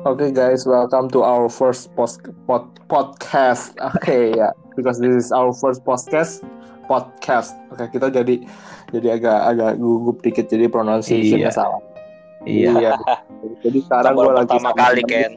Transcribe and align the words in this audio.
Okay, 0.00 0.32
guys, 0.32 0.64
welcome 0.64 1.12
to 1.12 1.20
our 1.20 1.52
first 1.52 1.92
post 1.92 2.24
pod, 2.48 2.72
podcast. 2.88 3.76
Okay, 4.00 4.32
ya, 4.32 4.48
yeah. 4.48 4.52
because 4.72 4.96
this 4.96 5.12
is 5.12 5.28
our 5.28 5.52
first 5.52 5.84
podcast 5.84 6.40
podcast. 6.88 7.52
Oke, 7.68 7.84
okay, 7.84 8.00
kita 8.00 8.08
jadi 8.08 8.40
jadi 8.96 9.20
agak 9.20 9.40
agak 9.52 9.72
gugup 9.76 10.24
dikit 10.24 10.48
jadi 10.48 10.72
pronunciation-nya 10.72 11.52
Iya. 11.52 11.52
salah. 11.52 11.84
Iya. 12.48 12.72
Iya. 12.80 12.92
jadi 13.60 13.78
sekarang 13.84 14.16
gue 14.16 14.32
lagi 14.32 14.48
pertama 14.48 14.72
kali, 14.72 15.02
Ken. 15.04 15.32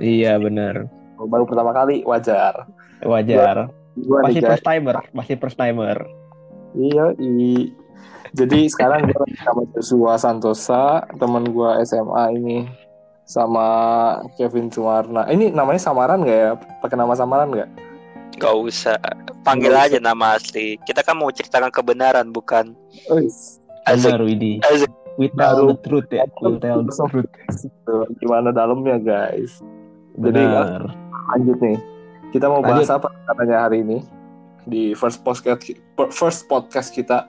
Iya 0.00 0.32
benar. 0.40 0.88
Baru 1.28 1.44
pertama 1.44 1.76
kali, 1.76 2.00
wajar. 2.08 2.64
Wajar. 3.04 3.68
Gue 3.92 4.18
nih, 4.24 4.40
Masih 4.40 4.42
first 4.56 4.64
timer, 4.64 4.96
masih 5.12 5.34
first 5.36 5.58
timer. 5.60 6.00
Iya, 6.72 7.12
i. 7.20 7.68
Jadi 8.32 8.72
sekarang 8.72 9.04
gue 9.04 9.20
lagi 9.20 9.36
sama 9.44 9.68
Joshua 9.76 10.16
Santosa, 10.16 11.04
teman 11.20 11.44
gue 11.44 11.70
SMA 11.84 12.24
ini 12.40 12.64
sama 13.24 13.66
Kevin 14.36 14.68
Sumarna. 14.68 15.26
Ini 15.26 15.50
namanya 15.50 15.80
samaran 15.80 16.22
nggak 16.22 16.38
ya? 16.38 16.50
Pakai 16.80 16.96
nama 16.98 17.14
samaran 17.14 17.48
nggak? 17.50 17.70
Gak 18.36 18.54
usah. 18.58 18.98
Panggil 19.44 19.70
Nggak 19.70 19.86
aja 19.92 19.98
nama 20.00 20.34
asli. 20.34 20.80
Kita 20.82 21.04
kan 21.04 21.14
mau 21.14 21.28
ceritakan 21.28 21.70
kebenaran, 21.70 22.32
bukan 22.32 22.74
Oh, 23.08 23.20
asik. 23.86 24.10
Benar 24.10 24.22
Widi. 24.22 24.58
asik. 24.64 24.90
We 25.20 25.28
tell 25.36 25.60
Baru. 25.60 25.76
the 25.76 25.78
truth 25.84 26.08
ya. 26.08 26.24
We 26.40 26.56
tell 26.56 26.80
the 26.80 26.88
truth. 26.88 27.28
gitu. 27.52 27.96
Gimana 28.18 28.48
dalamnya 28.48 28.96
guys? 28.96 29.60
Jadi, 30.16 30.40
Benar. 30.40 30.88
Lanjut 31.36 31.58
nih. 31.60 31.78
Kita 32.32 32.48
mau 32.48 32.64
bahas 32.64 32.88
apa 32.88 33.12
katanya 33.28 33.68
hari 33.68 33.84
ini 33.84 34.00
di 34.64 34.96
first 34.96 35.20
podcast 35.20 35.68
first 36.10 36.48
podcast 36.48 36.88
kita. 36.90 37.28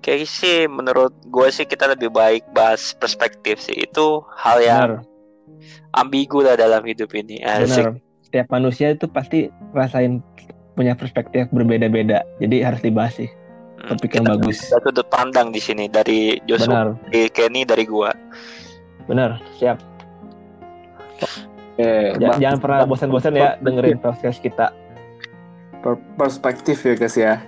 Kayak 0.00 0.26
sih 0.26 0.66
menurut 0.66 1.12
gue 1.24 1.48
sih 1.48 1.64
kita 1.64 1.88
lebih 1.88 2.08
baik 2.08 2.44
bahas 2.52 2.92
perspektif 2.94 3.58
sih. 3.58 3.74
Itu 3.74 4.22
hal 4.34 4.60
yang 4.60 4.80
Benar. 5.00 5.00
ambigu 5.94 6.42
lah 6.42 6.54
dalam 6.54 6.84
hidup 6.84 7.12
ini. 7.12 7.40
Asik. 7.40 7.84
Benar. 7.84 7.92
Setiap 8.24 8.46
manusia 8.50 8.90
itu 8.90 9.06
pasti 9.06 9.46
rasain 9.72 10.18
punya 10.74 10.92
perspektif 10.92 11.46
berbeda-beda. 11.50 12.26
Jadi 12.38 12.56
harus 12.60 12.82
dibahas 12.82 13.14
sih. 13.14 13.30
Hmm, 13.78 13.94
Topik 13.94 14.16
yang 14.16 14.26
kita 14.26 14.32
bagus. 14.38 14.58
ada 14.70 14.80
sudut 14.82 15.06
pandang 15.06 15.48
di 15.50 15.60
sini 15.60 15.86
dari 15.86 16.40
Joshua, 16.44 16.66
Benar. 16.66 16.86
dari 17.06 17.22
Kenny, 17.30 17.62
dari 17.62 17.84
gua. 17.84 18.10
Benar. 19.06 19.38
Siap. 19.60 19.78
Eh, 21.76 22.14
Ja- 22.16 22.30
Bang, 22.30 22.38
Jangan 22.40 22.58
pernah 22.58 22.78
bosan-bosan 22.86 23.34
ya 23.34 23.58
dengerin 23.58 23.98
podcast 23.98 24.38
kita. 24.40 24.70
per- 25.78 26.00
perspektif 26.16 26.80
ya 26.80 26.94
guys 26.96 27.12
ya. 27.12 27.44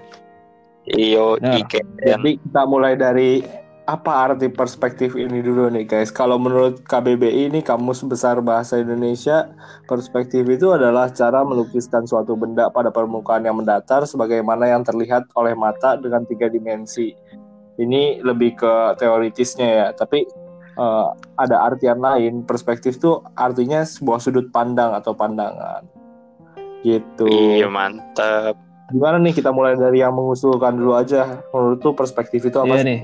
Iyo. 0.94 1.34
Iken. 1.42 1.86
Jadi 1.98 2.38
kita 2.38 2.62
mulai 2.62 2.94
dari 2.94 3.42
apa 3.86 4.26
arti 4.26 4.50
perspektif 4.50 5.14
ini 5.14 5.38
dulu 5.42 5.70
nih 5.70 5.86
guys. 5.86 6.10
Kalau 6.10 6.42
menurut 6.42 6.82
KBBI 6.90 7.54
ini 7.54 7.62
Kamus 7.62 8.02
Besar 8.02 8.42
Bahasa 8.42 8.82
Indonesia, 8.82 9.46
perspektif 9.86 10.42
itu 10.50 10.74
adalah 10.74 11.06
cara 11.14 11.46
melukiskan 11.46 12.02
suatu 12.02 12.34
benda 12.34 12.66
pada 12.74 12.90
permukaan 12.90 13.46
yang 13.46 13.62
mendatar 13.62 14.02
sebagaimana 14.02 14.66
yang 14.66 14.82
terlihat 14.82 15.30
oleh 15.38 15.54
mata 15.54 15.94
dengan 15.94 16.26
tiga 16.26 16.50
dimensi. 16.50 17.14
Ini 17.78 18.26
lebih 18.26 18.58
ke 18.58 18.74
teoritisnya 18.98 19.68
ya, 19.70 19.88
tapi 19.94 20.26
eh, 20.74 21.08
ada 21.38 21.56
artian 21.70 22.02
lain. 22.02 22.42
Perspektif 22.42 22.98
itu 22.98 23.22
artinya 23.38 23.86
sebuah 23.86 24.18
sudut 24.18 24.50
pandang 24.50 24.98
atau 24.98 25.14
pandangan. 25.14 25.86
Gitu. 26.82 27.30
Iya, 27.62 27.70
mantap. 27.70 28.65
Gimana 28.86 29.18
nih 29.18 29.34
kita 29.34 29.50
mulai 29.50 29.74
dari 29.74 29.98
yang 29.98 30.14
mengusulkan 30.14 30.78
dulu 30.78 30.94
aja. 30.94 31.42
Menurut 31.50 31.82
tuh 31.82 31.92
perspektif 31.92 32.46
itu 32.46 32.54
apa 32.54 32.70
Iya 32.70 32.78
sih? 32.78 32.86
nih. 32.86 32.98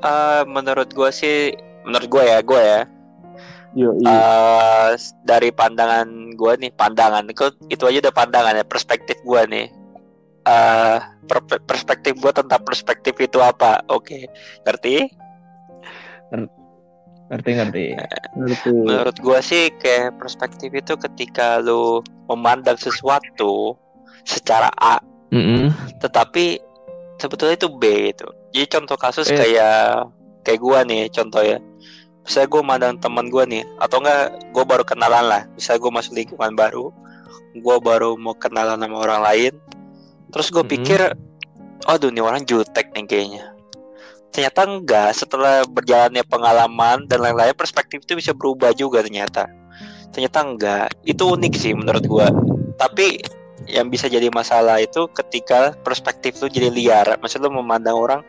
Eh, 0.00 0.42
menurut 0.50 0.88
gua 0.96 1.10
sih, 1.14 1.54
menurut 1.86 2.08
gua 2.10 2.24
ya, 2.26 2.38
gua 2.42 2.60
ya. 2.62 2.80
Yo, 3.70 3.94
eh 4.02 4.90
dari 5.22 5.54
pandangan 5.54 6.34
gua 6.34 6.58
nih 6.58 6.74
pandangan 6.74 7.22
itu 7.30 7.54
itu 7.70 7.86
aja 7.86 8.02
udah 8.02 8.14
pandangan 8.18 8.58
ya 8.58 8.66
perspektif 8.66 9.14
gua 9.22 9.46
nih 9.46 9.70
eh 10.42 10.98
per- 11.30 11.62
perspektif 11.62 12.18
gua 12.18 12.34
tentang 12.34 12.66
perspektif 12.66 13.14
itu 13.22 13.38
apa 13.38 13.78
oke 13.86 14.26
ngerti 14.66 15.06
Ngerti-ngerti. 17.30 17.94
ngerti. 18.34 18.70
menurut 18.74 19.14
gua 19.22 19.38
sih 19.38 19.70
kayak 19.78 20.18
perspektif 20.18 20.74
itu 20.74 20.98
ketika 20.98 21.62
lu 21.62 22.02
memandang 22.26 22.74
sesuatu 22.74 23.78
secara 24.30 24.70
A. 24.78 25.02
Mm-mm. 25.30 25.70
tetapi 26.02 26.58
sebetulnya 27.18 27.54
itu 27.54 27.70
B 27.70 28.10
itu 28.10 28.26
jadi 28.50 28.66
contoh 28.66 28.98
kasus 28.98 29.30
Eh. 29.30 29.38
kayak 29.38 30.10
kayak 30.42 30.58
gua 30.58 30.82
nih 30.82 31.06
contoh 31.10 31.38
ya. 31.38 31.62
Misalnya 32.20 32.48
gue 32.50 32.62
mandang 32.62 32.94
teman 32.98 33.26
gua 33.30 33.46
nih 33.46 33.62
atau 33.78 34.02
enggak 34.02 34.34
gue 34.50 34.64
baru 34.66 34.82
kenalan 34.82 35.24
lah. 35.26 35.42
Misalnya 35.54 35.80
gue 35.82 35.92
masuk 35.94 36.12
lingkungan 36.14 36.52
baru 36.54 36.90
gue 37.50 37.76
baru 37.82 38.14
mau 38.18 38.34
kenalan 38.34 38.78
sama 38.78 38.96
orang 38.98 39.22
lain. 39.22 39.52
Terus 40.30 40.50
gue 40.50 40.62
Mhm. 40.62 40.70
pikir 40.70 41.00
aduh 41.86 42.10
nih 42.10 42.22
orang 42.22 42.42
jutek 42.42 42.90
nih 42.92 43.06
kayaknya. 43.06 43.44
Ternyata 44.30 44.60
enggak. 44.66 45.10
Setelah 45.14 45.62
berjalannya 45.66 46.22
pengalaman 46.26 47.06
dan 47.06 47.18
lain-lain 47.22 47.54
perspektif 47.54 48.02
itu 48.02 48.18
bisa 48.18 48.30
berubah 48.34 48.74
juga 48.74 49.02
ternyata. 49.02 49.46
Ternyata 50.10 50.38
enggak. 50.42 50.86
Itu 51.02 51.34
unik 51.34 51.54
sih 51.54 51.72
menurut 51.74 52.04
gua. 52.06 52.30
Tapi 52.76 53.18
yang 53.68 53.92
bisa 53.92 54.08
jadi 54.08 54.32
masalah 54.32 54.80
itu 54.80 55.04
ketika 55.12 55.76
perspektif 55.84 56.40
lu 56.40 56.48
jadi 56.48 56.72
liar 56.72 57.06
maksud 57.20 57.44
lu 57.44 57.52
memandang 57.52 57.96
orang 57.96 58.20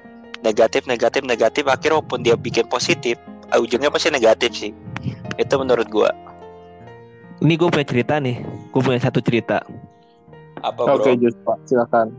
negatif 0.44 0.84
negatif 0.90 1.24
negatif 1.24 1.64
akhirnya 1.69 2.02
walaupun 2.02 2.25
dia 2.25 2.36
bikin 2.36 2.68
positif 2.68 3.16
ujungnya 3.56 3.91
pasti 3.91 4.12
negatif 4.12 4.52
sih 4.56 4.72
itu 5.40 5.53
menurut 5.56 5.88
gua 5.91 6.12
Ini 7.41 7.58
gue 7.58 7.74
punya 7.74 7.88
cerita 7.90 8.22
nih. 8.22 8.38
Gue 8.70 8.81
punya 8.86 9.02
satu 9.02 9.18
cerita. 9.18 9.66
apa 10.62 10.78
bro 10.78 11.02
Oke, 11.02 11.18
Pak. 11.18 11.58
Silakan. 11.66 12.14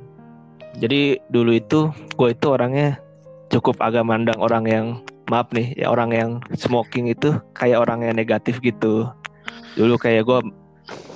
Jadi 0.83 1.15
dulu 1.31 1.55
itu 1.55 1.95
gue 2.19 2.29
itu 2.35 2.47
orangnya 2.51 2.99
cukup 3.47 3.79
agak 3.79 4.03
mandang 4.03 4.35
orang 4.43 4.67
yang 4.67 4.87
maaf 5.31 5.47
nih 5.55 5.79
ya 5.79 5.95
orang 5.95 6.11
yang 6.11 6.31
smoking 6.59 7.07
itu 7.07 7.39
kayak 7.55 7.79
orang 7.87 8.03
yang 8.03 8.19
negatif 8.19 8.59
gitu. 8.67 9.07
Dulu 9.79 9.95
kayak 9.95 10.27
gue 10.27 10.39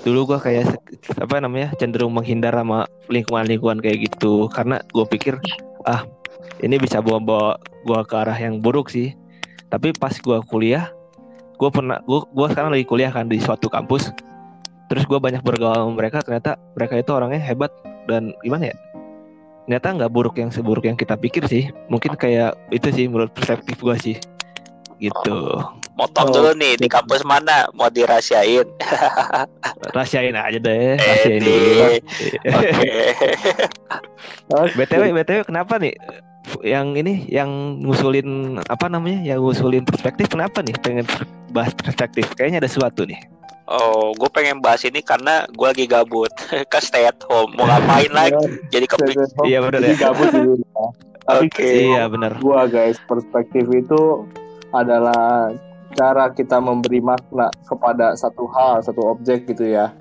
dulu 0.06 0.34
gue 0.34 0.38
kayak 0.38 0.78
apa 1.18 1.42
namanya 1.42 1.74
cenderung 1.76 2.14
menghindar 2.14 2.54
sama 2.54 2.86
lingkungan-lingkungan 3.10 3.82
kayak 3.82 4.06
gitu 4.06 4.46
karena 4.54 4.78
gue 4.94 5.04
pikir 5.10 5.38
ah 5.82 6.06
ini 6.62 6.78
bisa 6.78 7.02
bawa-bawa 7.02 7.58
gue 7.84 8.00
ke 8.06 8.14
arah 8.16 8.38
yang 8.38 8.64
buruk 8.64 8.88
sih. 8.88 9.12
Tapi 9.66 9.92
pas 9.98 10.14
gue 10.14 10.38
kuliah, 10.46 10.88
gue 11.58 11.68
pernah 11.68 12.00
gue 12.06 12.22
gue 12.22 12.46
sekarang 12.48 12.70
lagi 12.72 12.86
kuliah 12.86 13.10
kan 13.10 13.28
di 13.28 13.36
suatu 13.42 13.66
kampus. 13.68 14.08
Terus 14.86 15.04
gue 15.04 15.18
banyak 15.18 15.42
bergaul 15.42 15.74
sama 15.74 15.92
mereka 15.98 16.22
ternyata 16.22 16.54
mereka 16.78 16.94
itu 16.96 17.10
orangnya 17.10 17.42
hebat 17.42 17.74
dan 18.06 18.30
gimana 18.40 18.70
ya 18.70 18.76
ternyata 19.66 19.98
nggak 19.98 20.12
buruk 20.14 20.38
yang 20.38 20.54
seburuk 20.54 20.86
yang 20.86 20.94
kita 20.94 21.18
pikir 21.18 21.42
sih 21.50 21.74
mungkin 21.90 22.14
kayak 22.14 22.54
itu 22.70 22.86
sih 22.94 23.10
menurut 23.10 23.34
perspektif 23.34 23.74
gua 23.82 23.98
sih 23.98 24.14
gitu 24.98 25.60
motong 25.96 26.28
Oh, 26.28 26.32
dulu 26.32 26.50
nih 26.56 26.76
di 26.76 26.88
kampus 26.88 27.24
mana 27.24 27.68
mau 27.72 27.88
dirahasiain 27.88 28.68
rahasiain 29.96 30.36
aja 30.36 30.58
deh 30.60 30.96
rahasiain 30.96 31.40
Edi. 31.40 31.48
dulu 31.48 31.84
oke 34.52 34.72
btw 34.76 35.02
btw 35.12 35.40
kenapa 35.44 35.80
nih 35.80 35.94
yang 36.62 36.94
ini 36.94 37.26
yang 37.26 37.80
ngusulin 37.82 38.60
apa 38.70 38.86
namanya 38.86 39.24
yang 39.24 39.42
ngusulin 39.42 39.82
perspektif 39.82 40.30
kenapa 40.30 40.62
nih 40.62 40.76
pengen 40.78 41.06
bahas 41.50 41.74
perspektif 41.74 42.28
kayaknya 42.36 42.60
ada 42.64 42.70
sesuatu 42.70 43.04
nih 43.04 43.18
Oh, 43.66 44.14
gue 44.14 44.30
pengen 44.30 44.62
bahas 44.62 44.86
ini 44.86 45.02
karena 45.02 45.42
gue 45.50 45.66
lagi 45.66 45.90
gabut, 45.90 46.30
ke 46.70 46.78
stay 46.78 47.02
at 47.02 47.18
home. 47.26 47.50
Mau 47.58 47.66
ngapain 47.66 48.14
lagi? 48.14 48.62
Jadi 48.70 48.86
kepik. 48.86 49.18
Iya, 49.42 49.58
Jadi 49.58 49.90
ya. 49.90 50.06
gabut 50.06 50.30
di 50.30 50.38
rumah. 50.38 50.90
Oke. 51.26 51.90
iya 51.90 52.06
benar 52.06 52.38
gua 52.38 52.70
guys, 52.70 53.02
perspektif 53.10 53.66
itu 53.74 54.22
adalah 54.74 55.52
cara 55.94 56.28
kita 56.34 56.58
memberi 56.58 57.00
makna 57.00 57.48
kepada 57.64 58.18
satu 58.18 58.46
hal, 58.50 58.82
satu 58.82 59.16
objek 59.16 59.46
gitu 59.50 59.70
ya. 59.70 59.92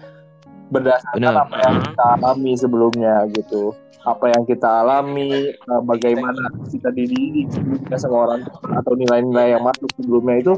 Berdasarkan 0.73 1.21
Benar. 1.21 1.45
apa 1.45 1.55
yang 1.61 1.75
kita 1.85 2.05
alami 2.17 2.51
sebelumnya 2.57 3.15
gitu. 3.31 3.73
Apa 4.05 4.33
yang 4.33 4.43
kita 4.45 4.85
alami, 4.85 5.53
eh, 5.53 5.81
bagaimana 5.85 6.49
kita 6.69 6.93
dididik 6.93 7.49
sebelumnya 7.49 7.97
sama 7.97 8.17
orang 8.29 8.39
tua, 8.45 8.81
atau 8.81 8.93
nilai-nilai 8.93 9.57
yang 9.57 9.63
masuk 9.65 9.89
sebelumnya 9.97 10.35
itu 10.41 10.53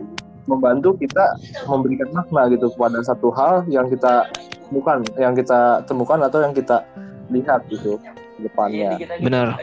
membantu 0.48 0.96
kita 1.00 1.36
memberikan 1.68 2.08
makna 2.12 2.48
gitu 2.52 2.72
kepada 2.72 3.00
satu 3.04 3.32
hal 3.36 3.68
yang 3.68 3.88
kita 3.88 4.28
temukan, 4.68 5.00
yang 5.20 5.36
kita 5.36 5.84
temukan 5.88 6.20
atau 6.24 6.40
yang 6.44 6.56
kita 6.56 6.84
lihat 7.32 7.68
gitu 7.68 8.00
depannya 8.40 8.96
benar 9.20 9.58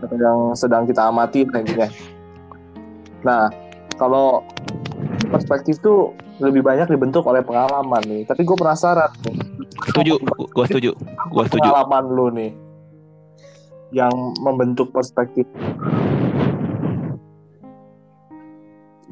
atau 0.00 0.16
yang 0.16 0.38
sedang 0.54 0.86
kita 0.86 1.10
amati 1.10 1.44
nantinya. 1.44 1.88
Nah, 3.24 3.48
kalau 3.96 4.42
perspektif 5.30 5.78
tuh 5.80 6.12
lebih 6.42 6.62
banyak 6.66 6.90
dibentuk 6.90 7.24
oleh 7.26 7.40
pengalaman 7.40 8.02
nih. 8.06 8.22
Tapi 8.26 8.42
gue 8.42 8.56
penasaran 8.58 9.10
nih, 9.24 9.36
setuju 9.90 10.18
gua 10.54 10.64
setuju 10.66 10.90
gua 11.30 11.44
setuju 11.46 11.68
pengalaman 11.70 12.04
lu 12.10 12.26
nih 12.30 12.50
yang 13.94 14.14
membentuk 14.42 14.90
perspektif. 14.90 15.46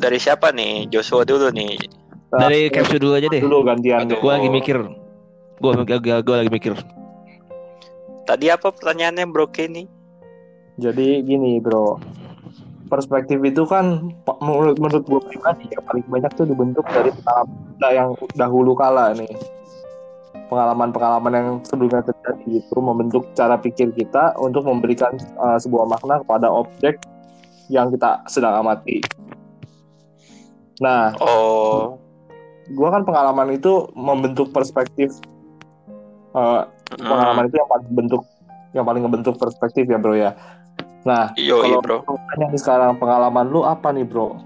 dari 0.02 0.18
siapa 0.18 0.50
nih? 0.50 0.90
Joshua 0.90 1.22
dulu 1.22 1.54
nih. 1.54 1.78
Dari 2.34 2.66
capsule 2.74 2.98
dulu 2.98 3.14
aja 3.14 3.30
deh. 3.30 3.38
dulu 3.38 3.62
gantian. 3.62 4.10
Gue 4.10 4.32
lagi 4.34 4.50
mikir. 4.50 4.76
Gue 5.62 5.72
gue 5.86 6.36
lagi 6.42 6.50
mikir. 6.50 6.74
Tadi 8.26 8.46
apa 8.50 8.74
pertanyaannya 8.74 9.30
Bro 9.30 9.54
Kenny? 9.54 9.86
Jadi 10.80 11.20
gini 11.22 11.60
bro, 11.60 12.00
perspektif 12.92 13.40
itu 13.40 13.64
kan 13.64 14.12
menurut 14.44 14.76
menurut 14.76 15.04
gue 15.08 15.20
pribadi 15.32 15.64
yang 15.72 15.80
paling 15.88 16.04
banyak 16.12 16.32
tuh 16.36 16.44
dibentuk 16.44 16.84
dari 16.92 17.08
pengalaman 17.08 17.88
yang 17.88 18.08
dahulu 18.36 18.76
kala 18.76 19.16
nih. 19.16 19.32
Pengalaman-pengalaman 20.52 21.32
yang 21.32 21.48
sebelumnya 21.64 22.04
terjadi 22.04 22.60
itu 22.60 22.76
membentuk 22.76 23.24
cara 23.32 23.56
pikir 23.56 23.88
kita 23.96 24.36
untuk 24.36 24.68
memberikan 24.68 25.16
uh, 25.40 25.56
sebuah 25.56 25.88
makna 25.88 26.20
kepada 26.20 26.52
objek 26.52 27.00
yang 27.72 27.88
kita 27.88 28.20
sedang 28.28 28.60
amati. 28.60 29.00
Nah, 30.84 31.16
Oh, 31.24 31.96
gua 32.76 32.92
kan 32.92 33.08
pengalaman 33.08 33.56
itu 33.56 33.88
membentuk 33.96 34.52
perspektif 34.52 35.16
uh, 36.36 36.68
mm, 36.68 37.00
pengalaman 37.00 37.48
itu 37.48 37.56
yang 37.56 37.70
paling 37.72 37.88
bentuk 37.88 38.22
yang 38.72 38.84
paling 38.84 39.02
ngebentuk 39.04 39.40
perspektif 39.40 39.88
ya 39.88 39.96
bro 39.96 40.12
ya. 40.12 40.36
Nah, 41.02 41.34
Yoi, 41.34 41.66
kalau 41.66 41.80
bro. 41.82 41.98
nih 42.38 42.58
sekarang 42.58 42.98
pengalaman 42.98 43.50
lu 43.50 43.66
apa 43.66 43.90
nih 43.90 44.06
bro? 44.06 44.38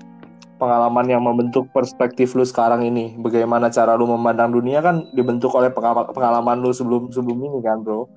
Pengalaman 0.57 1.05
yang 1.05 1.21
membentuk 1.21 1.69
perspektif 1.69 2.33
lu 2.33 2.41
sekarang 2.41 2.81
ini, 2.81 3.13
bagaimana 3.21 3.69
cara 3.69 3.93
lu 3.93 4.09
memandang 4.09 4.57
dunia 4.57 4.81
kan 4.81 5.05
dibentuk 5.13 5.53
oleh 5.53 5.69
pengalaman, 6.17 6.65
lu 6.65 6.73
sebelum 6.73 7.13
sebelum 7.13 7.37
ini 7.45 7.59
kan 7.61 7.85
bro? 7.85 8.09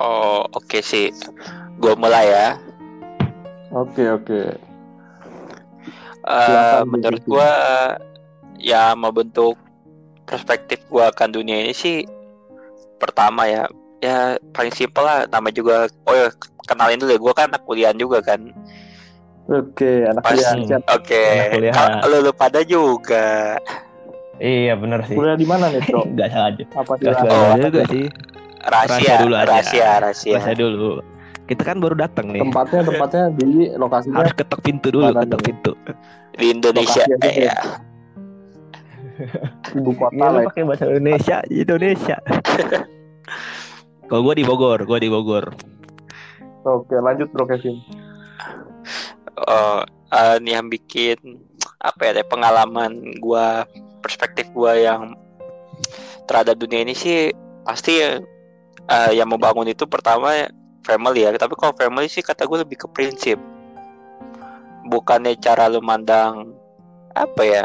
Oh, 0.00 0.48
oke 0.56 0.80
sih. 0.80 1.12
Gue 1.76 1.92
mulai 2.00 2.32
ya. 2.32 2.48
Oke 3.68 4.08
oke. 4.08 4.68
Eh, 6.28 6.44
Silakan, 6.44 6.84
menurut 6.92 7.22
gua 7.24 7.50
ya 8.60 8.92
membentuk 8.92 9.56
perspektif 10.28 10.84
gua 10.92 11.08
akan 11.08 11.32
dunia 11.32 11.64
ini 11.64 11.72
sih 11.72 12.04
pertama 13.00 13.48
ya 13.48 13.64
ya 13.98 14.18
paling 14.50 14.70
simpel 14.70 15.02
lah 15.02 15.26
nama 15.26 15.48
juga 15.48 15.74
oh 16.04 16.14
ya 16.14 16.28
kenalin 16.64 16.96
dulu 16.96 17.10
ya 17.10 17.18
gua 17.18 17.32
kan 17.32 17.46
anak 17.48 17.62
kuliah 17.64 17.92
juga 17.92 18.18
kan 18.20 18.40
Oke 19.48 20.04
anak 20.04 20.20
Pas- 20.20 20.36
kuliah. 20.36 20.52
Siap. 20.60 20.82
oke 20.86 21.22
Anak 21.24 21.48
kuliah. 21.50 21.72
Kalau 21.72 22.06
lu, 22.14 22.16
lu 22.22 22.32
pada 22.32 22.60
juga 22.62 23.56
Iya 24.36 24.76
bener 24.76 25.02
sih. 25.02 25.16
Kuliah 25.16 25.34
di 25.34 25.42
mana 25.42 25.66
nih 25.66 25.82
bro? 25.82 26.04
Gak 26.14 26.28
salah 26.28 26.52
aja. 26.52 26.64
Apa 26.70 26.92
sih? 26.94 27.04
Gak 27.04 27.16
Oh. 27.16 27.24
salah 27.24 27.56
juga 27.58 27.82
sih. 27.88 28.04
rahasia 28.60 28.92
Rahasia 28.92 29.14
dulu 29.18 29.34
aja. 29.34 29.48
rahasia 29.48 29.88
rahasia 29.98 30.34
Rahasia 30.36 30.54
dulu. 30.54 30.90
Kita 31.44 31.62
kan 31.64 31.76
baru 31.78 31.96
datang 31.96 32.28
nih. 32.28 32.44
Tempatnya 32.44 32.80
tempatnya 32.84 33.22
di 33.34 33.44
lokasinya 33.72 34.20
Harus 34.20 34.36
ketok 34.36 34.60
pintu 34.60 34.88
dulu, 34.92 35.08
Mana 35.08 35.24
ketok 35.24 35.40
nih? 35.40 35.46
pintu. 35.48 35.72
di 36.38 36.46
Indonesia 36.48 37.02
eh, 37.18 37.34
ya 37.42 37.56
ibu 39.74 39.90
kota 39.92 40.14
Iya, 40.14 40.22
lu 40.22 40.30
lah. 40.30 40.38
ya. 40.38 40.46
pakai 40.46 40.62
bahasa 40.62 40.84
Indonesia, 40.86 41.36
Indonesia. 41.48 42.16
Kalau 44.08 44.24
gue 44.24 44.34
di 44.40 44.44
Bogor, 44.44 44.80
gue 44.88 44.98
di 45.04 45.08
Bogor. 45.12 45.52
Oke 46.68 46.96
lanjut 47.00 47.32
bro 47.32 47.48
Kevin. 47.48 47.80
oh 49.48 49.80
eh, 50.12 50.34
ini 50.42 50.50
yang 50.52 50.66
bikin 50.66 51.38
apa 51.78 52.10
ya 52.10 52.26
pengalaman 52.26 53.14
gua 53.22 53.62
perspektif 54.02 54.50
gua 54.50 54.74
yang 54.74 55.14
terhadap 56.26 56.58
dunia 56.58 56.82
ini 56.82 56.92
sih 56.92 57.30
pasti 57.62 58.02
eh, 58.02 59.10
yang 59.14 59.30
membangun 59.30 59.70
itu 59.70 59.86
pertama 59.86 60.50
family 60.82 61.24
ya 61.24 61.32
tapi 61.38 61.54
kalau 61.54 61.72
family 61.76 62.10
sih 62.10 62.24
kata 62.24 62.48
gue 62.48 62.64
lebih 62.64 62.80
ke 62.80 62.88
prinsip 62.96 63.36
bukannya 64.88 65.36
cara 65.36 65.68
lu 65.68 65.84
mandang 65.84 66.56
apa 67.12 67.42
ya 67.44 67.64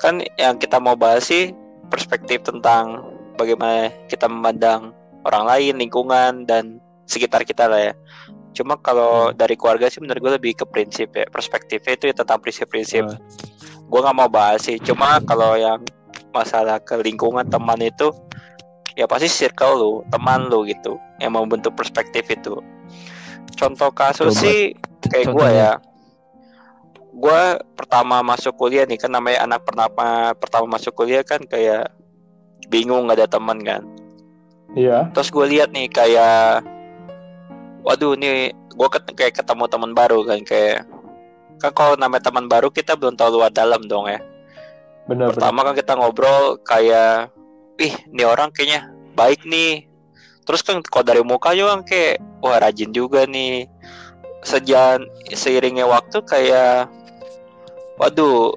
kan 0.00 0.24
yang 0.40 0.56
kita 0.56 0.80
mau 0.80 0.96
bahas 0.96 1.28
sih 1.28 1.52
perspektif 1.92 2.40
tentang 2.48 3.04
bagaimana 3.36 3.92
kita 4.08 4.24
memandang 4.24 4.96
orang 5.26 5.44
lain 5.48 5.74
lingkungan 5.80 6.46
dan 6.46 6.78
sekitar 7.08 7.42
kita 7.42 7.66
lah 7.66 7.90
ya. 7.90 7.94
Cuma 8.52 8.76
kalau 8.78 9.32
dari 9.32 9.56
keluarga 9.56 9.88
sih 9.88 10.02
menurut 10.04 10.20
gue 10.20 10.32
lebih 10.38 10.52
ke 10.62 10.64
prinsip 10.68 11.14
ya. 11.16 11.24
Perspektifnya 11.30 11.92
itu 11.96 12.04
ya 12.12 12.14
tentang 12.14 12.38
prinsip-prinsip. 12.38 13.04
Oh. 13.08 13.18
gue 13.88 14.00
nggak 14.04 14.16
mau 14.20 14.28
bahas 14.28 14.60
sih. 14.68 14.76
Cuma 14.76 15.16
kalau 15.24 15.56
yang 15.56 15.80
masalah 16.36 16.76
ke 16.76 16.92
lingkungan 17.00 17.48
teman 17.48 17.80
itu 17.80 18.12
ya 18.92 19.08
pasti 19.08 19.30
circle 19.30 19.74
lu 19.80 19.92
teman 20.12 20.52
lu 20.52 20.68
gitu 20.68 21.00
yang 21.22 21.32
membentuk 21.32 21.72
perspektif 21.72 22.28
itu. 22.28 22.60
Contoh 23.56 23.88
kasus 23.90 24.36
Coba. 24.36 24.42
sih 24.44 24.76
kayak 25.08 25.26
gue 25.32 25.48
ya. 25.48 25.72
Gue 27.18 27.42
pertama 27.74 28.20
masuk 28.20 28.54
kuliah 28.54 28.84
nih 28.84 29.00
kan 29.00 29.10
namanya 29.10 29.48
anak 29.48 29.64
pertama 29.64 30.36
pertama 30.36 30.78
masuk 30.78 30.92
kuliah 30.94 31.24
kan 31.24 31.40
kayak 31.48 31.90
bingung 32.68 33.08
nggak 33.08 33.24
ada 33.24 33.28
teman 33.32 33.58
kan 33.64 33.82
Iya. 34.76 35.08
terus 35.16 35.32
gue 35.32 35.46
lihat 35.48 35.72
nih 35.72 35.88
kayak 35.88 36.60
waduh 37.82 38.12
nih 38.14 38.52
gue 38.52 38.88
kayak 39.16 39.34
ketemu 39.40 39.64
teman 39.66 39.92
baru 39.96 40.22
kan 40.28 40.44
kayak 40.44 40.84
kan 41.58 41.74
kalau 41.74 41.94
namanya 41.98 42.30
teman 42.30 42.46
baru 42.46 42.70
kita 42.70 42.94
belum 42.94 43.18
tahu 43.18 43.42
luar 43.42 43.50
dalam 43.50 43.82
dong 43.90 44.06
ya. 44.06 44.22
Benar 45.10 45.34
pertama 45.34 45.66
kan 45.66 45.74
kita 45.74 45.92
ngobrol 45.98 46.62
kayak 46.62 47.34
ih 47.82 47.94
ini 48.14 48.22
orang 48.22 48.54
kayaknya 48.54 48.86
baik 49.18 49.42
nih. 49.42 49.90
Terus 50.46 50.62
kan 50.62 50.80
kalau 50.86 51.04
dari 51.04 51.20
muka 51.26 51.52
juga 51.52 51.76
kan 51.76 51.82
kayak 51.84 52.22
wah 52.40 52.62
rajin 52.62 52.94
juga 52.94 53.26
nih. 53.26 53.66
Sejalan 54.46 55.02
seiringnya 55.34 55.90
waktu 55.90 56.22
kayak 56.22 56.86
waduh 57.98 58.54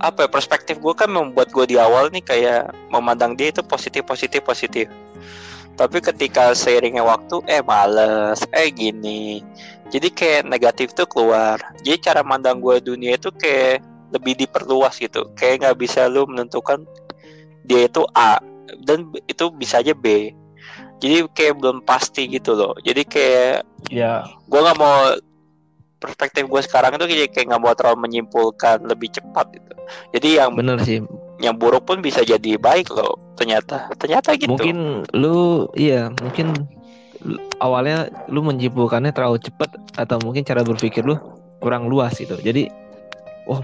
apa 0.00 0.24
ya 0.24 0.28
perspektif 0.32 0.80
gue 0.80 0.94
kan 0.96 1.12
membuat 1.12 1.52
gue 1.52 1.68
di 1.68 1.76
awal 1.76 2.08
nih 2.08 2.24
kayak 2.24 2.72
memandang 2.88 3.36
dia 3.36 3.52
itu 3.52 3.60
positif 3.60 4.08
positif 4.08 4.40
positif 4.40 4.88
tapi 5.76 5.98
ketika 6.04 6.52
seiringnya 6.52 7.04
waktu 7.04 7.40
eh 7.48 7.64
males. 7.64 8.40
Eh 8.52 8.68
gini. 8.72 9.40
Jadi 9.92 10.08
kayak 10.12 10.48
negatif 10.48 10.96
tuh 10.96 11.08
keluar. 11.08 11.60
Jadi 11.84 11.96
cara 12.00 12.20
mandang 12.24 12.60
gue 12.60 12.80
dunia 12.80 13.16
itu 13.16 13.28
kayak 13.32 13.84
lebih 14.12 14.36
diperluas 14.44 15.00
gitu. 15.00 15.28
Kayak 15.36 15.68
nggak 15.68 15.78
bisa 15.80 16.08
lu 16.08 16.28
menentukan 16.28 16.84
dia 17.64 17.86
itu 17.86 18.04
A 18.16 18.40
dan 18.84 19.08
itu 19.28 19.44
bisa 19.52 19.80
aja 19.80 19.92
B. 19.96 20.32
Jadi 21.02 21.26
kayak 21.34 21.58
belum 21.58 21.82
pasti 21.82 22.30
gitu 22.30 22.54
loh. 22.54 22.76
Jadi 22.80 23.02
kayak 23.04 23.66
Ya, 23.90 24.22
gue 24.46 24.60
nggak 24.62 24.78
mau 24.78 25.18
perspektif 25.98 26.46
gue 26.46 26.60
sekarang 26.62 26.94
itu 26.98 27.06
kayak 27.10 27.30
kayak 27.34 27.46
nggak 27.50 27.62
mau 27.62 27.74
terlalu 27.74 28.06
menyimpulkan 28.06 28.78
lebih 28.86 29.10
cepat 29.10 29.50
gitu. 29.54 29.72
Jadi 30.14 30.28
yang 30.38 30.54
bener 30.54 30.78
sih. 30.82 31.02
Yang 31.42 31.58
buruk 31.58 31.84
pun 31.84 31.98
bisa 31.98 32.22
jadi 32.22 32.54
baik 32.56 32.94
loh 32.94 33.18
ternyata 33.34 33.90
ternyata 33.98 34.38
gitu 34.38 34.54
Mungkin 34.54 35.02
lu, 35.16 35.66
iya, 35.74 36.12
mungkin 36.22 36.54
lu- 37.26 37.42
awalnya 37.58 38.10
lu 38.30 38.46
menyimpulkannya 38.46 39.10
terlalu 39.10 39.42
cepat 39.42 39.74
atau 39.98 40.22
mungkin 40.22 40.46
cara 40.46 40.62
berpikir 40.62 41.02
lu 41.02 41.18
kurang 41.62 41.86
luas 41.86 42.18
gitu. 42.18 42.34
Jadi, 42.38 42.66
wah, 43.46 43.62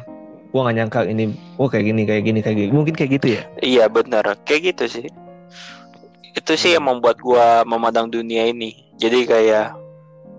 gua 0.55 0.71
gak 0.71 0.77
nyangka 0.79 1.01
ini, 1.07 1.35
oh 1.59 1.67
kayak 1.67 1.91
gini, 1.91 2.03
kayak 2.07 2.23
gini, 2.27 2.41
kayak 2.43 2.57
gini. 2.57 2.71
Mungkin 2.71 2.95
kayak 2.95 3.11
gitu 3.19 3.27
ya. 3.39 3.43
Iya 3.63 3.85
benar, 3.91 4.39
kayak 4.47 4.75
gitu 4.75 4.85
sih. 4.99 5.07
Itu 6.35 6.55
sih 6.55 6.79
yang 6.79 6.87
membuat 6.87 7.19
gua 7.19 7.67
memandang 7.67 8.07
dunia 8.11 8.47
ini. 8.47 8.87
Jadi 8.99 9.27
kayak 9.27 9.75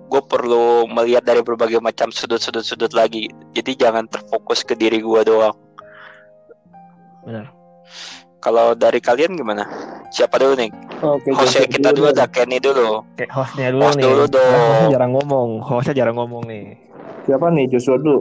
gue 0.10 0.22
perlu 0.26 0.90
melihat 0.90 1.22
dari 1.22 1.46
berbagai 1.46 1.78
macam 1.78 2.10
sudut-sudut 2.10 2.66
sudut 2.66 2.92
lagi. 2.98 3.30
Jadi 3.54 3.78
jangan 3.78 4.10
terfokus 4.10 4.66
ke 4.66 4.74
diri 4.74 5.04
gua 5.04 5.22
doang. 5.22 5.54
Benar. 7.22 7.46
Kalau 8.40 8.72
dari 8.72 8.98
kalian 8.98 9.36
gimana? 9.36 9.68
Siapa 10.10 10.40
dulu 10.40 10.56
nih? 10.56 10.72
Oke. 11.02 11.30
Hostnya 11.32 11.68
kita 11.68 11.92
dulu 11.92 12.10
dah 12.10 12.26
Kenny 12.26 12.58
dulu. 12.58 13.04
Kayak 13.14 13.32
hostnya 13.34 13.68
dulu 13.70 13.84
Host 13.84 13.96
nih. 13.96 14.04
dulu 14.06 14.24
dong. 14.26 14.54
hostnya 14.56 14.88
jarang 14.90 15.12
ngomong, 15.14 15.50
hostnya 15.62 15.94
jarang 15.96 16.16
ngomong 16.16 16.44
nih. 16.46 16.66
Siapa 17.24 17.46
nih 17.50 17.66
Joshua 17.68 17.98
dulu? 17.98 18.20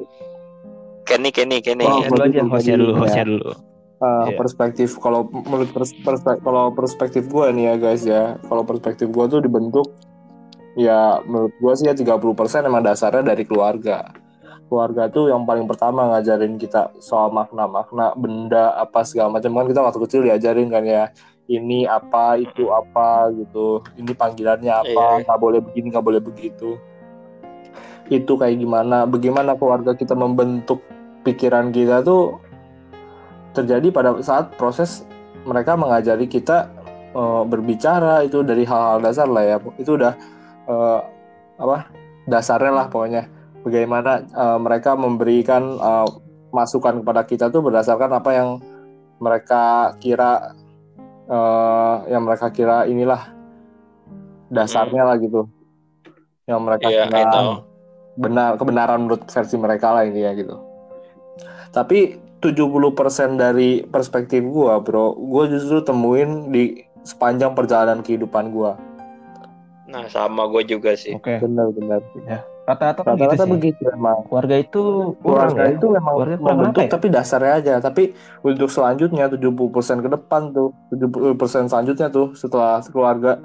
Kenny, 1.04 1.30
Kenny, 1.30 1.58
Kenny. 1.58 1.82
Oh, 1.82 1.98
Ya, 1.98 2.08
dulu 2.08 2.22
aja 2.22 2.40
hostnya 2.44 2.76
dulu, 2.76 2.92
ya. 2.92 2.98
hostnya 2.98 3.24
dulu. 3.26 3.50
Uh, 3.98 4.30
Iya. 4.30 4.36
perspektif 4.36 4.94
kalau 4.96 5.20
menurut 5.26 5.70
pers 5.72 5.90
perspe- 5.96 6.38
kalau 6.38 6.70
perspektif 6.70 7.26
gue 7.26 7.46
nih 7.50 7.64
ya 7.64 7.74
guys 7.76 8.02
ya 8.04 8.22
kalau 8.46 8.62
perspektif 8.62 9.10
gue 9.10 9.24
tuh 9.26 9.42
dibentuk 9.42 9.90
ya 10.76 11.18
menurut 11.24 11.50
gue 11.52 11.72
sih 11.74 11.82
ya 11.84 11.94
30% 11.96 12.14
emang 12.62 12.78
dasarnya 12.80 13.26
dari 13.26 13.42
keluarga 13.42 14.06
keluarga 14.68 15.08
tuh 15.08 15.32
yang 15.32 15.42
paling 15.48 15.64
pertama 15.64 16.06
ngajarin 16.12 16.60
kita 16.60 16.92
soal 17.00 17.32
makna-makna 17.32 18.12
benda 18.14 18.76
apa 18.76 19.02
segala 19.02 19.32
macam. 19.40 19.56
Kan 19.56 19.66
kita 19.72 19.80
waktu 19.80 20.00
kecil 20.04 20.20
diajarin 20.28 20.68
kan 20.68 20.84
ya 20.84 21.08
ini 21.48 21.88
apa 21.88 22.36
itu 22.36 22.68
apa 22.68 23.32
gitu. 23.32 23.80
Ini 23.96 24.12
panggilannya 24.12 24.72
apa 24.72 25.02
Iya. 25.18 25.24
nggak 25.24 25.40
boleh 25.40 25.60
begini 25.64 25.86
nggak 25.90 26.06
boleh 26.06 26.20
begitu. 26.20 26.76
Itu 28.12 28.36
kayak 28.36 28.60
gimana 28.60 29.08
bagaimana 29.08 29.56
keluarga 29.56 29.96
kita 29.96 30.12
membentuk 30.12 30.84
pikiran 31.24 31.72
kita 31.72 32.04
tuh 32.04 32.36
terjadi 33.56 33.88
pada 33.90 34.20
saat 34.20 34.52
proses 34.60 35.08
mereka 35.48 35.74
mengajari 35.74 36.28
kita 36.28 36.68
eh, 37.16 37.42
berbicara 37.48 38.20
itu 38.28 38.44
dari 38.44 38.68
hal-hal 38.68 39.00
dasar 39.00 39.24
lah 39.24 39.44
ya. 39.44 39.56
Itu 39.80 39.96
udah 39.96 40.12
eh, 40.68 41.00
apa 41.58 41.88
dasarnya 42.28 42.72
lah 42.76 42.86
pokoknya 42.92 43.37
bagaimana 43.68 44.24
uh, 44.32 44.56
mereka 44.56 44.96
memberikan 44.96 45.76
uh, 45.76 46.08
masukan 46.48 47.04
kepada 47.04 47.22
kita 47.28 47.52
tuh 47.52 47.60
berdasarkan 47.60 48.10
apa 48.16 48.30
yang 48.32 48.48
mereka 49.20 49.92
kira 50.00 50.56
uh, 51.28 52.08
yang 52.08 52.24
mereka 52.24 52.48
kira 52.48 52.88
inilah 52.88 53.28
dasarnya 54.48 55.04
lah 55.04 55.20
gitu. 55.20 55.44
Yang 56.48 56.60
mereka 56.64 56.88
I 56.88 57.06
kira 57.12 57.60
benar 58.18 58.58
kebenaran 58.58 59.06
menurut 59.06 59.28
versi 59.28 59.56
mereka 59.60 59.92
lah 59.92 60.08
ini 60.08 60.24
ya 60.24 60.32
gitu. 60.32 60.56
Tapi 61.70 62.16
70% 62.40 63.36
dari 63.36 63.84
perspektif 63.84 64.40
gua 64.48 64.80
bro 64.80 65.12
gua 65.14 65.44
justru 65.46 65.84
temuin 65.84 66.48
di 66.48 66.80
sepanjang 67.04 67.52
perjalanan 67.52 68.00
kehidupan 68.00 68.50
gua. 68.50 68.80
Nah, 69.88 70.04
sama 70.12 70.44
gue 70.52 70.68
juga 70.68 70.92
sih. 70.92 71.16
Oke. 71.16 71.40
benar-benar 71.40 72.04
Rata-rata 72.04 72.28
kan 72.28 72.57
gitu 72.68 73.16
rata-rata 73.16 73.44
sih. 73.48 73.52
begitu 73.56 73.82
emang 73.88 74.18
Keluarga 74.28 74.56
itu 74.60 74.82
kurang 75.18 75.56
keluarga 75.56 75.62
ya. 75.64 75.72
itu 75.72 75.86
memang 75.88 76.14
kurang 76.14 76.40
membentuk 76.44 76.82
ya? 76.84 76.90
tapi 76.92 77.06
dasarnya 77.08 77.52
aja 77.56 77.74
tapi 77.80 78.02
untuk 78.44 78.68
selanjutnya 78.68 79.24
70% 79.26 80.04
ke 80.04 80.08
depan 80.12 80.52
tuh 80.52 80.68
70% 80.92 81.72
selanjutnya 81.72 82.08
tuh 82.08 82.36
setelah 82.36 82.84
keluarga 82.84 83.40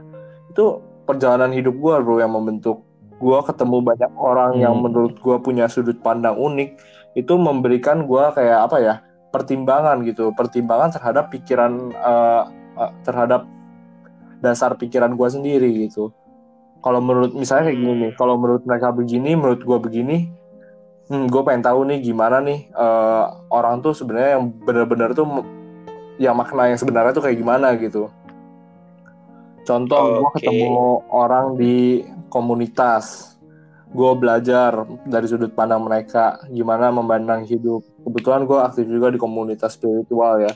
itu 0.49 0.65
perjalanan 1.03 1.51
hidup 1.51 1.75
gua 1.77 2.03
bro 2.03 2.19
yang 2.19 2.31
membentuk 2.31 2.83
gua 3.17 3.39
ketemu 3.41 3.79
banyak 3.79 4.11
orang 4.13 4.59
yang 4.59 4.75
Hmm. 4.75 4.83
menurut 4.83 5.15
gua 5.19 5.39
punya 5.39 5.67
sudut 5.67 5.95
pandang 5.99 6.35
unik 6.35 6.75
itu 7.15 7.33
memberikan 7.35 8.03
gua 8.03 8.31
kayak 8.31 8.67
apa 8.67 8.77
ya 8.79 8.95
pertimbangan 9.29 10.03
gitu 10.03 10.29
pertimbangan 10.31 10.91
terhadap 10.91 11.31
pikiran 11.31 11.91
eh, 11.91 12.43
eh, 12.77 12.91
terhadap 13.03 13.47
dasar 14.39 14.75
pikiran 14.75 15.15
gua 15.15 15.31
sendiri 15.31 15.87
gitu 15.87 16.11
kalau 16.83 16.99
menurut 16.99 17.31
misalnya 17.31 17.71
kayak 17.71 17.79
gini 17.79 17.93
nih 17.95 18.11
kalau 18.19 18.35
menurut 18.35 18.67
mereka 18.67 18.91
begini 18.91 19.33
menurut 19.39 19.63
gua 19.63 19.79
begini 19.79 20.29
hmm, 21.09 21.27
gue 21.27 21.41
pengen 21.43 21.63
tahu 21.63 21.87
nih 21.87 21.99
gimana 22.03 22.39
nih 22.39 22.69
eh, 22.69 23.25
orang 23.51 23.83
tuh 23.83 23.95
sebenarnya 23.95 24.39
yang 24.39 24.43
benar-benar 24.63 25.11
tuh 25.15 25.25
yang 26.21 26.37
makna 26.37 26.69
yang 26.69 26.79
sebenarnya 26.79 27.13
tuh 27.15 27.23
kayak 27.25 27.37
gimana 27.41 27.73
gitu. 27.77 28.09
Contoh 29.63 30.19
gue 30.19 30.27
Oke. 30.27 30.43
ketemu 30.43 31.07
orang 31.07 31.55
di 31.55 32.03
komunitas, 32.27 33.35
gue 33.95 34.11
belajar 34.19 34.83
dari 35.07 35.25
sudut 35.25 35.55
pandang 35.55 35.87
mereka 35.87 36.43
gimana 36.51 36.91
memandang 36.91 37.47
hidup. 37.47 37.81
Kebetulan 38.03 38.43
gue 38.43 38.59
aktif 38.59 38.85
juga 38.91 39.07
di 39.07 39.17
komunitas 39.17 39.79
spiritual 39.79 40.43
ya, 40.43 40.53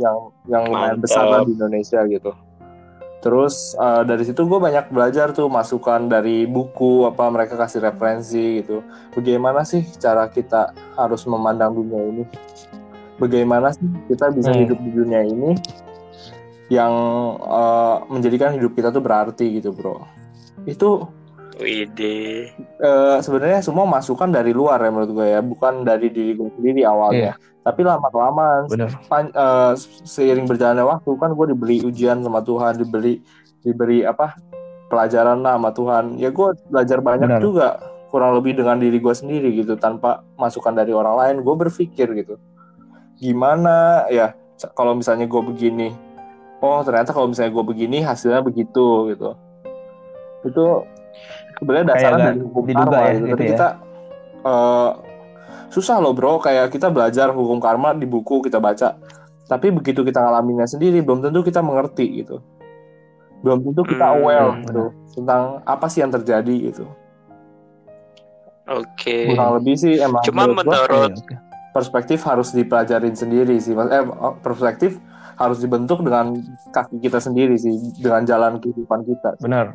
yang 0.00 0.32
yang 0.48 0.62
lumayan 0.64 0.98
besar 0.98 1.28
lah 1.28 1.44
di 1.44 1.52
Indonesia 1.52 2.00
gitu. 2.08 2.32
Terus 3.18 3.74
eh, 3.74 4.02
dari 4.06 4.22
situ 4.22 4.46
gue 4.46 4.60
banyak 4.62 4.94
belajar 4.94 5.34
tuh 5.34 5.50
masukan 5.50 6.06
dari 6.06 6.46
buku 6.46 7.02
apa 7.02 7.26
mereka 7.28 7.58
kasih 7.58 7.82
referensi 7.82 8.62
gitu 8.62 8.78
bagaimana 9.10 9.66
sih 9.66 9.82
cara 9.98 10.30
kita 10.30 10.70
harus 10.94 11.26
memandang 11.26 11.74
dunia 11.74 11.98
ini? 11.98 12.24
Bagaimana 13.18 13.74
sih 13.74 13.82
kita 14.06 14.30
bisa 14.30 14.54
Hmm. 14.54 14.62
hidup 14.62 14.78
di 14.78 14.90
dunia 14.94 15.26
ini 15.26 15.58
yang 16.70 16.92
eh, 17.42 17.96
menjadikan 18.06 18.54
hidup 18.54 18.78
kita 18.78 18.94
tuh 18.94 19.02
berarti 19.02 19.58
gitu, 19.58 19.74
bro? 19.74 19.98
Itu 20.62 21.10
Wide. 21.58 22.54
eh, 22.78 23.18
sebenarnya 23.18 23.66
semua 23.66 23.82
masukan 23.82 24.30
dari 24.30 24.54
luar 24.54 24.78
ya 24.78 24.94
menurut 24.94 25.10
gue 25.10 25.26
ya, 25.26 25.42
bukan 25.42 25.82
dari 25.82 26.06
diri 26.06 26.38
gue 26.38 26.54
sendiri 26.54 26.86
awalnya. 26.86 27.34
Tapi 27.68 27.84
lama-kelamaan 27.84 28.64
Benar. 28.72 28.88
pan- 29.12 29.28
eh, 29.36 29.72
seiring 30.08 30.48
berjalannya 30.48 30.88
waktu 30.88 31.10
kan 31.20 31.36
gue 31.36 31.46
diberi 31.52 31.84
ujian 31.84 32.24
sama 32.24 32.40
Tuhan, 32.40 32.80
diberi 32.80 33.20
diberi 33.60 34.08
apa 34.08 34.32
pelajaran 34.88 35.44
lah 35.44 35.60
sama 35.60 35.70
Tuhan. 35.76 36.04
Ya 36.16 36.32
gue 36.32 36.48
belajar 36.72 37.04
banyak 37.04 37.28
Benar. 37.28 37.44
juga 37.44 37.66
kurang 38.08 38.32
lebih 38.40 38.56
dengan 38.56 38.80
diri 38.80 38.96
gue 38.96 39.12
sendiri 39.12 39.52
gitu 39.52 39.76
tanpa 39.76 40.24
masukan 40.40 40.72
dari 40.72 40.96
orang 40.96 41.12
lain. 41.20 41.36
Gue 41.44 41.60
berpikir 41.60 42.08
gitu, 42.16 42.40
gimana 43.20 44.08
ya 44.08 44.32
kalau 44.72 44.96
misalnya 44.96 45.28
gue 45.28 45.42
begini, 45.44 45.92
oh 46.64 46.80
ternyata 46.80 47.12
kalau 47.12 47.28
misalnya 47.28 47.52
gue 47.52 47.64
begini 47.68 48.00
hasilnya 48.00 48.40
begitu 48.40 49.12
gitu. 49.12 49.36
Itu 50.40 50.88
sebenarnya 51.60 51.92
dasarnya 51.92 52.26
dari 52.32 52.40
hukum 52.48 52.64
karma 52.64 52.96
ya, 52.96 53.12
gitu. 53.12 53.20
gitu 53.20 53.32
Tapi 53.36 53.44
ya. 53.44 53.50
kita 53.52 53.68
eh, 54.40 54.90
susah 55.68 55.98
loh 55.98 56.12
bro 56.12 56.38
kayak 56.38 56.68
kita 56.68 56.88
belajar 56.88 57.30
hukum 57.30 57.58
karma 57.58 57.92
di 57.92 58.04
buku 58.04 58.40
kita 58.40 58.56
baca 58.56 58.96
tapi 59.44 59.68
begitu 59.68 60.00
kita 60.00 60.18
ngalaminnya 60.18 60.64
sendiri 60.64 61.00
belum 61.00 61.20
tentu 61.20 61.40
kita 61.40 61.60
mengerti 61.60 62.20
gitu 62.20 62.40
belum 63.40 63.62
tentu 63.62 63.82
kita 63.86 64.04
Hmm, 64.04 64.16
aware 64.18 64.48
benar. 64.50 64.60
gitu 64.62 64.82
tentang 65.14 65.42
apa 65.62 65.86
sih 65.86 66.00
yang 66.00 66.10
terjadi 66.10 66.54
gitu 66.68 66.84
Oke. 68.66 69.32
kurang 69.32 69.56
lebih 69.56 69.74
sih 69.74 69.96
emang 69.96 70.20
Cuma 70.22 70.44
menurut 70.44 70.68
gua 70.90 71.08
oke. 71.08 71.34
perspektif 71.70 72.20
harus 72.22 72.52
dipelajarin 72.52 73.16
sendiri 73.16 73.56
sih 73.56 73.72
Mas. 73.72 73.88
eh 73.88 74.04
perspektif 74.38 75.00
harus 75.34 75.56
dibentuk 75.58 76.02
dengan 76.02 76.36
kaki 76.68 76.98
kita 76.98 77.16
sendiri 77.16 77.54
sih 77.54 77.72
dengan 77.96 78.24
jalan 78.24 78.58
kehidupan 78.58 79.06
kita 79.06 79.38
Benar. 79.38 79.72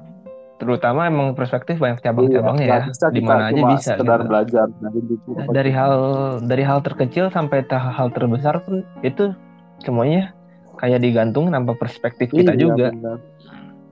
Terutama 0.64 1.02
emang 1.06 1.28
perspektif 1.34 1.76
banyak 1.76 2.00
cabang-cabangnya 2.00 2.64
Iya, 2.64 2.74
ya. 2.74 2.84
bisa 2.88 3.06
Di 3.08 3.20
kita 3.20 3.28
mana 3.30 3.44
aja 3.46 3.62
bisa 3.70 3.92
sekedar 3.94 4.18
gitu. 4.18 4.30
belajar 4.30 4.66
dari 4.74 5.00
buku 5.02 5.30
dari 5.52 5.72
hal 5.72 5.94
dari 6.42 6.64
hal 6.64 6.80
terkecil 6.80 7.26
sampai 7.28 7.58
hal 7.68 8.08
terbesar 8.10 8.56
pun 8.60 8.76
itu 9.02 9.36
semuanya 9.78 10.32
kayak 10.76 11.00
digantung 11.00 11.48
sama 11.48 11.74
perspektif 11.74 12.28
kita 12.30 12.52
Iya, 12.52 12.62
juga. 12.64 12.88
benar. 12.90 13.20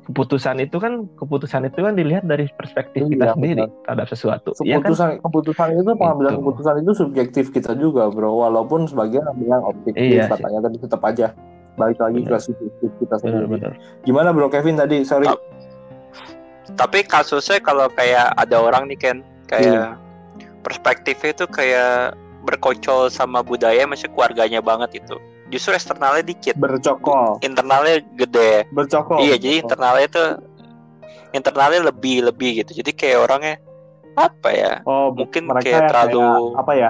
Keputusan 0.01 0.57
itu 0.59 0.75
kan 0.75 0.93
keputusan 1.13 1.61
itu 1.65 1.77
kan 1.77 1.93
dilihat 1.93 2.23
dari 2.23 2.49
perspektif 2.49 3.05
Iya, 3.05 3.11
kita 3.11 3.25
sendiri 3.31 3.63
benar. 3.63 3.83
terhadap 3.85 4.07
sesuatu. 4.07 4.49
Iya 4.57 4.73
kan? 4.73 4.79
keputusan 4.81 5.09
keputusan 5.19 5.67
itu 5.73 5.91
pengambilan 5.93 6.31
Gitu. 6.31 6.39
keputusan 6.41 6.75
itu 6.79 6.91
subjektif 6.93 7.45
kita 7.49 7.71
juga 7.75 8.07
bro 8.07 8.31
walaupun 8.39 8.87
sebagian 8.87 9.27
bilang 9.35 9.61
objektif 9.61 9.99
Iya 9.99 10.25
katanya 10.27 10.59
tapi 10.65 10.77
tetap 10.79 11.01
aja 11.03 11.27
balik 11.71 11.97
lagi 11.97 12.19
ke 12.21 12.35
subjektif 12.35 12.89
kita 12.97 13.15
sendiri 13.17 13.71
gimana 14.01 14.31
bro 14.31 14.47
Kevin 14.47 14.75
tadi 14.75 15.03
sorry 15.03 15.27
Oh. 15.27 15.37
Tapi 16.75 17.03
kasusnya 17.03 17.59
kalau 17.59 17.87
kayak 17.89 18.33
ada 18.35 18.57
orang 18.57 18.87
nih 18.87 18.97
Ken, 18.97 19.17
kayak 19.45 19.97
perspektifnya 20.61 21.31
itu 21.33 21.45
kayak 21.47 22.15
berkocol 22.41 23.09
sama 23.09 23.41
budaya 23.41 23.85
masih 23.85 24.09
keluarganya 24.09 24.61
banget 24.61 25.03
itu. 25.03 25.15
Justru 25.51 25.75
eksternalnya 25.75 26.23
dikit, 26.23 26.55
bercokol 26.55 27.37
internalnya 27.43 27.99
gede. 28.15 28.65
bercokol 28.71 29.19
iya, 29.19 29.35
jadi 29.35 29.61
internalnya 29.61 30.07
tuh 30.07 30.29
internalnya 31.31 31.91
lebih 31.91 32.23
lebih 32.31 32.63
gitu. 32.63 32.81
Jadi 32.81 32.91
kayak 32.95 33.19
orangnya 33.19 33.55
apa 34.15 34.49
ya? 34.51 34.73
oh 34.83 35.11
mungkin 35.11 35.47
mereka 35.47 35.67
kayak 35.67 35.81
terlalu- 35.91 36.55
apa 36.55 36.73
ya 36.75 36.89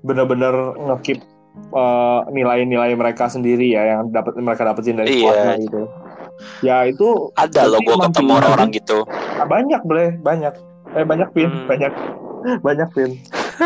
bener-bener 0.00 0.52
ngekip 0.76 1.18
eh, 1.72 2.20
nilai-nilai 2.32 2.92
mereka 2.96 3.28
sendiri 3.28 3.68
ya 3.72 3.96
yang 3.96 4.12
dapat 4.12 4.36
mereka 4.36 4.64
dapetin 4.64 4.96
dari 4.96 5.08
Iya. 5.08 5.24
keluarga 5.24 5.52
gitu 5.60 5.80
ya 6.60 6.84
itu 6.84 7.32
Ada 7.34 7.66
loh 7.66 7.78
gue 7.78 7.96
ketemu 8.02 8.30
orang-orang 8.34 8.68
gitu. 8.70 8.98
Banyak 9.40 9.80
boleh 9.82 10.08
banyak. 10.18 10.54
Eh 10.90 11.04
banyak 11.04 11.28
pin 11.30 11.48
Hmm. 11.48 11.66
banyak. 11.66 11.92
Banyak 12.66 12.88
pin. 12.90 13.10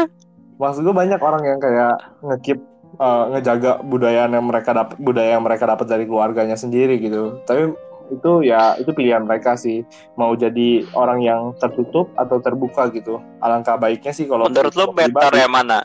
Maksud 0.61 0.83
gue 0.83 0.91
banyak 0.93 1.19
orang 1.19 1.43
yang 1.43 1.59
kayak 1.59 1.95
ngekip 2.21 2.59
eh, 2.95 3.25
ngejaga 3.29 3.79
budaya 3.81 4.27
yang 4.27 4.45
mereka 4.45 4.71
dapat 4.73 4.95
budaya 4.97 5.31
yang 5.33 5.43
mereka 5.43 5.65
dapat 5.65 5.87
dari 5.87 6.05
keluarganya 6.05 6.55
sendiri 6.55 6.99
gitu. 6.99 7.43
Tapi 7.43 7.75
itu 8.07 8.31
ya 8.43 8.75
itu 8.75 8.91
pilihan 8.91 9.23
mereka 9.23 9.55
sih. 9.55 9.83
Mau 10.13 10.35
jadi 10.35 10.85
orang 10.93 11.19
yang 11.21 11.41
tertutup 11.57 12.11
atau 12.15 12.39
terbuka 12.39 12.87
gitu. 12.91 13.19
Alangkah 13.39 13.75
baiknya 13.77 14.11
sih 14.11 14.25
kalau 14.25 14.47
Menurut 14.47 14.75
lo 14.75 14.85
gua 14.85 14.95
better 14.97 15.11
pribadi- 15.11 15.41
yang 15.41 15.53
mana? 15.53 15.81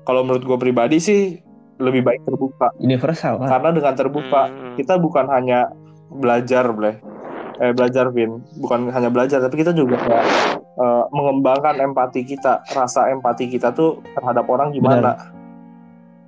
kalau 0.00 0.24
menurut 0.24 0.42
gue 0.42 0.58
pribadi 0.58 0.96
sih 0.98 1.20
lebih 1.76 2.02
baik 2.02 2.20
terbuka. 2.22 2.72
Universal 2.76 3.38
karena 3.38 3.70
dengan 3.70 3.94
terbuka 3.94 4.42
Hmm. 4.44 4.74
kita 4.74 4.96
bukan 4.96 5.28
hanya 5.30 5.70
belajar 6.10 6.66
boleh 6.70 6.98
eh 7.60 7.76
belajar 7.76 8.08
Vin. 8.08 8.40
Bukan 8.56 8.88
hanya 8.88 9.12
belajar 9.12 9.38
tapi 9.44 9.60
kita 9.60 9.76
juga 9.76 10.00
kayak 10.00 10.24
eh, 10.58 11.04
mengembangkan 11.12 11.76
empati 11.76 12.24
kita. 12.24 12.64
Rasa 12.72 13.12
empati 13.12 13.52
kita 13.52 13.70
tuh 13.76 14.00
terhadap 14.16 14.48
orang 14.48 14.72
gimana? 14.72 15.14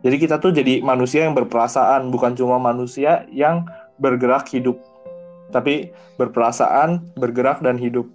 Jadi 0.05 0.17
kita 0.19 0.37
tuh 0.43 0.53
jadi 0.53 0.85
manusia 0.85 1.25
yang 1.25 1.33
berperasaan 1.33 2.12
bukan 2.12 2.37
cuma 2.37 2.61
manusia 2.61 3.25
yang 3.33 3.65
bergerak 3.97 4.51
hidup 4.51 4.77
tapi 5.53 5.93
berperasaan 6.17 7.05
bergerak 7.15 7.61
dan 7.61 7.77
hidup. 7.77 8.09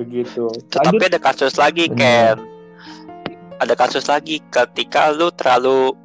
Begitu. 0.00 0.48
Tetapi 0.72 0.96
lanjut. 0.96 1.08
ada 1.12 1.20
kasus 1.20 1.54
lagi 1.60 1.92
Benar. 1.92 2.00
Ken. 2.00 2.36
Ada 3.56 3.74
kasus 3.76 4.04
lagi 4.08 4.40
ketika 4.52 5.12
lu 5.12 5.32
terlalu 5.32 5.96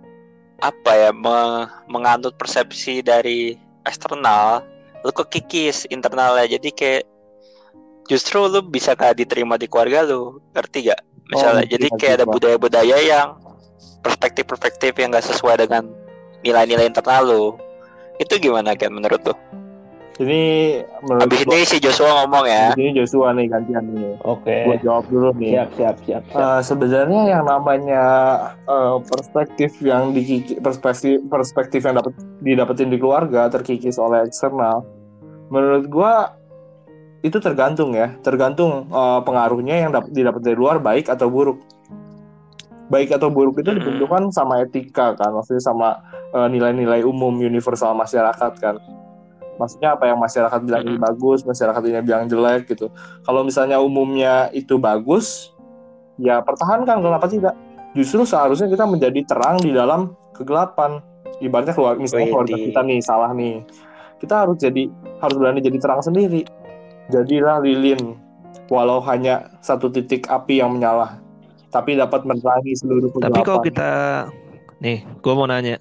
apa 0.62 0.92
ya 0.94 1.12
me- 1.12 1.68
menganut 1.90 2.38
persepsi 2.38 3.02
dari 3.02 3.58
eksternal, 3.86 4.66
lu 5.02 5.12
kekikis 5.12 5.90
internalnya. 5.90 6.46
Jadi 6.58 6.70
kayak 6.74 7.04
justru 8.10 8.44
lu 8.46 8.62
bisa 8.66 8.94
gak 8.98 9.18
diterima 9.18 9.56
di 9.56 9.66
keluarga 9.70 10.06
lu, 10.06 10.42
ngerti 10.54 10.92
gak? 10.92 11.02
Misalnya, 11.32 11.64
ngerti, 11.64 11.74
jadi 11.74 11.88
ngerti, 11.88 12.00
kayak 12.02 12.14
ada 12.20 12.26
Bang. 12.26 12.34
budaya-budaya 12.36 12.98
yang 13.00 13.28
perspektif-perspektif 14.02 14.92
yang 14.98 15.14
gak 15.14 15.26
sesuai 15.26 15.64
dengan 15.64 15.88
nilai-nilai 16.42 16.90
internal 16.90 17.24
lu. 17.26 17.46
Itu 18.18 18.38
gimana 18.38 18.78
Ken 18.78 18.94
menurut 18.94 19.22
lu? 19.26 19.36
Ini 20.22 20.42
menurut 21.02 21.26
Abis 21.26 21.42
gua- 21.42 21.56
ini 21.58 21.66
si 21.66 21.78
Joshua 21.82 22.12
ngomong 22.22 22.46
ya. 22.46 22.78
ini 22.78 22.94
Joshua 22.94 23.34
nih 23.34 23.50
gantian 23.50 23.90
nih. 23.90 24.14
Oke. 24.22 24.70
Gua 24.70 24.78
jawab 24.78 25.06
dulu 25.10 25.34
nih. 25.34 25.58
Siap, 25.58 25.70
siap, 25.74 25.96
siap, 26.06 26.24
siap. 26.30 26.38
Eh, 26.38 26.62
sebenarnya 26.62 27.22
yang 27.28 27.44
namanya 27.44 28.04
eh, 28.62 28.98
perspektif 29.02 29.82
yang 29.82 30.14
dikiki, 30.14 30.62
perspektif 30.62 31.26
perspektif 31.26 31.82
yang 31.82 31.98
dapat 31.98 32.14
didapetin 32.40 32.88
di 32.88 33.02
keluarga 33.02 33.50
terkikis 33.50 33.98
oleh 33.98 34.22
eksternal 34.22 34.86
menurut 35.50 35.90
gua 35.90 36.38
itu 37.22 37.38
tergantung 37.38 37.92
ya 37.92 38.14
tergantung 38.20 38.86
eh, 38.88 39.20
pengaruhnya 39.22 39.76
yang 39.80 39.92
dapat 39.92 40.14
didapat 40.14 40.42
dari 40.42 40.54
luar 40.56 40.78
baik 40.78 41.10
atau 41.10 41.34
buruk 41.34 41.58
baik 42.88 43.10
atau 43.10 43.28
buruk 43.28 43.58
itu 43.58 43.68
Mm-mm. 43.68 43.80
ditentukan 43.80 44.30
sama 44.30 44.62
etika 44.62 45.16
kan 45.16 45.32
maksudnya 45.32 45.64
sama 45.64 45.90
nilai-nilai 46.32 47.04
umum 47.04 47.36
universal 47.36 47.92
masyarakat 47.92 48.52
kan 48.60 48.76
maksudnya 49.62 49.94
apa 49.94 50.10
yang 50.10 50.18
masyarakat 50.18 50.60
bilang 50.66 50.82
ini 50.90 50.98
bagus 50.98 51.46
masyarakat 51.46 51.82
ini 51.86 52.02
bilang 52.02 52.26
jelek 52.26 52.66
gitu. 52.74 52.90
Kalau 53.22 53.46
misalnya 53.46 53.78
umumnya 53.78 54.50
itu 54.58 54.82
bagus 54.82 55.54
ya 56.18 56.42
pertahankan 56.42 56.98
kenapa 56.98 57.30
tidak? 57.30 57.54
Justru 57.94 58.26
seharusnya 58.26 58.66
kita 58.66 58.90
menjadi 58.90 59.22
terang 59.30 59.62
di 59.62 59.70
dalam 59.70 60.18
kegelapan. 60.34 61.06
Ibaratnya 61.38 61.78
keluar 61.78 62.02
misalnya 62.02 62.34
keluarga 62.34 62.58
kita 62.58 62.82
nih 62.82 63.00
salah 63.06 63.30
nih. 63.38 63.62
Kita 64.18 64.46
harus 64.46 64.58
jadi 64.58 64.90
harus 65.22 65.36
berani 65.38 65.62
jadi 65.62 65.78
terang 65.78 66.02
sendiri. 66.02 66.42
Jadilah 67.14 67.62
lilin 67.62 68.18
walau 68.74 68.98
hanya 69.06 69.54
satu 69.62 69.94
titik 69.94 70.26
api 70.26 70.64
yang 70.64 70.74
menyala 70.74 71.22
tapi 71.72 71.96
dapat 71.96 72.28
menerangi 72.28 72.76
seluruh 72.76 73.10
kegelapan 73.10 73.32
Tapi 73.32 73.42
kalau 73.48 73.62
kita 73.64 73.92
nih, 74.84 75.08
gue 75.08 75.34
mau 75.34 75.48
nanya. 75.48 75.80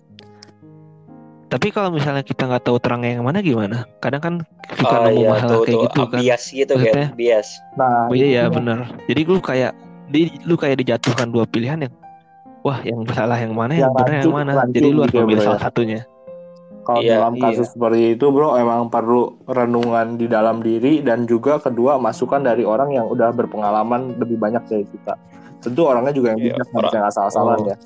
Tapi 1.50 1.66
kalau 1.68 1.90
misalnya 1.90 2.22
kita 2.22 2.46
nggak 2.46 2.62
tahu 2.62 2.78
terangnya 2.78 3.18
yang 3.18 3.26
mana 3.26 3.42
gimana? 3.42 3.82
Kadang 3.98 4.22
kan 4.22 4.34
suka 4.72 4.94
Oh 4.94 5.02
nemu 5.04 5.18
iya 5.18 5.28
masalah 5.28 5.50
tuh 5.50 5.60
kayak 5.60 5.74
tuh 5.74 5.82
gitu 5.82 6.00
kan. 6.06 6.18
bias 6.22 6.42
gitu 6.48 6.72
Maksudnya- 6.72 7.08
kan, 7.10 7.18
bias. 7.18 7.48
nah 7.74 7.94
Oh 8.06 8.14
iya 8.14 8.26
ya 8.30 8.42
itu 8.46 8.54
benar. 8.54 8.78
Jadi 9.04 9.20
lu 9.26 9.38
kayak 9.40 9.72
di 10.06 10.20
lu 10.42 10.54
kayak 10.54 10.76
dijatuhkan 10.78 11.28
dua 11.28 11.44
pilihan 11.44 11.78
yang 11.80 11.94
wah 12.62 12.78
yang 12.82 13.02
salah 13.08 13.34
yang 13.34 13.50
mana 13.50 13.74
yang, 13.74 13.82
Yang 13.84 13.94
benar 13.96 14.12
yang 14.14 14.30
mana. 14.32 14.50
Jadi 14.64 14.78
lu 14.86 15.00
harus 15.00 15.06
gitu 15.06 15.18
ya, 15.18 15.22
memilih 15.26 15.42
ya. 15.42 15.46
salah 15.48 15.60
satunya. 15.60 16.00
Kalau 16.80 17.00
Iya, 17.02 17.12
dalam 17.18 17.34
kasus 17.36 17.68
seperti 17.68 18.16
itu, 18.16 18.26
bro, 18.26 18.56
emang 18.56 18.88
perlu 18.88 19.20
renungan 19.44 20.16
di 20.16 20.26
dalam 20.26 20.64
diri 20.64 21.02
dan 21.02 21.22
juga 21.24 21.60
kedua 21.60 21.98
masukan 21.98 22.40
dari 22.40 22.62
orang 22.62 22.90
yang 22.90 23.04
udah 23.04 23.30
berpengalaman 23.30 24.16
lebih 24.16 24.38
banyak 24.38 24.64
dari 24.64 24.86
kita. 24.88 25.12
Tentu 25.60 25.84
orangnya 25.84 26.14
juga 26.14 26.32
yang 26.32 26.40
Iya, 26.40 26.54
bijak, 26.54 26.64
nggak 26.64 26.72
orang- 26.72 26.86
bisa 26.86 26.98
nggak 26.98 27.14
salah-salah 27.14 27.54
Oh. 27.54 27.66
ya. 27.66 27.76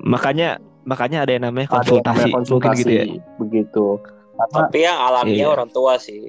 Makanya 0.00 0.50
makanya 0.82 1.22
ada 1.22 1.32
yang 1.32 1.44
namanya 1.44 1.66
Ada 1.66 1.72
yang 1.72 1.80
konsultasi, 1.82 2.04
namanya 2.06 2.24
mungkin 2.24 2.38
konsultasi, 2.38 2.78
gitu 2.78 2.90
ya. 2.90 3.04
begitu. 3.36 3.86
Karena 4.32 4.56
Tapi 4.58 4.78
yang 4.80 4.98
alaminya 4.98 5.46
Iya. 5.46 5.52
orang 5.52 5.68
tua 5.70 5.92
sih. 5.96 6.20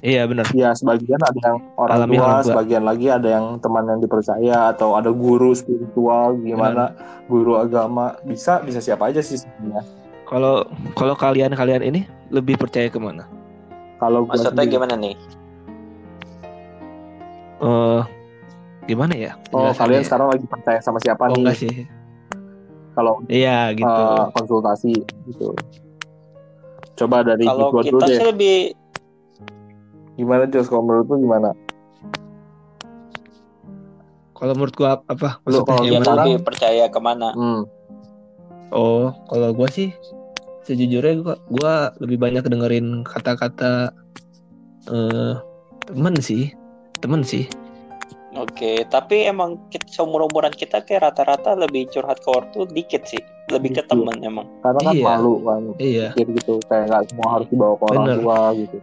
Iya 0.00 0.24
benar. 0.24 0.48
ya 0.50 0.72
sebagian 0.72 1.20
ada 1.20 1.40
yang 1.44 1.58
orang 1.76 1.92
Alami 1.94 2.16
tua, 2.16 2.24
orang 2.24 2.36
tua. 2.38 2.48
sebagian 2.48 2.82
lagi 2.82 3.06
ada 3.06 3.28
yang 3.28 3.60
teman 3.60 3.84
yang 3.84 4.00
dipercaya 4.00 4.72
atau 4.72 4.96
ada 4.96 5.12
guru 5.12 5.52
spiritual, 5.52 6.40
gimana 6.40 6.96
guru 7.26 7.54
agama, 7.54 8.16
bisa 8.22 8.58
bisa 8.60 8.80
siapa 8.80 9.12
aja 9.12 9.20
sih 9.20 9.36
sebenarnya. 9.36 9.84
Kalau 10.24 10.64
kalau 10.94 11.12
kalian 11.12 11.52
kalian 11.52 11.84
ini 11.84 12.00
lebih 12.28 12.56
percaya 12.56 12.88
ke 12.88 12.96
mana? 12.96 13.28
Kalau 13.98 14.24
Maksudnya 14.24 14.56
sendiri- 14.56 14.72
gimana 14.72 14.94
nih? 14.96 15.14
Eh 17.60 18.00
gimana 18.88 19.12
ya? 19.12 19.32
Oh, 19.52 19.68
kalian 19.70 20.00
ya? 20.00 20.06
sekarang 20.08 20.32
lagi 20.32 20.46
percaya 20.48 20.80
sama 20.80 20.96
siapa 20.96 21.28
Oh 21.28 21.36
nih? 21.36 21.44
enggak 21.44 21.56
sih. 21.58 21.74
Kalau 23.00 23.16
Iya 23.32 23.72
gitu. 23.72 23.88
eh, 23.88 24.24
konsultasi 24.36 24.92
gitu. 25.32 25.56
Coba 27.00 27.24
dari 27.24 27.48
Kalau 27.48 27.72
gua 27.72 27.80
dulu 27.80 28.04
kita 28.04 28.06
deh. 28.12 28.18
sih 28.20 28.26
lebih 28.28 28.56
Gimana 30.20 30.44
Jos? 30.52 30.68
Kalau 30.68 30.84
menurut 30.84 31.08
lu 31.08 31.24
gimana? 31.24 31.56
Kalau 34.36 34.52
menurut 34.52 34.76
gua 34.76 35.00
apa? 35.08 35.40
Lu 35.48 35.64
Maksudnya 35.64 35.64
kalau 35.64 35.80
ya 35.88 36.00
lebih 36.28 36.44
percaya 36.44 36.84
ke 36.92 37.00
mana? 37.00 37.32
Hmm. 37.32 37.64
Oh, 38.68 39.16
kalau 39.32 39.56
gua 39.56 39.72
sih 39.72 39.96
sejujurnya 40.68 41.24
gua 41.24 41.34
gua 41.48 41.72
lebih 42.04 42.20
banyak 42.20 42.44
dengerin 42.44 43.00
kata-kata 43.08 43.96
eh 44.92 45.34
temen 45.88 46.20
sih, 46.20 46.52
temen 47.00 47.24
sih. 47.24 47.48
Oke, 48.32 48.86
tapi 48.86 49.26
emang 49.26 49.58
kita 49.68 49.90
seumur 49.90 50.22
umuran 50.22 50.54
kita 50.54 50.80
kayak 50.80 51.02
rata-rata 51.02 51.58
lebih 51.58 51.90
curhat 51.90 52.22
ke 52.22 52.28
orang 52.30 52.46
tuh 52.50 52.62
dikit 52.64 53.02
sih, 53.02 53.18
lebih 53.48 53.74
ke 53.74 53.82
Dikit. 53.82 53.90
temen 53.90 54.16
emang. 54.22 54.46
Karena 54.62 54.80
kan 54.80 54.94
Iya. 54.94 55.04
malu 55.04 55.34
kan. 55.42 55.62
Iya, 55.76 56.06
gitu 56.14 56.62
kayak 56.64 56.84
nggak 56.86 57.02
semua 57.10 57.28
harus 57.34 57.46
dibawa 57.50 57.74
ke 57.74 57.84
orang 57.84 58.04
Bener. 58.06 58.16
tua 58.22 58.38
gitu. 58.54 58.76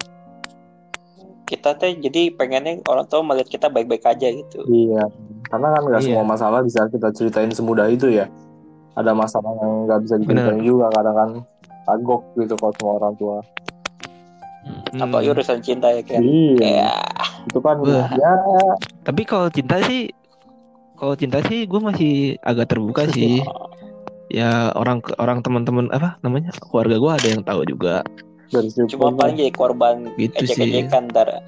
Kita 1.47 1.69
teh 1.73 1.95
jadi 1.95 2.21
pengennya 2.29 2.83
orang 2.83 3.07
tua 3.07 3.23
melihat 3.23 3.47
kita 3.47 3.67
baik-baik 3.71 4.03
aja 4.03 4.27
gitu. 4.27 4.67
Iya. 4.67 5.07
Karena 5.47 5.67
kan 5.71 5.81
nggak 5.85 6.01
Iya. 6.03 6.07
semua 6.11 6.23
masalah 6.27 6.59
bisa 6.59 6.83
kita 6.85 7.07
ceritain 7.15 7.47
semudah 7.47 7.87
itu 7.87 8.11
ya. 8.11 8.27
Ada 8.93 9.15
masalah 9.15 9.55
yang 9.55 9.87
nggak 9.87 9.99
bisa 10.03 10.15
diceritain 10.17 10.59
juga 10.59 10.91
kadang 10.91 11.15
kan 11.15 11.29
agok 11.87 12.21
gitu 12.35 12.51
kalau 12.59 12.73
semua 12.75 12.93
orang 12.99 13.15
tua. 13.15 13.37
Hmm. 14.89 15.03
Apalagi 15.03 15.29
urusan 15.29 15.59
cinta 15.59 15.87
ya 15.89 16.01
kan. 16.01 16.19
Iya. 16.19 16.67
Ya, 16.83 16.93
Itu 17.45 17.59
kan 17.59 17.79
Wah. 17.79 18.07
ya 18.09 18.31
Tapi 19.01 19.21
kalau 19.23 19.47
cinta 19.47 19.79
sih, 19.81 20.11
kalau 20.93 21.13
cinta 21.13 21.39
sih 21.41 21.63
gue 21.63 21.79
masih 21.79 22.13
agak 22.41 22.67
terbuka 22.67 23.07
sih. 23.07 23.39
Ya 24.27 24.71
orang 24.73 24.99
orang 25.15 25.39
teman-teman 25.39 25.87
apa 25.89 26.19
namanya 26.19 26.51
keluarga 26.57 26.95
gue 26.97 27.11
ada 27.13 27.27
yang 27.29 27.41
tahu 27.41 27.63
juga. 27.65 28.03
dari 28.47 28.71
cuma 28.71 29.11
paling 29.11 29.35
jadi 29.37 29.51
korban 29.51 30.07
Gitu 30.15 30.31
sih. 30.41 30.55
ejek-ejekan 30.55 31.07
ntar. 31.09 31.43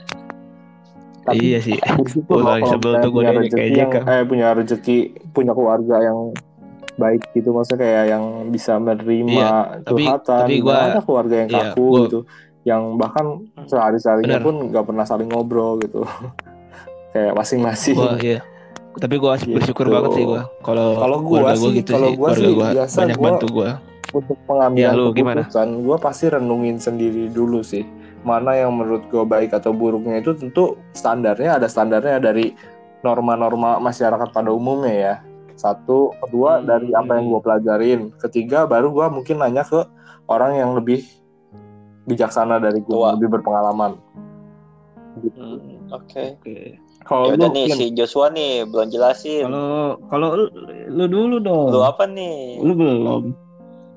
Tapi 1.22 1.40
iya 1.46 1.60
sih. 1.60 1.76
bersyukur 1.78 2.36
Gua 2.36 2.42
loh 2.42 2.50
lagi 2.50 2.62
kalau 2.62 2.74
sebel 2.74 2.92
tuh 2.98 3.10
gua 3.10 3.22
punya 3.22 3.32
rezeki 3.38 3.60
ejek 3.62 3.78
yang 3.78 3.92
kan. 3.94 4.02
eh 4.06 4.24
punya 4.26 4.48
rezeki 4.52 4.98
punya 5.30 5.52
keluarga 5.54 5.96
yang 6.02 6.20
baik 6.98 7.22
gitu 7.32 7.50
maksudnya 7.50 7.80
kayak 7.80 8.06
yang 8.10 8.24
bisa 8.50 8.76
menerima 8.76 9.30
Iya, 9.30 9.50
tapi- 9.82 10.04
curhatan 10.04 10.40
tapi 10.42 10.56
gua- 10.58 10.74
Gimana 10.74 10.90
ada 10.90 11.02
keluarga 11.02 11.36
yang 11.38 11.50
iya, 11.50 11.60
kaku 11.66 11.80
gua- 11.86 12.00
gitu 12.02 12.20
yang 12.70 12.96
bahkan 12.96 13.26
sehari-harinya 13.66 14.38
Bener. 14.38 14.46
pun 14.46 14.56
nggak 14.70 14.86
pernah 14.86 15.02
saling 15.04 15.26
ngobrol 15.26 15.76
gitu 15.78 16.06
kayak 17.12 17.34
masing-masing 17.34 17.98
Gua 17.98 18.14
iya. 18.20 18.42
Tapi 18.92 19.16
gue 19.16 19.32
bersyukur 19.54 19.86
Gitu. 19.88 19.94
banget 19.96 20.10
sih 20.12 20.24
gue. 20.24 20.42
Kalau 20.60 20.88
Kalau 20.96 21.18
gua 21.22 21.56
sih- 21.56 21.72
gitu 21.74 21.92
kalau 21.94 22.10
keluarga 22.12 22.36
sih 22.38 22.52
gua 22.52 22.68
biasa 22.70 22.98
banyak 23.00 23.18
gua- 23.18 23.26
bantu 23.26 23.48
gue. 23.50 23.70
untuk 24.10 24.38
pengambilan 24.44 24.82
Ya, 24.84 24.98
lu 24.98 25.06
keputusan 25.12 25.70
gue 25.80 25.98
pasti 26.00 26.26
renungin 26.28 26.78
sendiri 26.78 27.30
dulu 27.30 27.62
sih 27.62 27.86
mana 28.20 28.52
yang 28.54 28.74
menurut 28.74 29.06
gue 29.08 29.22
baik 29.24 29.54
atau 29.54 29.70
buruknya 29.72 30.18
itu 30.18 30.34
tentu 30.34 30.64
standarnya 30.92 31.56
ada 31.56 31.66
standarnya 31.66 32.18
dari 32.18 32.52
norma-norma 33.00 33.78
masyarakat 33.80 34.30
pada 34.30 34.50
umumnya 34.50 34.92
ya 34.92 35.16
satu 35.54 36.10
kedua 36.18 36.58
Hmm. 36.58 36.66
dari 36.66 36.90
apa 36.92 37.12
yang 37.14 37.30
gue 37.30 37.40
pelajarin 37.40 38.00
ketiga 38.18 38.66
baru 38.66 38.90
gue 38.90 39.06
mungkin 39.12 39.38
nanya 39.38 39.62
ke 39.62 39.78
orang 40.26 40.58
yang 40.58 40.74
lebih 40.74 41.06
bijaksana 42.10 42.58
dari 42.58 42.82
gue 42.82 42.90
Tua. 42.92 43.14
lebih 43.14 43.30
berpengalaman 43.32 43.96
gitu. 45.20 45.38
Hmm, 45.38 45.90
Oke. 45.92 46.38
kalau 47.04 47.28
Ya 47.28 47.34
lu 47.34 47.38
udah 47.40 47.50
nih 47.52 47.66
si 47.72 47.86
Joshua 47.92 48.30
nih 48.30 48.64
belum 48.66 48.88
jelasin. 48.90 49.46
Kalau 49.46 49.70
kalau 50.08 50.28
lu, 50.34 50.46
lu 50.88 51.06
dulu 51.06 51.36
dong. 51.40 51.70
Lu 51.70 51.80
apa 51.82 52.06
nih? 52.06 52.58
Lu 52.58 52.74
belum. 52.74 53.24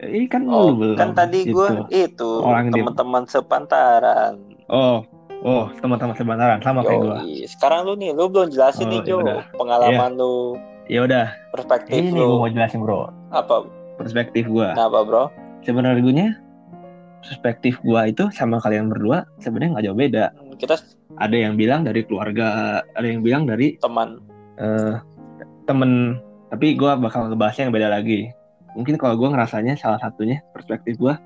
Ini 0.02 0.26
kan 0.26 0.42
Oh, 0.44 0.70
lu 0.70 0.82
belum. 0.82 0.96
kan 0.98 1.10
tadi 1.14 1.46
Gitu. 1.46 1.54
gue 1.54 1.68
itu 1.88 2.30
teman-teman 2.42 3.22
sepantaran. 3.24 4.34
Oh, 4.66 5.04
oh 5.40 5.70
teman-teman 5.78 6.16
sebentar 6.16 6.58
sama 6.58 6.82
kayak 6.82 7.00
gua. 7.00 7.16
Yoi. 7.22 7.46
Sekarang 7.46 7.86
lu 7.86 7.94
nih, 7.94 8.10
lu 8.10 8.26
belum 8.26 8.50
jelasin 8.50 8.88
Oh, 8.88 8.90
nih 8.90 9.00
Jo, 9.04 9.16
yaudah. 9.20 9.40
pengalaman 9.54 10.10
lu, 10.16 10.56
Ya 10.90 11.06
udah, 11.06 11.30
perspektif 11.54 11.94
ini 11.94 12.10
nih 12.10 12.18
gua 12.18 12.26
lu. 12.26 12.40
mau 12.40 12.50
jelasin 12.50 12.80
bro. 12.82 13.06
Apa? 13.30 13.62
Perspektif 13.94 14.50
gua. 14.50 14.74
Kenapa 14.74 14.98
bro? 15.04 15.24
Sebenarnya 15.62 16.34
perspektif 17.22 17.78
gua 17.86 18.10
itu 18.10 18.28
sama 18.34 18.58
kalian 18.58 18.90
berdua 18.90 19.24
sebenarnya 19.38 19.78
nggak 19.78 19.84
jauh 19.86 19.98
beda. 19.98 20.24
Kita 20.58 20.74
Ada 21.16 21.36
yang 21.36 21.54
bilang 21.54 21.86
dari 21.86 22.02
keluarga, 22.02 22.80
ada 22.82 23.06
yang 23.06 23.22
bilang 23.22 23.46
dari 23.46 23.78
teman. 23.78 24.18
eh, 24.58 24.98
temen. 25.64 26.18
Tapi 26.52 26.76
gua 26.76 26.98
bakal 26.98 27.30
ngebahasnya 27.32 27.70
yang 27.70 27.74
beda 27.74 27.88
lagi. 27.88 28.28
Mungkin 28.76 29.00
kalau 29.00 29.16
gua 29.16 29.32
ngerasanya 29.32 29.78
salah 29.78 30.02
satunya 30.02 30.42
perspektif 30.52 30.98
gua 30.98 31.16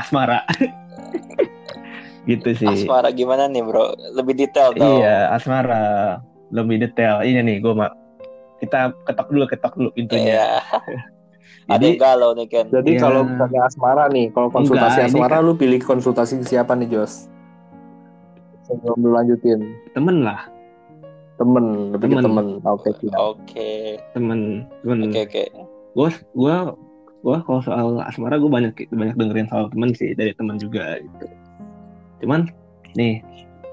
asmara. 0.00 0.42
gitu 2.30 2.54
sih. 2.54 2.86
Asmara 2.86 3.10
gimana 3.10 3.50
nih 3.50 3.62
bro? 3.62 3.94
Lebih 4.14 4.34
detail 4.38 4.74
dong. 4.74 5.02
Iya, 5.02 5.30
asmara 5.34 6.18
lebih 6.52 6.84
detail. 6.86 7.24
Ini 7.24 7.40
nih, 7.42 7.56
gue 7.64 7.72
mak. 7.74 7.92
Kita 8.62 8.94
ketok 9.08 9.28
dulu, 9.32 9.44
ketok 9.48 9.74
dulu 9.74 9.90
pintunya. 9.96 10.38
Iya. 10.38 10.46
Ada 11.64 11.86
galau 11.94 12.30
nih 12.32 12.46
kan. 12.46 12.66
jadi 12.68 12.90
Ya. 12.90 13.00
kalau 13.00 13.20
misalnya 13.22 13.60
asmara 13.64 14.04
nih 14.08 14.26
kalau 14.30 14.48
konsultasi 14.48 14.98
Enggak, 14.98 15.10
asmara 15.10 15.36
kan- 15.36 15.44
lu 15.44 15.52
pilih 15.54 15.80
konsultasi 15.80 16.32
ke 16.36 16.46
siapa 16.48 16.74
nih 16.74 16.88
Jos 16.90 17.26
sebelum 18.62 18.96
lu 18.96 19.10
lanjutin 19.10 19.60
temen 19.90 20.22
lah, 20.22 20.46
temen 21.34 21.64
lebih 21.90 22.06
ke 22.08 22.14
Temen. 22.14 22.24
temen 22.24 22.46
oke 22.64 22.88
siap. 22.94 23.14
Oke. 23.16 23.70
temen, 24.12 24.40
temen. 24.80 24.98
Oke 25.06 25.20
oke. 25.24 25.44
Gue, 25.92 26.08
gue, 26.32 26.54
gue 27.20 27.36
kalau 27.42 27.60
soal 27.60 27.86
asmara 28.00 28.38
gue 28.38 28.48
banyak 28.48 28.72
banyak 28.88 29.14
dengerin 29.14 29.46
soal 29.46 29.68
temen 29.68 29.90
sih 29.92 30.14
dari 30.14 30.32
temen 30.32 30.56
juga. 30.56 30.98
Gitu. 30.98 31.26
cuman 32.18 32.46
nih 32.94 33.18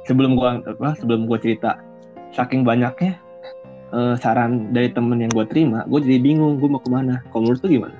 sebelum 0.04 0.34
gua 0.34 0.58
apa 0.60 0.98
sebelum 0.98 1.24
gua 1.24 1.38
cerita 1.38 1.78
saking 2.32 2.66
banyaknya 2.66 3.14
eh, 3.94 4.16
saran 4.18 4.72
dari 4.74 4.90
temen 4.94 5.20
yang 5.22 5.32
gua 5.34 5.46
terima 5.46 5.86
gue 5.90 6.00
jadi 6.02 6.20
bingung 6.22 6.58
gue 6.62 6.70
mau 6.70 6.82
ke 6.82 6.90
mana 6.90 7.22
kalau 7.34 7.50
menurut 7.50 7.62
lu 7.66 7.70
gimana 7.82 7.98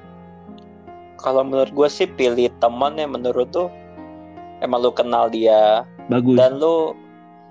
Kalau 1.20 1.44
menurut 1.44 1.76
gue 1.76 1.90
sih 1.92 2.08
pilih 2.08 2.48
teman 2.64 2.96
yang 2.96 3.12
menurut 3.12 3.52
tuh 3.52 3.68
emang 4.64 4.80
lu 4.80 4.92
kenal 4.96 5.28
dia 5.28 5.84
bagus 6.08 6.40
dan 6.40 6.56
lu 6.58 6.96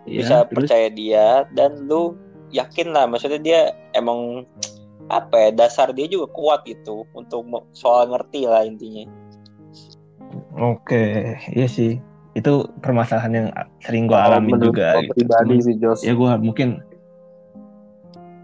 Ya, 0.09 0.25
bisa 0.25 0.37
terus? 0.49 0.65
percaya 0.65 0.89
dia 0.89 1.45
dan 1.53 1.85
lu 1.85 2.17
yakin 2.49 2.97
lah 2.97 3.05
maksudnya 3.05 3.41
dia 3.45 3.61
emang 3.93 4.49
apa 5.13 5.37
ya 5.37 5.51
dasar 5.53 5.93
dia 5.93 6.09
juga 6.09 6.33
kuat 6.33 6.65
gitu 6.65 7.05
untuk 7.13 7.45
soal 7.77 8.09
ngerti 8.09 8.49
lah 8.49 8.65
intinya. 8.65 9.05
Oke, 10.57 11.37
iya 11.53 11.69
sih. 11.69 11.97
Itu 12.37 12.69
permasalahan 12.85 13.33
yang 13.33 13.49
sering 13.81 14.05
gue 14.09 14.17
menurut 14.17 14.73
juga. 14.73 15.01
gitu. 15.01 15.13
pribadi 15.17 15.57
sih 15.65 15.75
Jos. 15.81 16.01
Ya 16.05 16.13
gue 16.13 16.31
mungkin, 16.41 16.81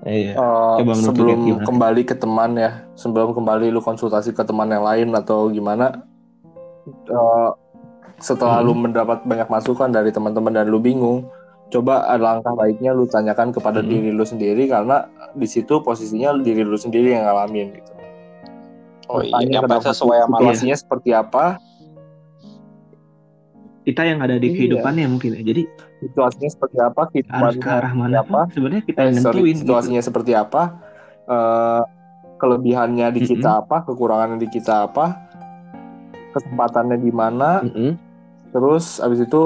iya. 0.05 0.33
Eh, 0.35 0.77
Coba 0.85 0.93
sebelum 0.95 1.39
gimana? 1.43 1.65
kembali 1.65 2.03
ke 2.05 2.15
teman 2.15 2.55
ya, 2.55 2.85
sebelum 2.93 3.33
kembali 3.33 3.73
lu 3.73 3.81
konsultasi 3.81 4.31
ke 4.31 4.45
teman 4.45 4.69
yang 4.69 4.85
lain 4.85 5.09
atau 5.13 5.49
gimana, 5.49 6.05
eh, 6.87 7.51
setelah 8.21 8.61
Hmm. 8.61 8.67
lu 8.69 8.73
mendapat 8.77 9.25
banyak 9.25 9.49
masukan 9.49 9.89
dari 9.89 10.13
teman-teman 10.13 10.53
dan 10.53 10.69
lu 10.69 10.79
bingung, 10.79 11.25
coba 11.69 12.05
alangkah 12.07 12.53
baiknya 12.53 12.93
lu 12.93 13.09
tanyakan 13.09 13.51
kepada 13.51 13.81
Hmm. 13.81 13.89
diri 13.89 14.11
lu 14.13 14.23
sendiri 14.23 14.69
karena 14.69 15.09
di 15.33 15.49
situ 15.49 15.81
posisinya 15.81 16.37
diri 16.39 16.63
lu 16.63 16.77
sendiri 16.77 17.17
yang 17.17 17.25
ngalamin 17.25 17.75
gitu. 17.75 17.93
Oh 19.05 19.21
iya, 19.21 19.61
yang 19.61 19.69
sesuai 19.69 20.29
situasinya 20.33 20.77
seperti 20.77 21.13
apa, 21.13 21.61
Kita 23.85 24.01
yang 24.01 24.19
ada 24.19 24.41
di 24.41 24.49
Iya. 24.49 24.57
kehidupannya 24.57 25.07
mungkin. 25.07 25.37
ya. 25.37 25.43
Jadi 25.45 25.63
situasinya 26.01 26.51
seperti 26.51 26.77
apa, 26.81 27.03
harus 27.29 27.57
ke 27.57 27.69
arah 27.69 27.93
mana 27.93 28.25
apa, 28.25 28.49
sebenarnya 28.49 28.83
kita 28.83 29.01
eh, 29.01 29.07
yang 29.13 29.17
sorry, 29.21 29.37
nentuin. 29.37 29.53
gitu. 29.53 29.61
situasinya 29.69 30.01
seperti 30.01 30.33
apa, 30.33 30.63
eh, 31.25 31.83
kelebihannya 32.35 33.07
di 33.13 33.21
kita 33.23 33.61
apa, 33.61 33.77
kekurangannya 33.85 34.41
di 34.41 34.49
kita 34.49 34.89
apa, 34.89 35.07
kesempatannya 36.33 36.99
di 36.99 37.13
mana, 37.13 37.63
Mm-mm. 37.63 37.93
terus 38.51 38.99
abis 38.99 39.23
itu 39.23 39.43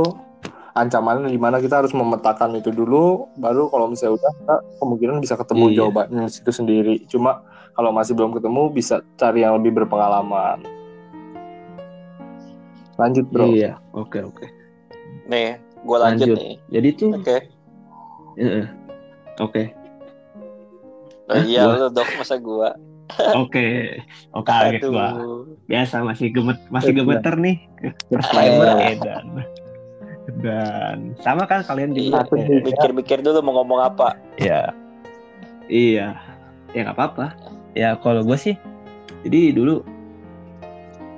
ancamannya 0.72 1.26
di 1.26 1.36
mana 1.36 1.58
kita 1.58 1.82
harus 1.82 1.90
memetakan 1.90 2.54
itu 2.54 2.70
dulu, 2.70 3.26
baru 3.34 3.66
kalau 3.66 3.90
misalnya 3.90 4.22
udah 4.22 4.32
kita 4.32 4.54
kemungkinan 4.78 5.16
bisa 5.18 5.34
ketemu 5.34 5.64
Iya. 5.68 5.76
jawabannya 5.82 6.24
situ 6.30 6.50
sendiri. 6.54 7.02
Cuma 7.06 7.42
kalau 7.74 7.90
masih 7.90 8.14
belum 8.14 8.30
ketemu 8.32 8.70
bisa 8.70 9.02
cari 9.14 9.42
yang 9.42 9.58
lebih 9.58 9.82
berpengalaman. 9.82 10.62
Lanjut 12.98 13.26
bro. 13.30 13.46
Iya, 13.48 13.78
oke 13.94 14.18
oke. 14.20 14.46
Nih, 15.30 15.54
gue 15.80 15.98
lanjut, 15.98 16.26
Lanjut. 16.26 16.36
nih. 16.36 16.54
Jadi 16.68 16.88
tuh, 16.98 17.10
Oke. 17.14 17.36
Heeh. 18.38 18.66
oke, 19.38 19.62
Oh, 21.28 21.36
iya 21.44 21.68
lu 21.68 21.92
dok 21.92 22.08
masa 22.16 22.40
gua. 22.40 22.72
oke, 23.42 23.66
oke 24.32 24.48
kaget 24.48 24.82
gua. 24.88 25.08
Biasa 25.68 26.00
masih 26.00 26.32
gemet, 26.32 26.58
masih 26.72 26.92
Iya. 26.96 26.98
gemeter 27.04 27.34
nih. 27.36 27.56
Disclaimer 28.08 28.68
edan. 28.90 29.26
Dan 30.40 30.96
sama 31.20 31.44
kan 31.44 31.60
kalian 31.64 31.92
juga. 31.92 32.24
Aku 32.24 32.40
ya. 32.40 32.48
juga. 32.48 32.64
Mikir-mikir 32.64 33.18
dulu 33.20 33.38
mau 33.44 33.60
ngomong 33.60 33.80
apa. 33.84 34.16
Ya, 34.40 34.72
iya, 35.68 36.16
ya 36.72 36.80
nggak 36.84 36.96
apa-apa. 36.96 37.26
Ya 37.76 37.92
kalau 38.00 38.24
gue 38.24 38.38
sih, 38.40 38.56
jadi 39.22 39.52
dulu, 39.52 39.84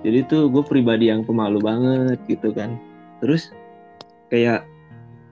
jadi 0.00 0.24
tuh 0.28 0.48
gue 0.48 0.64
pribadi 0.64 1.12
yang 1.12 1.24
pemalu 1.24 1.60
banget 1.60 2.18
gitu 2.26 2.52
kan. 2.56 2.80
Terus 3.20 3.52
kayak 4.32 4.64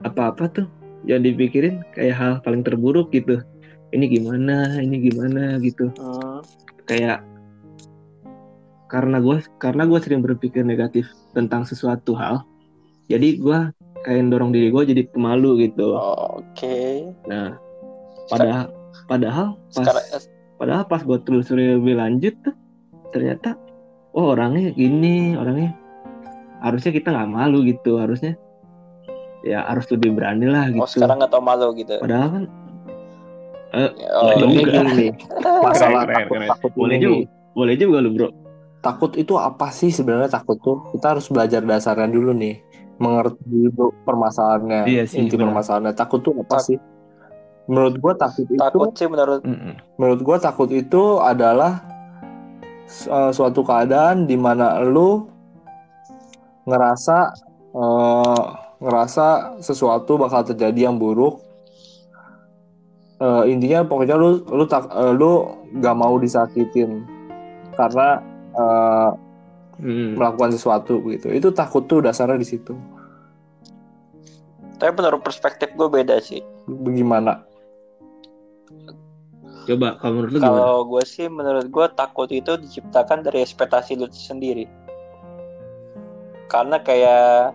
apa-apa 0.05 0.45
tuh 0.51 0.67
yang 1.07 1.23
dipikirin 1.23 1.81
kayak 1.95 2.15
hal 2.15 2.33
paling 2.45 2.61
terburuk 2.61 3.09
gitu. 3.09 3.41
Ini 3.89 4.05
gimana, 4.05 4.77
ini 4.77 5.09
gimana 5.09 5.57
gitu. 5.63 5.89
Hmm. 5.97 6.45
Kayak 6.85 7.25
karena 8.89 9.21
gue 9.21 9.37
karena 9.61 9.85
gue 9.85 9.99
sering 10.01 10.21
berpikir 10.25 10.65
negatif 10.65 11.09
tentang 11.37 11.61
sesuatu 11.61 12.17
hal, 12.17 12.41
jadi 13.05 13.37
gue 13.37 13.59
kayak 14.01 14.33
dorong 14.33 14.49
diri 14.49 14.73
gue 14.73 14.83
jadi 14.85 15.05
pemalu 15.13 15.69
gitu. 15.69 15.93
Oke. 15.93 17.05
Nah, 17.29 17.57
padahal 18.29 18.73
padahal 19.05 19.47
pas 19.73 19.85
Sekarang 19.85 20.05
padahal 20.57 20.83
pas 20.89 21.01
gue 21.01 21.17
telusuri 21.23 21.77
lebih 21.77 21.97
lanjut 21.97 22.33
tuh 22.41 22.55
ternyata 23.15 23.55
oh 24.11 24.33
orangnya 24.33 24.71
gini 24.71 25.33
orangnya 25.33 25.73
harusnya 26.59 26.91
kita 26.91 27.09
nggak 27.09 27.29
malu 27.29 27.63
gitu 27.63 27.97
harusnya 27.97 28.35
ya 29.41 29.63
harus 29.63 29.87
lebih 29.87 30.13
berani 30.13 30.45
lah 30.45 30.67
gitu 30.67 30.83
oh 30.83 30.89
sekarang 30.89 31.17
nggak 31.17 31.31
tau 31.31 31.39
malu 31.39 31.71
gitu. 31.73 31.95
padahal 31.99 32.29
kan 32.29 32.45
Oh, 33.69 33.85
Nggak 34.33 34.37
Ini 34.41 34.53
juga. 34.57 34.71
gini 34.73 34.91
nih, 34.97 35.11
masalah 35.61 36.01
Keren, 36.03 36.25
takut-takut 36.25 36.71
boleh 36.73 36.95
ini 36.97 37.05
juga 37.05 37.17
boleh 37.53 37.75
juga 37.77 37.97
lu 38.01 38.09
bro 38.09 38.29
Takut 38.79 39.11
itu 39.13 39.33
apa 39.35 39.69
sih 39.69 39.91
sebenarnya 39.91 40.31
takut 40.31 40.57
tuh? 40.57 40.89
Kita 40.89 41.13
harus 41.13 41.27
belajar 41.27 41.61
dasarnya 41.61 42.07
dulu 42.07 42.33
nih. 42.33 42.63
Mengerti 42.97 43.43
dulu 43.45 43.93
permasalahannya, 44.01 44.87
Iya 44.87 45.03
sih, 45.05 45.21
inti 45.21 45.35
benar. 45.35 45.51
permasalahannya. 45.51 45.93
Takut 45.93 46.23
tuh 46.23 46.33
apa 46.33 46.49
Tak- 46.49 46.65
sih? 46.65 46.77
Menurut 47.67 47.99
gua 47.99 48.13
takut 48.15 48.47
itu 48.47 48.57
takut 48.57 48.89
sih 48.95 49.05
menurut 49.05 49.45
menurut 49.99 50.19
gua 50.23 50.37
takut 50.39 50.71
itu 50.71 51.21
adalah 51.21 51.85
uh, 53.09 53.31
suatu 53.33 53.61
keadaan 53.61 54.25
di 54.25 54.35
mana 54.35 54.81
lu 54.81 55.29
ngerasa 56.65 57.17
uh, 57.73 58.45
ngerasa 58.79 59.59
sesuatu 59.59 60.17
bakal 60.17 60.45
terjadi 60.45 60.89
yang 60.89 60.97
buruk. 60.97 61.41
Uh, 63.19 63.43
intinya 63.43 63.83
pokoknya 63.83 64.15
lu 64.15 64.41
lu 64.47 64.63
tak 64.63 64.87
uh, 64.95 65.11
lu 65.11 65.59
gak 65.83 65.97
mau 65.97 66.15
disakitin 66.15 67.03
karena 67.75 68.23
uh, 68.55 69.11
Mm. 69.79 70.19
melakukan 70.19 70.51
sesuatu 70.51 70.99
gitu. 71.07 71.31
Itu 71.31 71.55
takut 71.55 71.87
tuh 71.87 72.03
dasarnya 72.03 72.35
di 72.35 72.47
situ. 72.47 72.75
Tapi 74.75 74.91
menurut 74.91 75.23
perspektif 75.23 75.71
gue 75.75 75.87
beda 75.87 76.19
sih. 76.19 76.43
Bagaimana 76.67 77.43
coba 79.69 79.87
kalau 80.01 80.13
menurut 80.17 80.31
lu 80.33 80.39
gimana? 80.41 80.57
Kalau 80.57 80.79
gue 80.89 81.03
sih 81.05 81.27
menurut 81.29 81.67
gue 81.69 81.85
takut 81.93 82.29
itu 82.29 82.51
diciptakan 82.57 83.21
dari 83.21 83.45
ekspektasi 83.45 83.93
lu 83.95 84.09
sendiri. 84.09 84.65
Karena 86.49 86.81
kayak 86.81 87.53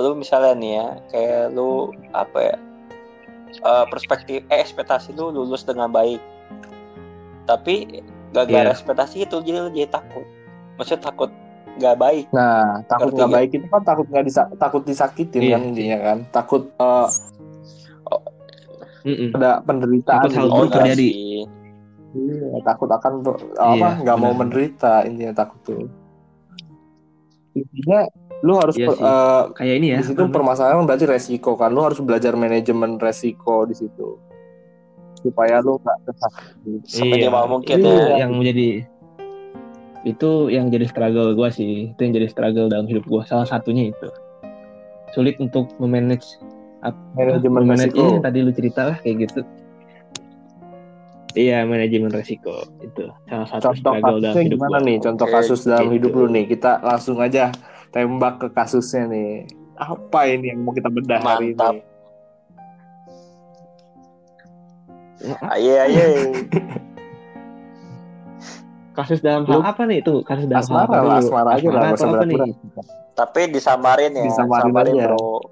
lu 0.00 0.16
misalnya 0.16 0.54
nih 0.56 0.72
ya 0.80 0.86
kayak 1.10 1.42
lu 1.52 1.92
apa 2.16 2.38
ya 2.40 2.56
eh, 3.50 3.84
perspektif 3.90 4.40
eh 4.48 4.60
ekspektasi 4.62 5.12
lu 5.12 5.28
lulus 5.28 5.62
dengan 5.62 5.92
baik. 5.92 6.22
Tapi 7.44 8.00
gara-gara 8.30 8.70
Iya. 8.70 8.74
ekspektasi 8.74 9.26
itu 9.26 9.36
jadi 9.42 9.58
lu 9.60 9.70
jadi 9.70 9.90
takut. 9.90 10.24
Maksudnya 10.78 11.02
takut 11.04 11.30
nggak 11.76 11.96
baik. 11.98 12.26
Nah 12.32 12.80
takut 12.86 13.12
nggak 13.12 13.30
baik 13.30 13.50
itu 13.52 13.66
kan 13.68 13.82
takut 13.82 14.06
nggak 14.08 14.24
disa- 14.24 14.52
takut 14.56 14.82
disakitin 14.86 15.42
Iya. 15.42 15.54
kan 15.58 15.62
intinya 15.66 15.98
kan. 16.00 16.18
Takut 16.30 16.62
uh, 16.78 17.10
Mm-mm. 19.00 19.32
ada 19.32 19.64
penderitaan. 19.64 20.28
Takut 20.28 20.36
hal 20.36 20.48
buruk 20.52 20.60
enggak 20.70 20.76
terjadi. 20.92 21.08
Iya, 22.10 22.58
takut 22.66 22.90
akan 22.90 23.22
apa 23.54 23.74
Iya, 23.78 24.02
nggak 24.02 24.18
mau 24.18 24.34
menderita 24.34 25.06
intinya 25.06 25.46
takut 25.46 25.60
tuh. 25.62 25.86
Intinya 27.54 28.10
lu 28.42 28.58
harus 28.58 28.74
Iya 28.74 28.86
per- 28.90 28.98
eh, 28.98 29.42
kayak 29.54 29.74
ini 29.78 29.86
ya 29.94 29.98
di 30.02 30.06
situ 30.10 30.22
permasalahan 30.26 30.82
berarti 30.88 31.06
resiko 31.06 31.54
kan. 31.54 31.70
Lu 31.70 31.86
harus 31.86 32.02
belajar 32.02 32.34
manajemen 32.34 32.98
resiko 32.98 33.62
di 33.62 33.78
situ. 33.78 34.18
Supaya 35.22 35.62
lu 35.62 35.78
nggak 35.78 35.98
tersakiti 36.10 36.88
Seminimal 36.88 37.44
mungkin 37.46 37.78
itu 37.78 37.90
ya. 37.94 38.26
yang 38.26 38.32
menjadi 38.34 38.68
itu 40.02 40.30
yang 40.50 40.66
jadi 40.72 40.86
struggle 40.90 41.30
gue 41.38 41.48
sih. 41.54 41.94
Itu 41.94 42.00
yang 42.02 42.14
jadi 42.18 42.26
struggle 42.26 42.66
dalam 42.66 42.90
hidup 42.90 43.06
gue 43.06 43.22
salah 43.22 43.46
satunya 43.46 43.94
itu. 43.94 44.08
Sulit 45.14 45.38
untuk 45.38 45.70
memanage 45.78 46.26
manajemen 47.14 47.60
memanage 47.62 47.94
resiko. 47.94 48.02
Ini 48.02 48.10
yang 48.18 48.24
tadi 48.26 48.38
lu 48.42 48.50
cerita 48.50 48.80
lah 48.90 48.96
kayak 48.98 49.30
gitu 49.30 49.40
iya 51.34 51.62
manajemen 51.62 52.10
resiko. 52.10 52.64
Itu 52.80 53.10
salah 53.26 53.46
satu 53.46 53.62
contoh 53.70 53.74
struggle 53.78 54.18
dalam 54.18 54.34
hidup 54.40 54.58
gimana 54.58 54.78
gue 54.78 54.86
nih? 54.86 54.96
Contoh 55.00 55.26
Oke, 55.26 55.34
kasus 55.34 55.60
dalam 55.64 55.86
gitu. 55.88 55.94
hidup 55.96 56.12
lu 56.16 56.26
nih. 56.30 56.44
Kita 56.46 56.70
langsung 56.80 57.16
aja 57.18 57.50
tembak 57.90 58.34
ke 58.38 58.48
kasusnya 58.50 59.06
nih. 59.06 59.46
Apa 59.74 60.28
ini 60.28 60.52
yang 60.52 60.60
mau 60.60 60.72
kita 60.72 60.88
bedah 60.88 61.20
hari 61.20 61.54
Mantap. 61.54 61.74
ini 61.74 61.82
ayo 65.52 65.72
ayo 65.84 66.04
kasus 68.96 69.20
dalam 69.20 69.44
hal 69.44 69.60
apa 69.62 69.84
nih 69.84 70.00
itu? 70.00 70.24
Kasus 70.24 70.48
dalam 70.48 70.64
hal 70.64 70.64
asmara 70.64 70.84
apa 70.84 70.96
lah 70.96 71.18
dulu? 71.20 71.28
asmara 71.28 71.50
aja 71.56 71.68
lah 71.68 71.82
Asmara 71.92 72.18
apa 72.20 72.24
nih? 72.24 72.40
tapi 73.12 73.40
disamarin 73.52 74.12
ya 74.16 74.24
Disamarin 74.24 74.64
samarin 74.64 74.94
aja. 74.96 75.06
bro. 75.12 75.44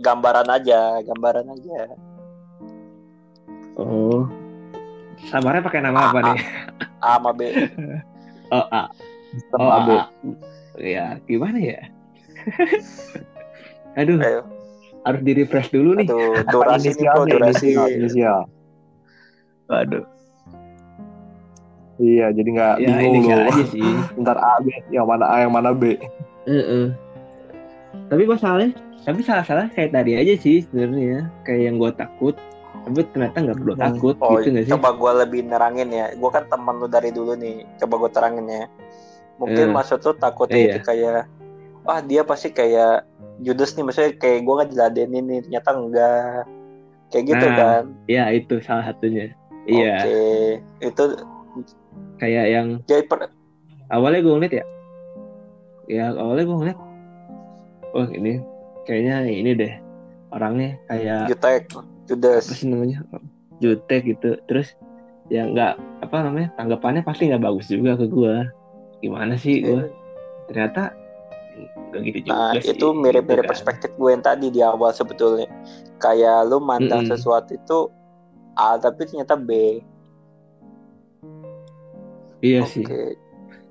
Gambaran 0.00 0.48
aja 0.48 0.80
gambaran 1.00 1.46
aja. 1.48 1.80
Oh 3.76 4.19
sabarnya 5.30 5.62
pakai 5.62 5.80
nama 5.80 5.98
apa 6.04 6.18
A- 6.20 6.26
nih 6.28 6.38
A 7.00 7.10
sama 7.16 7.30
B 7.32 7.40
oh 8.56 8.66
A 8.68 8.82
Sistem 9.30 9.58
oh. 9.62 9.70
A. 9.70 9.80
ya 10.76 11.16
gimana 11.24 11.58
ya 11.58 11.80
Aduh, 13.98 14.16
Ayo. 14.16 14.46
harus 15.02 15.20
di 15.20 15.32
refresh 15.34 15.74
dulu 15.74 15.98
nih. 15.98 16.06
Aduh, 16.06 16.46
durasi 16.46 16.94
nih 16.94 17.04
nih, 17.04 17.26
durasi. 17.28 17.68
inisial, 17.74 17.86
inisial. 17.90 18.40
Waduh. 19.66 20.04
Iya, 21.98 22.30
jadi 22.32 22.48
nggak 22.48 22.74
Ya 22.80 22.96
bingung 22.96 23.26
lu. 23.28 23.50
aja 23.50 23.64
sih. 23.74 23.82
Ntar 24.16 24.38
A, 24.38 24.62
B, 24.62 24.70
yang 24.88 25.04
mana 25.04 25.26
A, 25.26 25.36
yang 25.42 25.52
mana 25.52 25.74
B. 25.74 25.98
Heeh. 26.46 26.94
Tapi 28.08 28.22
masalahnya, 28.24 28.78
tapi 29.02 29.20
salah-salah 29.20 29.68
kayak 29.74 29.90
tadi 29.90 30.14
aja 30.16 30.34
sih 30.38 30.62
sebenarnya. 30.64 31.28
Kayak 31.44 31.62
yang 31.66 31.76
gue 31.76 31.90
takut, 31.92 32.34
tapi 32.80 33.00
ternyata 33.06 33.36
nggak 33.38 33.58
perlu 33.58 33.74
Hmm. 33.74 33.84
takut 33.84 34.16
Oh, 34.18 34.30
gitu 34.36 34.48
nggak 34.50 34.64
sih? 34.64 34.72
coba 34.72 34.88
gue 34.92 35.12
lebih 35.20 35.40
nerangin 35.44 35.88
ya. 35.88 36.06
Gue 36.12 36.30
kan 36.30 36.44
temen 36.46 36.74
lu 36.76 36.86
dari 36.86 37.10
dulu 37.10 37.32
nih. 37.34 37.66
Coba 37.76 37.94
gue 37.98 38.10
terangin 38.10 38.46
ya. 38.46 38.64
Mungkin 39.36 39.66
Eh. 39.66 39.72
maksud 39.72 39.98
lu 40.00 40.12
takutnya 40.14 40.56
Iya. 40.56 40.68
itu 40.70 40.78
kayak, 40.82 41.22
wah 41.82 42.00
dia 42.00 42.22
pasti 42.22 42.48
kayak 42.50 43.04
Judas 43.38 43.72
nih. 43.72 43.84
Maksudnya 43.84 44.12
kayak 44.14 44.40
gue 44.42 44.54
kan 44.54 44.68
diladenin 44.68 45.24
nih. 45.24 45.40
Ternyata 45.42 45.70
enggak. 45.72 46.40
Kayak 47.08 47.24
gitu 47.26 47.46
Nah, 47.46 47.56
kan. 47.56 47.82
Iya 48.06 48.24
itu 48.32 48.54
salah 48.60 48.84
satunya. 48.86 49.34
Iya, 49.64 49.94
Oke. 49.98 50.20
Itu 50.82 51.04
kayak 52.16 52.46
yang 52.48 52.68
jadi 52.84 53.02
per- 53.02 53.32
awalnya 53.88 54.20
gue 54.20 54.32
ngeliat 54.32 54.54
ya, 54.54 54.64
ya 55.86 56.04
awalnya 56.12 56.44
gue 56.44 56.56
ngeliat, 56.56 56.78
oh 57.90 58.06
ini 58.08 58.32
kayaknya 58.84 59.16
ini 59.26 59.50
deh 59.52 59.72
orangnya 60.30 60.78
kayak 60.86 61.26
jutek 61.28 61.66
Judas. 62.10 62.44
apa 62.50 62.54
sih 62.58 62.66
namanya 62.66 62.98
jutek 63.62 64.02
gitu 64.10 64.34
terus 64.50 64.74
ya 65.30 65.46
nggak 65.46 65.78
apa 66.02 66.16
namanya 66.26 66.50
tanggapannya 66.58 67.06
pasti 67.06 67.30
nggak 67.30 67.44
bagus 67.44 67.70
juga 67.70 67.94
ke 67.94 68.10
gue 68.10 68.34
gimana 68.98 69.38
sih 69.38 69.62
gue 69.62 69.86
ternyata 70.50 70.90
nggak 71.90 72.02
gitu 72.02 72.18
juga 72.26 72.34
Nah, 72.34 72.50
sih, 72.58 72.72
itu 72.74 72.86
mirip-mirip 72.94 73.44
gitu 73.44 73.46
kan. 73.46 73.50
perspektif 73.52 73.90
gue 73.94 74.10
yang 74.10 74.24
tadi 74.24 74.46
di 74.48 74.60
awal 74.64 74.90
sebetulnya. 74.90 75.46
Kayak 76.00 76.48
lu 76.48 76.58
mandang 76.62 77.04
Mm-mm. 77.04 77.10
sesuatu 77.12 77.52
itu 77.52 77.78
A 78.56 78.78
tapi 78.80 79.04
ternyata 79.06 79.36
B. 79.36 79.80
iya 82.40 82.64
Oke. 82.64 82.72
sih 82.72 82.86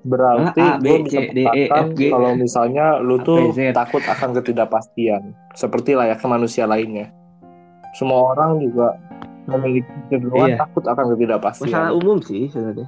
Berarti 0.00 0.60
A, 0.64 0.80
B, 0.80 1.04
C, 1.12 1.28
D, 1.28 1.38
E, 1.44 1.62
F, 1.68 1.92
G. 1.92 2.08
kalau 2.08 2.32
misalnya 2.32 2.96
lu 3.04 3.20
A, 3.20 3.24
tuh 3.26 3.36
B, 3.36 3.52
Z. 3.52 3.76
takut 3.76 4.00
akan 4.00 4.32
ketidakpastian, 4.32 5.36
seperti 5.52 5.92
layaknya 5.92 6.24
manusia 6.24 6.64
lainnya. 6.64 7.12
Semua 7.92 8.30
orang 8.30 8.58
juga 8.58 8.94
memiliki 9.46 9.82
kecenderungan 10.06 10.48
Iya. 10.48 10.58
takut 10.58 10.84
akan 10.84 11.04
ketidakpastian. 11.10 11.66
masalah 11.66 11.92
umum 11.92 12.18
sih 12.20 12.46
sebenarnya 12.46 12.86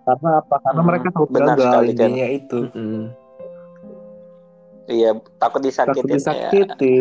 Karena 0.00 0.30
apa? 0.38 0.54
Karena 0.58 0.80
Hmm, 0.80 0.88
mereka 0.88 1.08
takut 1.08 1.28
benar 1.30 1.54
gagal 1.54 1.82
intinya 1.86 2.26
itu. 2.26 2.58
Mm-mm. 2.68 3.02
Iya, 4.86 5.10
takut 5.36 5.60
Takut 5.60 5.62
disakitin 5.62 6.08
ya. 6.08 6.14
disakiti. 6.16 6.94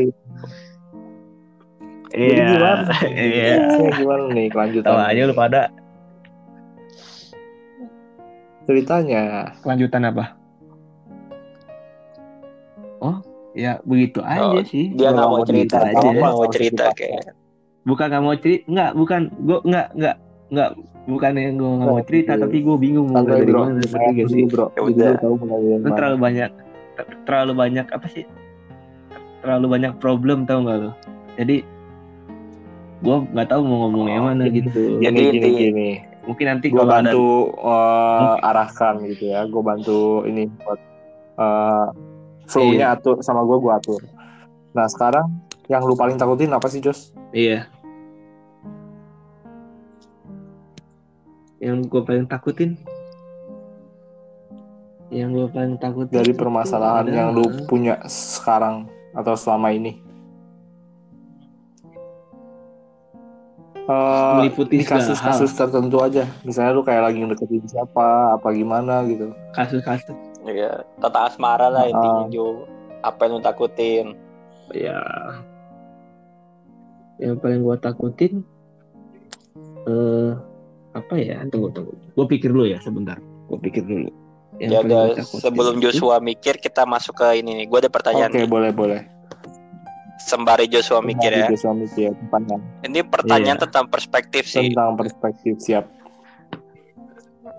Jadi 2.10 2.22
iya 2.30 2.46
gimana? 2.52 2.94
iya 3.10 3.56
Ini 3.72 3.90
gimana 3.96 4.24
nih 4.28 4.46
tahu 4.46 4.52
kelanjutannya? 4.52 5.10
aja 5.10 5.22
lu 5.24 5.34
pada 5.34 5.62
Ceritanya. 8.64 9.22
kelanjutan 9.60 10.04
apa 10.06 10.26
oh 13.00 13.18
ya 13.54 13.82
begitu 13.82 14.22
aja 14.22 14.42
Oh, 14.54 14.62
sih 14.62 14.94
Dia 14.94 15.10
nggak 15.10 15.26
mau 15.28 15.42
cerita, 15.42 15.78
dia 15.82 15.90
aja. 15.96 16.08
nggak 16.12 16.34
mau 16.36 16.46
cerita 16.48 16.86
kayak. 16.94 17.34
Bukan 17.90 18.06
nggak 18.08 18.24
mau 18.24 18.36
cerita 18.38 18.64
nggak 18.70 18.92
bukan 18.94 19.22
gue 19.42 19.60
nggak 19.66 19.88
nggak 19.98 20.16
nggak 20.50 20.70
bukan 21.06 21.32
yang 21.34 21.54
gue 21.58 21.72
nggak 21.74 21.90
mau 21.90 22.04
cerita 22.06 22.32
tapi 22.38 22.58
gue 22.62 22.78
bingung 22.78 23.08
mau 23.10 23.26
dari 23.26 23.46
bro, 23.46 23.66
mana 23.66 23.82
ngerti 23.82 23.98
gak 24.14 24.28
sih 24.30 24.44
bro. 24.46 24.66
Ya 24.78 24.82
udah. 24.86 25.12
lu 25.82 25.90
terlalu 25.94 26.18
banyak 26.20 26.52
ter- 26.96 27.18
terlalu 27.26 27.54
banyak 27.58 27.86
apa 27.90 28.08
sih 28.08 28.26
terlalu 29.42 29.66
banyak 29.72 29.94
problem 29.98 30.46
tau 30.46 30.62
gak 30.62 30.78
lo 30.80 30.92
jadi 31.34 31.66
gue 33.00 33.16
nggak 33.32 33.48
tahu 33.48 33.62
mau 33.64 33.88
ngomong 33.88 34.08
yang 34.12 34.26
mana 34.28 34.44
gitu 34.52 35.00
Jadi 35.00 35.20
gini 35.32 35.50
gini. 35.56 35.90
mungkin 36.28 36.46
nanti 36.52 36.68
Gue 36.68 36.84
ada 36.84 37.00
bantu 37.00 37.56
uh, 37.58 38.36
arahkan 38.44 39.00
gitu 39.08 39.32
ya. 39.32 39.48
Gue 39.48 39.64
bantu 39.64 40.28
ini 40.28 40.52
buat 40.62 40.78
uh, 41.40 41.88
flow-nya 42.46 42.92
Iya. 42.92 43.00
atur 43.00 43.24
sama 43.24 43.48
gue 43.48 43.56
gue 43.56 43.72
atur. 43.72 44.02
Nah 44.76 44.86
sekarang 44.92 45.32
yang 45.72 45.88
lu 45.88 45.96
paling 45.96 46.20
takutin 46.20 46.52
apa 46.52 46.68
sih 46.68 46.84
Jos? 46.84 47.16
iya 47.32 47.72
yang 51.60 51.84
gue 51.84 52.02
paling 52.02 52.24
takutin 52.26 52.80
yang 55.10 55.34
gue 55.34 55.50
paling 55.50 55.76
takutin 55.76 56.22
Dari 56.22 56.32
itu 56.32 56.40
permasalahan 56.40 57.10
yang 57.10 57.30
lu 57.34 57.66
punya 57.66 57.98
sekarang 58.06 58.86
atau 59.12 59.34
selama 59.34 59.74
ini? 59.74 59.98
Eh, 63.90 64.34
Meliputi 64.38 64.86
kasus-kasus 64.86 65.50
tertentu 65.50 65.98
aja. 65.98 66.30
Misalnya 66.46 66.78
lu 66.78 66.86
kayak 66.86 67.10
lagi 67.10 67.26
ngedeketin 67.26 67.66
siapa, 67.66 68.38
apa 68.38 68.48
gimana 68.54 69.02
gitu. 69.10 69.34
kasus-kasus 69.58 70.14
Iya, 70.46 70.86
tata 71.02 71.26
asmara 71.26 71.74
lah 71.74 71.84
Ah. 71.84 71.92
intinya 71.92 72.24
Jo. 72.30 72.70
Apa 73.02 73.26
yang 73.26 73.38
lu 73.38 73.42
takutin? 73.42 74.08
ya 74.70 75.02
yang 77.18 77.42
paling 77.42 77.66
gue 77.66 77.78
takutin 77.82 78.34
eh 79.90 80.32
apa 80.90 81.14
ya 81.16 81.46
tunggu 81.48 81.70
tunggu 81.70 81.94
gue 81.94 82.26
pikir 82.28 82.50
dulu 82.50 82.66
ya 82.66 82.82
sebentar 82.82 83.16
gue 83.20 83.60
pikir 83.62 83.84
dulu 83.84 84.10
yang 84.58 84.72
Ya 84.72 84.80
gua 84.84 85.16
takutin 85.16 85.40
sebelum 85.40 85.74
itu- 85.78 85.84
Joshua 85.88 86.20
mikir 86.20 86.60
kita 86.60 86.84
masuk 86.84 87.16
ke 87.16 87.40
ini 87.40 87.64
nih. 87.64 87.66
Gue 87.72 87.80
ada 87.80 87.88
pertanyaan 87.88 88.28
Oke, 88.28 88.44
nih. 88.44 88.50
boleh 88.50 88.72
boleh. 88.76 89.02
Sembari 90.20 90.68
Joshua 90.68 91.00
mikir 91.00 91.32
ya. 91.32 91.48
Suami 91.56 91.88
ya, 91.96 92.12
pertanyaan 92.12 92.60
Ini 92.84 93.00
pertanyaan 93.08 93.56
Iya. 93.56 93.64
tentang 93.64 93.88
perspektif 93.88 94.44
sih. 94.44 94.76
tentang 94.76 95.00
perspektif 95.00 95.64
siap. 95.64 95.88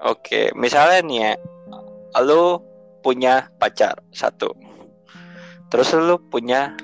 Oke, 0.03 0.53
misalnya 0.53 1.01
nih 1.01 1.19
ya, 1.19 1.33
lu 2.21 2.61
punya 3.01 3.49
pacar 3.57 3.97
satu, 4.11 4.53
terus 5.69 5.93
lu 5.93 6.21
punya, 6.23 6.77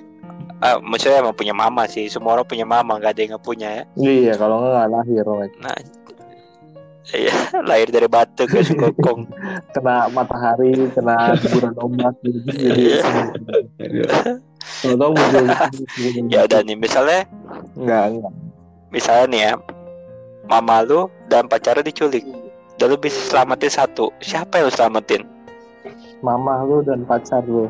ah, 0.60 0.80
maksudnya 0.80 1.20
emang 1.20 1.32
punya 1.32 1.52
mama 1.52 1.84
sih, 1.84 2.08
semua 2.08 2.36
orang 2.36 2.44
punya 2.46 2.64
mama, 2.64 2.96
gak 2.96 3.12
ada 3.12 3.20
yang 3.20 3.30
nggak 3.36 3.44
punya 3.44 3.68
ya. 3.72 3.84
Iya, 3.96 4.32
kalau 4.36 4.64
nggak 4.64 4.88
lahir. 4.88 5.24
Nah, 5.60 5.76
iya, 7.14 7.34
lahir 7.68 7.88
dari 7.92 8.08
batu 8.10 8.48
ke 8.48 8.64
sukokong. 8.64 9.30
kena 9.74 10.10
matahari, 10.10 10.90
kena 10.90 11.38
hiburan 11.38 11.74
ombak 11.78 12.14
gitu 12.24 12.40
jadi 12.50 13.02
kalau 14.82 14.96
tahu 14.98 15.12
muncul. 15.14 15.46
Ya 16.26 16.42
udah 16.42 16.60
nih, 16.66 16.74
misalnya, 16.74 17.22
enggak 17.78 18.04
enggak. 18.18 18.34
misalnya 18.90 19.24
nih 19.30 19.40
ya, 19.46 19.52
mama 20.50 20.82
lu 20.82 21.06
dan 21.30 21.46
pacarnya 21.46 21.86
diculik, 21.86 22.26
dan 22.74 22.90
lu 22.90 22.98
bisa 22.98 23.14
selamatin 23.30 23.70
satu, 23.70 24.10
siapa 24.18 24.58
yang 24.58 24.66
lu 24.66 24.74
selamatin? 24.74 25.22
mama 26.24 26.64
lu 26.64 26.82
dan 26.82 27.04
pacar 27.04 27.44
lu. 27.44 27.68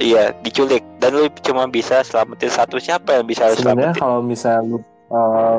Iya, 0.00 0.32
diculik, 0.40 0.80
dan 0.96 1.12
lu 1.12 1.28
cuma 1.44 1.68
bisa 1.68 2.00
selamatin 2.00 2.48
satu, 2.48 2.80
siapa 2.80 3.20
yang 3.20 3.26
bisa 3.28 3.52
lu 3.52 3.56
sebenarnya 3.60 3.92
kalau 4.00 4.24
misalnya 4.24 4.64
lu 4.64 4.78
eh, 5.12 5.58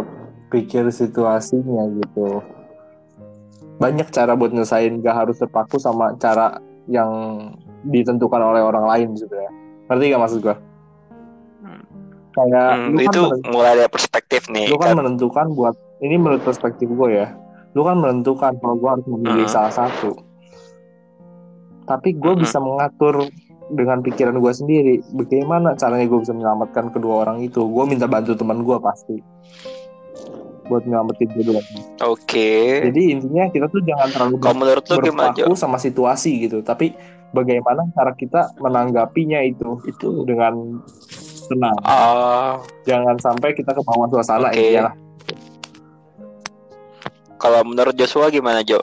pikir 0.52 0.84
situasinya 0.88 1.88
gitu 1.96 2.44
banyak 3.78 4.06
cara 4.08 4.36
buat 4.36 4.52
nyelesain 4.52 5.00
gak 5.00 5.16
harus 5.18 5.40
terpaku 5.40 5.80
sama 5.80 6.14
cara 6.16 6.60
yang 6.86 7.10
ditentukan 7.84 8.42
oleh 8.44 8.62
orang 8.62 8.86
lain 8.86 9.10
sebenarnya 9.16 9.50
ngerti 9.88 10.04
gak 10.08 10.22
maksud 10.22 10.40
gua 10.42 10.56
Hmm. 11.58 11.82
kayak 12.32 12.68
Hmm, 12.70 12.86
lu 12.88 12.98
kan 12.98 13.06
itu 13.08 13.22
menentukan- 13.24 13.50
mulai 13.50 13.74
dari 13.76 13.90
perspektif 13.90 14.42
nih. 14.48 14.66
lu 14.66 14.76
kan 14.76 14.88
kan? 14.88 14.98
menentukan 14.98 15.46
buat 15.52 15.76
ini 16.00 16.16
menurut 16.16 16.42
perspektif 16.42 16.88
gue 16.88 17.10
ya 17.12 17.28
lu 17.72 17.82
kan 17.82 17.96
menentukan 17.96 18.52
kalau 18.58 18.76
gue 18.76 18.90
harus 18.92 19.06
memilih 19.08 19.46
Hmm. 19.46 19.56
salah 19.56 19.72
satu 19.72 20.12
tapi 21.84 22.14
gue 22.14 22.34
Hmm. 22.34 22.40
bisa 22.40 22.58
mengatur 22.58 23.26
dengan 23.70 24.00
pikiran 24.00 24.36
gue 24.36 24.52
sendiri 24.52 24.96
bagaimana 25.12 25.74
caranya 25.74 26.04
gue 26.04 26.20
bisa 26.20 26.32
menyelamatkan 26.32 26.92
kedua 26.92 27.24
orang 27.24 27.40
itu 27.40 27.62
gue 27.62 27.84
minta 27.86 28.04
bantu 28.06 28.34
teman 28.34 28.62
gue 28.62 28.78
pasti 28.78 29.18
buat 30.72 30.88
nyelamatin 30.88 31.28
kedua 31.36 31.60
Oke. 32.08 32.88
jadi 32.88 33.02
intinya 33.20 33.52
kita 33.52 33.68
tuh 33.68 33.84
jangan 33.84 34.08
terlalu 34.16 34.36
Kalau 34.40 34.56
menurut 34.56 34.84
lu 34.88 34.98
gimana, 35.04 35.36
sama 35.60 35.76
situasi 35.76 36.48
gitu 36.48 36.64
tapi 36.64 36.96
bagaimana 37.36 37.84
cara 37.92 38.16
kita 38.16 38.56
menanggapinya 38.64 39.44
itu 39.44 39.84
itu 39.84 40.24
dengan 40.24 40.80
tenang 41.52 41.76
Ah, 41.84 42.64
jangan 42.88 43.20
sampai 43.20 43.52
kita 43.52 43.76
ke 43.76 43.84
bawah 43.84 44.08
suasana 44.08 44.48
Oke. 44.56 44.80
ya 44.80 44.96
kalau 47.42 47.66
menurut 47.66 47.98
Joshua 47.98 48.30
gimana, 48.30 48.62
Jo? 48.62 48.78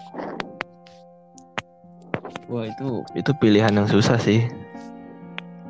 Wah 2.51 2.67
itu 2.67 3.07
itu 3.15 3.31
pilihan 3.39 3.71
yang 3.71 3.87
susah 3.87 4.19
sih. 4.19 4.51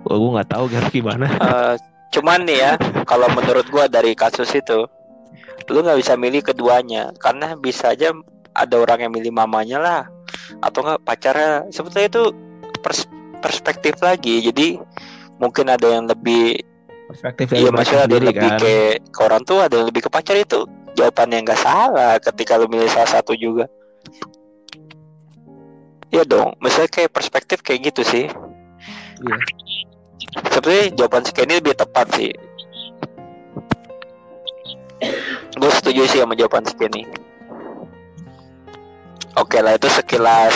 Wah 0.08 0.16
gue 0.16 0.30
nggak 0.40 0.48
tahu 0.48 0.64
Gar 0.72 0.88
gimana. 0.88 1.28
Eh, 1.28 1.74
cuman 2.16 2.48
nih 2.48 2.58
ya, 2.64 2.72
kalau 3.04 3.28
menurut 3.36 3.68
gua 3.68 3.92
dari 3.92 4.16
kasus 4.16 4.48
itu, 4.56 4.88
lu 5.68 5.84
nggak 5.84 6.00
bisa 6.00 6.16
milih 6.16 6.42
keduanya 6.42 7.12
karena 7.20 7.54
bisa 7.56 7.92
aja 7.92 8.12
ada 8.56 8.76
orang 8.80 9.06
yang 9.06 9.12
milih 9.14 9.30
mamanya 9.30 9.78
lah, 9.78 10.02
atau 10.64 10.82
nggak 10.82 11.04
pacarnya. 11.06 11.68
Sebetulnya 11.70 12.08
itu 12.10 12.24
pers- 12.82 13.10
perspektif 13.38 13.98
lagi 14.02 14.42
jadi 14.42 14.78
mungkin 15.38 15.70
ada 15.70 15.86
yang 15.86 16.10
lebih 16.10 16.58
perspektif 17.06 17.54
iya 17.54 17.70
maksudnya 17.70 18.04
ada 18.10 18.14
yang 18.18 18.28
lebih 18.28 18.50
kan 18.50 18.60
ke 18.60 18.74
ke 19.08 19.20
orang 19.22 19.42
tua 19.46 19.70
ada 19.70 19.74
yang 19.80 19.86
lebih 19.88 20.02
ke 20.06 20.10
pacar 20.10 20.34
itu 20.34 20.66
jawaban 20.98 21.30
yang 21.30 21.46
nggak 21.46 21.62
salah 21.62 22.18
ketika 22.18 22.58
lu 22.58 22.66
milih 22.66 22.90
salah 22.90 23.08
satu 23.08 23.34
juga 23.38 23.70
Iya 26.08 26.24
dong, 26.24 26.56
maksudnya 26.56 26.88
kayak 26.88 27.12
perspektif 27.12 27.60
kayak 27.60 27.92
gitu 27.92 28.00
sih. 28.00 28.32
Iya. 29.20 29.36
Sebenarnya 30.56 30.96
jawaban 30.96 31.20
si 31.20 31.36
Kenny 31.36 31.60
lebih 31.60 31.76
tepat 31.76 32.08
sih. 32.16 32.32
Gue 35.58 35.70
setuju 35.74 36.02
sih 36.10 36.20
sama 36.22 36.34
jawaban 36.34 36.66
si 36.66 36.74
Kenny. 36.74 37.02
Oke 39.38 39.62
lah 39.62 39.78
itu 39.78 39.86
sekilas 39.86 40.54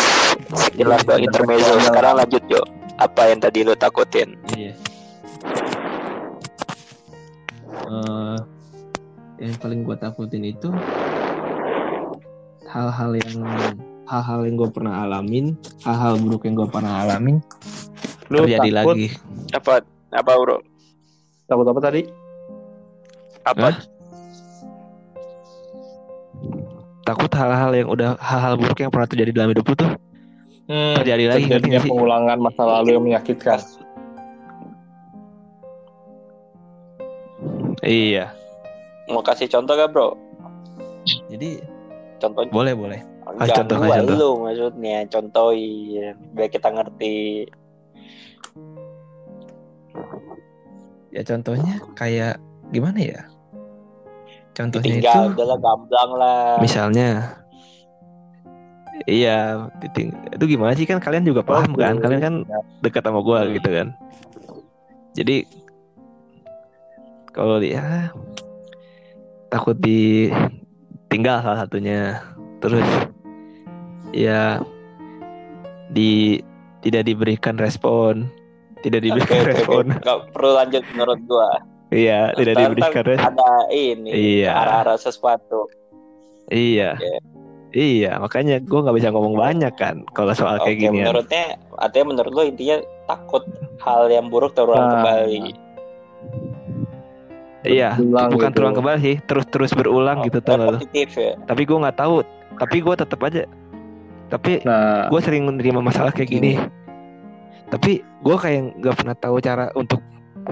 sekilas 0.54 1.06
doang 1.06 1.22
intermezzo. 1.22 1.78
Sekarang 1.82 2.18
lanjut 2.18 2.42
Jo. 2.50 2.62
Apa 2.98 3.30
yang 3.30 3.38
tadi 3.42 3.62
lu 3.62 3.74
takutin? 3.78 4.34
Iya. 4.54 4.74
Eh, 7.82 8.38
yang 9.42 9.54
paling 9.58 9.82
gue 9.82 9.96
takutin 9.98 10.44
itu 10.46 10.70
hal-hal 12.70 13.10
yang 13.18 13.42
hal-hal 14.06 14.40
yang 14.46 14.54
gue 14.56 14.70
pernah 14.70 15.02
alamin, 15.02 15.58
hal-hal 15.82 16.16
buruk 16.20 16.46
yang 16.46 16.56
gue 16.56 16.68
pernah 16.70 17.04
alamin 17.04 17.42
Lu 18.32 18.48
terjadi 18.48 18.70
takut, 18.72 18.96
lagi. 18.96 19.06
Apa 19.52 19.72
apa 20.08 20.32
bro? 20.40 20.58
Takut 21.44 21.66
apa 21.68 21.80
tadi? 21.84 22.02
Apa? 23.44 23.68
Hah? 23.68 23.76
Takut 27.02 27.30
hal-hal 27.34 27.72
yang 27.74 27.88
udah 27.88 28.14
hal-hal 28.16 28.54
buruk 28.54 28.78
yang 28.78 28.90
pernah 28.90 29.06
terjadi 29.06 29.30
dalam 29.34 29.50
hidup 29.52 29.66
lu 29.66 29.76
tuh 29.76 29.92
Hmm, 30.62 30.94
terjadi 30.94 31.24
lagi 31.26 31.42
ngerti 31.42 31.50
terjadinya 31.50 31.80
sih? 31.82 31.90
pengulangan 31.90 32.38
masa 32.38 32.62
lalu 32.62 32.88
yang 32.94 33.02
menyakitkan. 33.02 33.58
Iya. 37.82 38.30
Mau 39.10 39.20
kasih 39.20 39.50
contoh 39.50 39.74
gak 39.74 39.90
bro? 39.90 40.14
Jadi 41.28 41.58
Contohnya 42.22 42.54
boleh 42.54 42.74
boleh. 42.78 43.00
Kasih 43.02 43.34
Enggak 43.34 43.56
contoh, 43.58 43.76
gua, 43.76 43.96
contoh. 43.98 44.14
lu 44.14 44.30
maksudnya 44.46 44.96
contohin 45.10 46.14
biar 46.30 46.48
kita 46.48 46.68
ngerti. 46.70 47.18
Ya 51.10 51.22
contohnya 51.26 51.74
kayak 51.92 52.38
gimana 52.70 52.98
ya? 53.02 53.20
Contohnya 54.52 55.00
itu 55.00 55.08
Tinggal 55.08 55.32
udahlah 55.32 55.58
gamblang 55.58 56.10
lah. 56.16 56.60
misalnya 56.60 57.40
Iya, 59.02 59.66
diting- 59.82 60.14
itu 60.30 60.44
gimana 60.46 60.78
sih 60.78 60.86
kan 60.86 61.02
kalian 61.02 61.26
juga 61.26 61.42
paham 61.42 61.74
kan? 61.74 61.98
Kalian 61.98 62.22
kan 62.22 62.34
dekat 62.86 63.02
sama 63.02 63.18
gua 63.18 63.50
gitu 63.50 63.66
kan. 63.66 63.90
Jadi 65.18 65.42
kalau 67.34 67.58
dia 67.58 68.14
takut 69.50 69.74
ditinggal 69.80 71.42
salah 71.42 71.66
satunya, 71.66 72.22
terus 72.62 72.86
ya 74.14 74.62
di 75.90 76.38
tidak 76.84 77.08
diberikan 77.08 77.58
respon, 77.58 78.30
tidak 78.86 79.02
diberikan 79.02 79.42
oke, 79.42 79.50
respon. 79.50 79.84
oke. 79.90 79.98
Nggak 80.04 80.18
perlu 80.30 80.50
lanjut 80.62 80.82
menurut 80.94 81.18
gua. 81.26 81.50
Iya, 81.92 82.32
tidak 82.32 82.54
diberikan 82.56 83.02
respon. 83.04 83.28
Ada 83.36 83.52
ini 83.68 84.10
Iya. 84.40 84.50
arah-arah 84.56 84.96
sesuatu. 84.96 85.68
Iya. 86.48 86.96
Oke. 86.96 87.12
Iya, 87.72 88.20
makanya 88.20 88.60
gua 88.60 88.84
nggak 88.84 88.96
bisa 89.00 89.08
ngomong 89.08 89.32
banyak 89.32 89.72
kan 89.76 90.04
kalau 90.12 90.32
soal 90.32 90.60
kayak 90.60 90.76
gini. 90.78 91.00
menurutnya 91.00 91.56
artinya 91.76 92.06
menurut 92.12 92.32
lo 92.32 92.42
intinya 92.44 92.76
takut 93.08 93.48
hal 93.80 94.12
yang 94.12 94.28
buruk 94.28 94.52
terulang 94.52 94.76
Nah. 94.82 94.92
kembali. 95.00 95.56
Iya, 97.62 97.94
Berulang 97.94 98.28
bukan 98.34 98.50
gitu. 98.50 98.56
terulang 98.58 98.76
kembali 98.76 98.98
sih, 99.00 99.16
terus-terus 99.22 99.70
berulang 99.72 100.18
gitu 100.26 100.42
tau 100.42 100.52
gak 100.52 100.58
lu. 100.58 100.68
Repetitif 100.82 101.08
ya. 101.14 101.32
Tapi 101.46 101.62
gua 101.62 101.78
nggak 101.86 101.96
tahu, 101.96 102.14
tapi 102.58 102.76
gua 102.82 102.94
tetap 102.98 103.20
aja. 103.22 103.46
Tapi 104.28 104.64
Nah, 104.66 105.06
gue 105.06 105.20
sering 105.20 105.44
menerima 105.46 105.78
masalah 105.78 106.10
kayak 106.10 106.28
gini. 106.28 106.56
Tapi 107.68 108.00
gue 108.00 108.36
kayak 108.36 108.80
nggak 108.80 108.96
pernah 108.96 109.12
tahu 109.14 109.36
cara 109.38 109.68
untuk 109.72 110.01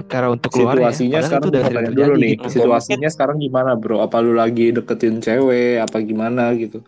cara 0.07 0.27
untuk 0.31 0.49
keluar 0.55 0.79
situasinya 0.79 1.19
sekarang 1.19 1.49
udah 1.51 1.61
sering 1.67 1.85
terjadi 1.91 2.07
dulu 2.07 2.13
nih. 2.15 2.31
gitu. 2.39 2.47
Situasinya 2.47 3.09
sekarang 3.11 3.37
gimana, 3.43 3.71
Bro? 3.75 3.97
Apa 3.99 4.23
lu 4.23 4.33
lagi 4.35 4.71
deketin 4.71 5.19
cewek 5.19 5.83
apa 5.83 5.97
gimana 5.99 6.55
gitu? 6.55 6.79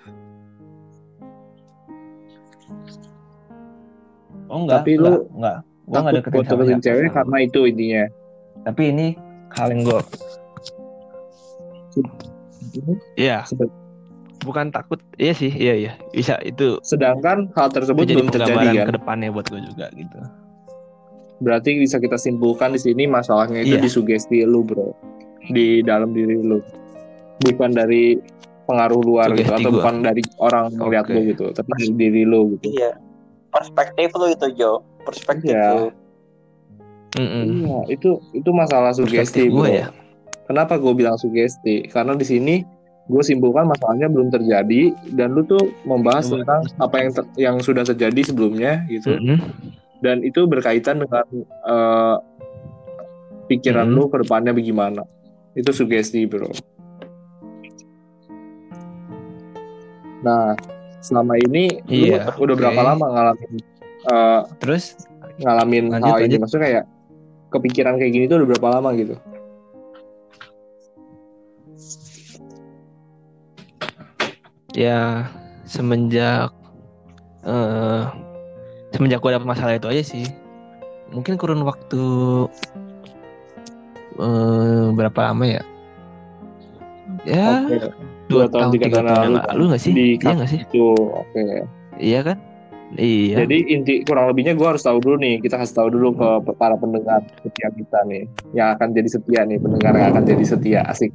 Oh 4.47 4.63
enggak, 4.63 4.85
Tapi 4.85 4.91
enggak, 4.95 5.11
lu 5.11 5.19
enggak. 5.35 5.57
Gue 5.83 5.99
nggak 5.99 6.13
Takut 6.15 6.23
deketin 6.23 6.45
sama 6.47 6.61
deketin 6.63 6.81
cewek 6.81 7.07
karena 7.11 7.37
itu 7.43 7.59
intinya. 7.67 8.03
Tapi 8.63 8.81
ini 8.95 9.07
hal 9.53 9.67
yang 9.69 9.81
gue, 9.83 10.01
iya, 13.19 13.45
bukan 14.41 14.71
takut. 14.73 14.97
Iya 15.19 15.33
sih, 15.35 15.51
iya 15.51 15.73
iya, 15.77 15.93
bisa 16.15 16.39
itu. 16.41 16.79
Sedangkan 16.81 17.51
hal 17.53 17.69
tersebut 17.69 18.07
jadi 18.07 18.23
belum 18.23 18.29
terjadi 18.33 18.67
kan? 18.71 18.87
ke 18.87 18.93
depannya 18.97 19.29
buat 19.29 19.45
gue 19.51 19.61
juga 19.61 19.91
gitu. 19.93 20.17
Berarti 21.43 21.75
bisa 21.75 21.99
kita 21.99 22.15
simpulkan 22.15 22.71
di 22.71 22.79
sini 22.79 23.03
masalahnya 23.03 23.59
itu 23.59 23.75
Iya. 23.75 23.83
di 23.83 23.89
sugesti 23.91 24.37
lu, 24.41 24.63
Bro. 24.63 24.95
Di 25.45 25.83
dalam 25.83 26.09
diri 26.09 26.39
lu. 26.39 26.63
Bukan 27.37 27.69
dari 27.69 28.15
pengaruh 28.63 29.03
luar 29.03 29.27
gitu 29.31 29.43
Sugesti 29.43 29.59
atau 29.59 29.69
gua. 29.69 29.77
bukan 29.77 29.95
dari 30.01 30.21
orang 30.39 30.65
ngeliat 30.71 31.03
Oke. 31.03 31.13
lu 31.13 31.19
gitu, 31.27 31.45
tapi 31.51 31.69
dari 31.75 31.89
diri 31.93 32.23
lu 32.23 32.55
gitu. 32.55 32.71
Iya. 32.71 32.95
Perspektif 33.51 34.09
lu 34.15 34.25
itu 34.29 34.47
Jo. 34.55 34.71
Perspektif 35.03 35.51
Iya. 35.51 35.67
lu. 35.75 35.87
Mm-mm. 37.13 37.45
Iya, 37.61 37.79
itu 37.91 38.09
itu 38.31 38.49
masalah 38.49 38.89
sugesti, 38.89 39.45
Bro. 39.45 39.67
gue 39.67 39.83
ya. 39.83 39.87
Kenapa 40.43 40.75
gue 40.75 40.93
bilang 40.93 41.13
sugesti? 41.13 41.85
Karena 41.85 42.15
di 42.15 42.25
sini 42.25 42.55
gue 43.03 43.19
simpulkan 43.21 43.67
masalahnya 43.67 44.07
belum 44.07 44.31
terjadi 44.31 44.81
dan 45.11 45.35
lu 45.35 45.43
tuh 45.43 45.59
membahas 45.83 46.23
tentang 46.25 46.63
apa 46.79 46.95
yang 46.97 47.09
ter- 47.11 47.31
yang 47.37 47.55
sudah 47.59 47.83
terjadi 47.83 48.23
sebelumnya 48.23 48.87
gitu 48.87 49.11
Mm-mm. 49.13 49.37
Dan 50.03 50.19
itu 50.21 50.43
berkaitan 50.43 50.99
dengan 50.99 51.23
eh, 51.47 52.15
pikiran 53.47 53.87
Hmm. 53.87 53.95
lu 53.95 54.11
ke 54.11 54.19
depannya 54.19 54.51
bagaimana. 54.51 55.07
Itu 55.55 55.71
sugesti, 55.71 56.27
Bro. 56.27 56.51
Nah, 60.23 60.55
selama 61.03 61.35
ini 61.35 61.83
Iya, 61.83 62.31
lu 62.39 62.47
udah 62.47 62.55
berapa 62.55 62.81
lama 62.81 63.05
ngalamin 63.11 63.59
eh, 64.07 64.41
Terus 64.59 64.95
ngalamin 65.39 65.91
Lanjut, 65.91 66.11
hal 66.15 66.19
ini? 66.23 66.35
Maksudnya 66.39 66.63
kayak 66.63 66.85
kepikiran 67.51 67.99
kayak 67.99 68.11
gini 68.15 68.25
tuh 68.25 68.39
udah 68.39 68.47
berapa 68.55 68.67
lama 68.79 68.89
gitu? 68.95 69.15
ya 74.73 75.29
semenjak 75.69 76.49
eh 77.45 78.03
semenjak 78.93 79.19
gue 79.19 79.31
dapet 79.33 79.47
masalah 79.49 79.73
itu 79.75 79.89
aja 79.89 80.03
sih. 80.05 80.25
Mungkin 81.09 81.35
kurun 81.35 81.65
waktu 81.65 82.03
eh 84.21 84.85
berapa 84.93 85.19
lama 85.33 85.45
ya? 85.45 85.63
Ya 87.25 87.65
Oke. 87.65 87.77
dua, 87.77 87.89
dua 88.29 88.45
tahun, 88.47 88.51
tahun 88.53 88.73
tiga 88.77 88.85
tiga 88.85 88.95
tahun 88.95 89.05
tahun 89.09 89.23
yang 89.23 89.33
lalu, 89.33 89.49
lalu 89.49 89.63
nggak 89.73 89.81
sih? 89.81 89.93
Di 89.93 90.07
iya 90.21 90.33
nggak 90.37 90.51
sih? 90.53 90.61
Itu 90.69 90.85
oke. 90.93 91.43
iya 91.97 92.19
kan? 92.21 92.37
Iya. 92.93 93.41
Jadi 93.45 93.57
inti 93.73 93.93
kurang 94.05 94.29
lebihnya 94.29 94.53
gue 94.53 94.67
harus 94.69 94.85
tahu 94.85 95.01
dulu 95.01 95.17
nih, 95.17 95.41
kita 95.41 95.57
kasih 95.57 95.81
tahu 95.81 95.89
dulu 95.97 96.13
ke 96.13 96.53
para 96.61 96.77
pendengar 96.77 97.25
setia 97.41 97.73
kita 97.73 97.99
nih, 98.05 98.29
yang 98.53 98.77
akan 98.77 98.93
jadi 98.93 99.09
setia 99.09 99.41
nih, 99.49 99.57
pendengar 99.57 99.97
yang 99.97 100.13
akan 100.13 100.23
jadi 100.29 100.43
setia, 100.45 100.81
asik. 100.85 101.09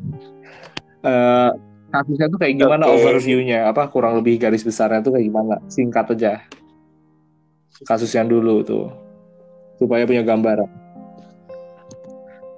Eh 1.06 1.50
kasusnya 1.94 2.26
tuh 2.28 2.38
kayak 2.42 2.58
gimana 2.58 2.84
Oke. 2.90 2.98
overview-nya, 2.98 3.70
apa 3.70 3.86
kurang 3.94 4.18
lebih 4.18 4.42
garis 4.42 4.66
besarnya 4.66 5.06
tuh 5.06 5.14
kayak 5.14 5.30
gimana, 5.30 5.62
singkat 5.70 6.10
aja. 6.18 6.42
Kasus 7.78 8.10
yang 8.10 8.26
dulu 8.26 8.60
tuh, 8.62 8.90
supaya 9.76 10.02
punya 10.02 10.22
gambaran. 10.22 10.66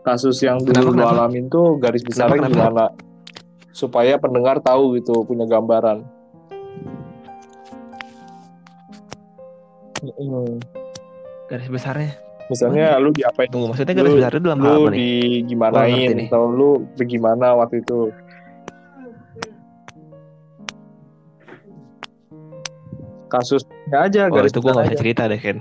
Kasus 0.01 0.41
yang 0.41 0.57
dulu 0.59 0.73
Kenapa, 0.73 0.93
kenapa? 0.97 1.13
alamin 1.13 1.45
tuh 1.47 1.77
garis 1.77 2.01
besarnya 2.01 2.41
Kenapa, 2.41 2.57
gimana, 2.57 2.85
supaya 3.71 4.17
pendengar 4.17 4.57
tahu 4.65 4.97
gitu, 4.97 5.23
punya 5.23 5.45
gambaran. 5.45 6.01
garis 11.51 11.69
besarnya? 11.69 12.13
Misalnya 12.51 12.99
lu 12.99 13.15
diapain 13.15 13.47
tunggu 13.47 13.71
maksudnya 13.71 13.95
garis 13.95 14.11
Lu- 14.11 14.19
besarnya 14.19 14.41
dalam 14.43 14.59
lu 14.59 14.67
apa 14.67 14.89
nih? 14.91 14.99
Digimanain 15.47 16.17
atau 16.27 16.43
lu 16.51 16.71
bagaimana 16.99 17.47
waktu 17.55 17.85
itu 17.85 18.11
kasusnya 23.31 23.97
aja 23.97 24.27
oh 24.29 24.35
garis 24.35 24.51
itu 24.51 24.61
gue 24.61 24.73
nggak 24.75 24.85
besar 24.85 24.93
bisa 24.93 25.03
cerita 25.03 25.23
deh 25.31 25.41
Ken 25.41 25.59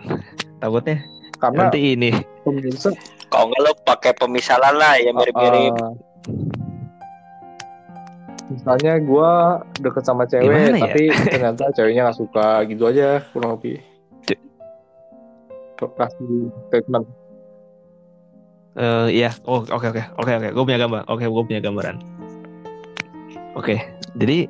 takutnya 0.59 0.97
karena 1.39 1.59
nanti 1.69 1.79
ini 1.95 2.11
pemirsa 2.43 2.91
Kalau 3.29 3.45
nggak 3.45 3.61
lo 3.61 3.71
pakai 3.85 4.11
pemisalan 4.17 4.73
lah 4.73 4.97
ya 4.97 5.13
mirip-mirip. 5.13 5.73
uh, 5.77 5.93
misalnya 8.49 8.97
gua 9.05 9.61
deket 9.77 10.01
sama 10.01 10.25
cewek 10.25 10.49
Gimana 10.49 10.77
ya? 10.81 10.83
tapi 10.89 11.03
ternyata 11.37 11.63
ceweknya 11.77 12.09
nggak 12.09 12.17
suka 12.17 12.65
gitu 12.65 12.89
aja 12.89 13.21
kurang 13.29 13.61
lebih 13.61 13.77
kasih 15.87 16.51
statement. 16.67 17.07
Eh 18.75 19.07
iya, 19.23 19.31
oh 19.47 19.63
oke 19.63 19.91
oke 19.91 20.03
oke 20.19 20.31
oke, 20.39 20.47
gue 20.51 20.63
punya 20.63 20.79
gambar. 20.79 21.01
Oke, 21.07 21.25
gue 21.27 21.43
punya 21.47 21.61
gambaran. 21.63 21.95
Oke, 23.55 23.75
jadi 24.15 24.47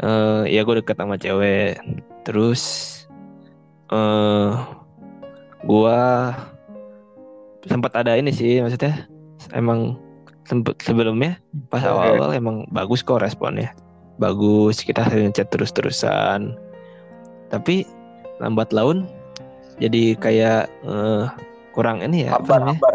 eh 0.00 0.42
ya 0.48 0.64
gue 0.64 0.80
deket 0.80 0.96
sama 0.96 1.20
cewek, 1.20 1.76
terus 2.24 2.62
eh 3.92 4.50
gua 5.68 6.32
sempat 7.68 7.92
ada 7.94 8.16
ini 8.16 8.32
sih, 8.32 8.58
maksudnya 8.64 9.06
emang 9.52 9.94
sempet 10.48 10.74
sebelumnya 10.82 11.38
pas 11.70 11.84
awal-awal 11.86 12.34
emang 12.34 12.56
bagus 12.74 13.04
kok 13.04 13.22
responnya, 13.22 13.70
bagus 14.18 14.82
kita 14.82 15.06
sering 15.06 15.30
chat 15.30 15.52
terus-terusan, 15.54 16.56
tapi 17.52 17.86
lambat 18.42 18.74
laun 18.74 19.06
jadi 19.78 20.18
kayak 20.18 20.66
eh, 20.82 21.24
kurang 21.72 22.02
ini 22.02 22.26
ya 22.26 22.36
apa 22.36 22.42
Hambar, 22.42 22.58
namanya? 22.58 22.74
hambar. 22.74 22.94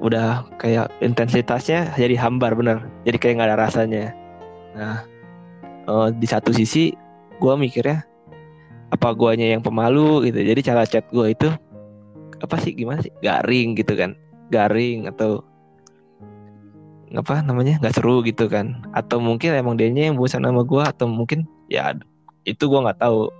udah 0.00 0.28
kayak 0.56 0.86
intensitasnya 1.04 1.92
jadi 1.98 2.16
hambar 2.16 2.56
bener. 2.56 2.86
Jadi 3.04 3.16
kayak 3.20 3.34
nggak 3.36 3.48
ada 3.52 3.58
rasanya. 3.68 4.04
Nah 4.72 5.04
eh, 5.90 6.08
di 6.14 6.26
satu 6.30 6.54
sisi 6.54 6.94
gua 7.42 7.58
mikirnya 7.58 8.06
apa 8.90 9.14
guanya 9.14 9.50
yang 9.50 9.62
pemalu 9.62 10.30
gitu. 10.30 10.38
Jadi 10.38 10.60
cara 10.62 10.86
chat 10.86 11.04
gua 11.10 11.30
itu 11.30 11.50
apa 12.40 12.56
sih 12.62 12.72
gimana 12.74 13.02
sih? 13.02 13.12
Garing 13.20 13.74
gitu 13.74 13.98
kan. 13.98 14.14
Garing 14.54 15.10
atau 15.10 15.42
apa 17.10 17.42
namanya 17.42 17.82
nggak 17.82 17.94
seru 17.98 18.22
gitu 18.22 18.46
kan. 18.46 18.86
Atau 18.94 19.18
mungkin 19.18 19.54
emang 19.58 19.74
dianya 19.74 20.10
yang 20.10 20.16
bosan 20.18 20.46
sama 20.46 20.62
gua 20.62 20.94
atau 20.94 21.10
mungkin 21.10 21.46
ya 21.66 21.94
itu 22.46 22.70
gua 22.70 22.86
nggak 22.90 23.02
tahu. 23.02 23.30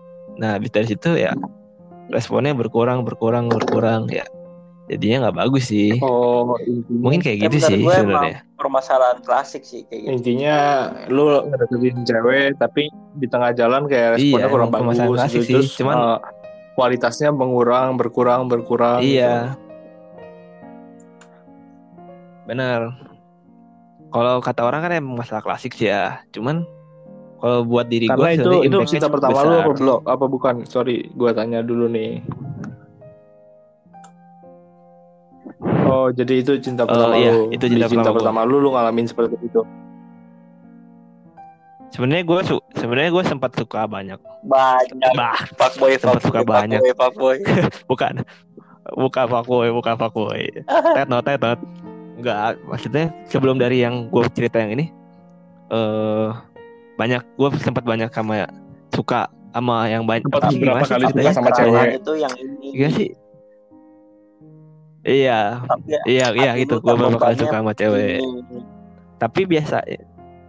Nah 0.42 0.58
habis 0.58 0.74
dari 0.74 0.86
situ 0.90 1.14
ya 1.14 1.34
responnya 2.10 2.52
berkurang 2.52 3.06
berkurang 3.06 3.46
berkurang 3.46 4.10
ya 4.10 4.26
jadinya 4.90 5.16
nggak 5.30 5.38
bagus 5.38 5.70
sih 5.70 5.94
Oh, 6.02 6.58
intinya, 6.58 6.98
mungkin 6.98 7.20
kayak 7.22 7.38
Ya, 7.38 7.44
gitu 7.46 7.56
sih 7.62 7.78
gue 7.78 7.94
sebenarnya 7.94 8.42
emang 8.42 8.58
permasalahan 8.58 9.18
klasik 9.22 9.62
sih 9.62 9.86
kayak 9.86 10.00
gitu. 10.02 10.10
intinya 10.18 10.56
lu 11.06 11.46
ngedeketin 11.46 11.96
cewek 12.02 12.58
tapi 12.58 12.82
di 13.14 13.26
tengah 13.30 13.54
jalan 13.54 13.86
kayak 13.86 14.18
responnya 14.18 14.46
Iya, 14.46 14.52
kurang 14.52 14.70
bagus 14.74 14.98
klasik 14.98 15.40
gitu. 15.40 15.46
sih, 15.46 15.54
Terus 15.54 15.70
cuman- 15.78 15.98
eh, 16.02 16.18
kualitasnya 16.74 17.30
berkurang, 17.30 17.94
berkurang, 17.94 18.48
berkurang. 18.50 18.98
iya 19.00 19.54
benar 22.44 22.98
kalau 24.10 24.42
kata 24.42 24.66
orang 24.66 24.82
kan 24.82 24.92
emang 24.98 25.22
masalah 25.22 25.38
klasik 25.38 25.70
sih 25.70 25.86
ya 25.86 26.18
cuman 26.34 26.66
kalau 27.38 27.64
buat 27.64 27.86
diri 27.88 28.04
gitu. 28.04 28.18
gue 28.18 28.30
itu 28.36 28.50
itu 28.66 28.76
cinta 28.90 29.08
pertama 29.08 29.40
lu 29.40 29.48
besar. 29.48 29.64
apa 29.64 29.72
belum? 29.72 30.00
Apa 30.04 30.24
bukan? 30.28 30.54
Sorry, 30.68 31.08
gua 31.16 31.32
tanya 31.32 31.64
dulu 31.64 31.88
nih. 31.88 32.20
Oh, 35.90 36.08
jadi 36.14 36.34
itu 36.38 36.52
cinta 36.58 36.82
pertama 36.84 37.14
iya, 37.14 37.32
lu. 37.32 37.50
itu 37.50 37.64
Di 37.64 37.74
cinta 37.74 37.86
cinta 37.88 38.10
pertama 38.10 38.40
pertama 38.40 38.48
lu 38.48 38.56
lu 38.58 38.70
ngalamin 38.70 39.04
seperti 39.04 39.34
itu. 39.40 39.62
sebenarnya 41.90 42.22
gue 42.22 42.40
su 42.46 42.56
sebenarnya 42.72 43.10
gue 43.10 43.24
sempat 43.26 43.50
suka 43.52 43.82
banyak 43.84 44.18
Banyak 44.40 45.10
bah 45.12 45.34
fuckboy, 45.52 45.98
Tempat 45.98 46.22
fuckboy, 46.22 46.22
suka 46.22 46.40
banyak. 46.42 46.78
fuckboy, 46.94 46.94
fuckboy. 46.96 47.36
bukan 47.90 48.14
buka 48.94 49.22
fuckboy 49.26 49.68
buka 49.70 49.92
fuckboy 49.94 50.42
tet 50.94 51.06
not 51.06 51.26
tet 51.26 51.36
not 51.36 51.58
enggak 52.14 52.56
maksudnya 52.62 53.10
sebelum 53.26 53.58
dari 53.58 53.82
yang 53.82 54.06
gue 54.06 54.22
cerita 54.30 54.58
yang 54.58 54.72
ini 54.72 54.86
eh 55.68 56.28
banyak 56.94 57.26
gue 57.34 57.48
sempat 57.58 57.82
banyak 57.82 58.08
sama 58.10 58.46
suka 58.90 59.26
sama 59.50 59.90
yang 59.90 60.06
banyak 60.06 60.22
Sempat 60.24 60.42
beberapa 60.52 60.86
kali 60.86 61.04
suka 61.10 61.30
sama 61.32 61.50
cewek. 61.50 61.98
itu 61.98 62.12
yang 62.14 62.34
ini. 62.36 62.68
Iya 62.70 62.88
sih 62.94 63.08
iya 65.02 65.62
Tapi 65.62 65.86
ya, 65.88 66.00
iya 66.04 66.26
iya 66.30 66.50
gitu 66.56 66.78
gue 66.78 66.88
kali 66.88 67.00
tambah 67.06 67.32
suka 67.36 67.54
sama 67.54 67.72
cewek 67.72 68.20
ini. 68.20 68.58
tapi 69.16 69.40
biasa 69.44 69.76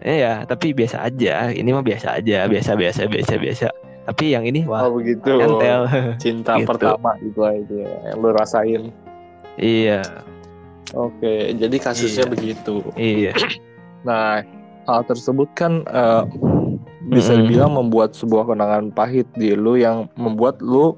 iya 0.02 0.43
tapi 0.43 0.72
biasa 0.72 0.97
aja 1.04 1.49
ini 1.49 1.70
mah 1.70 1.82
biasa 1.82 2.18
aja 2.18 2.45
biasa 2.45 2.72
biasa 2.74 3.02
biasa 3.06 3.34
biasa 3.38 3.68
tapi 4.04 4.34
yang 4.34 4.43
ini 4.43 4.66
wah 4.66 4.84
Oh, 4.84 4.97
begitu. 4.97 5.30
nyantel 5.30 5.82
Cinta 6.18 6.58
Gitu. 6.60 6.68
pertama 6.68 7.16
itu 7.20 7.39
aja 7.39 7.82
yang 8.06 8.18
lu 8.18 8.30
rasain. 8.32 8.84
iya 9.56 10.02
Oke, 10.91 11.56
jadi 11.56 11.76
kasusnya 11.78 12.26
Iya. 12.26 12.32
begitu. 12.32 12.76
iya 12.93 13.32
Nah, 14.04 14.41
hal 14.84 15.02
tersebut 15.06 15.47
kan 15.54 15.86
eh, 15.86 16.24
bisa 17.06 17.32
dibilang 17.34 17.72
membuat 17.72 18.12
sebuah 18.12 18.43
kenangan 18.45 18.89
pahit 18.89 19.30
di 19.32 19.54
lu 19.54 19.78
yang 19.78 20.10
membuat 20.16 20.60
lu 20.60 20.97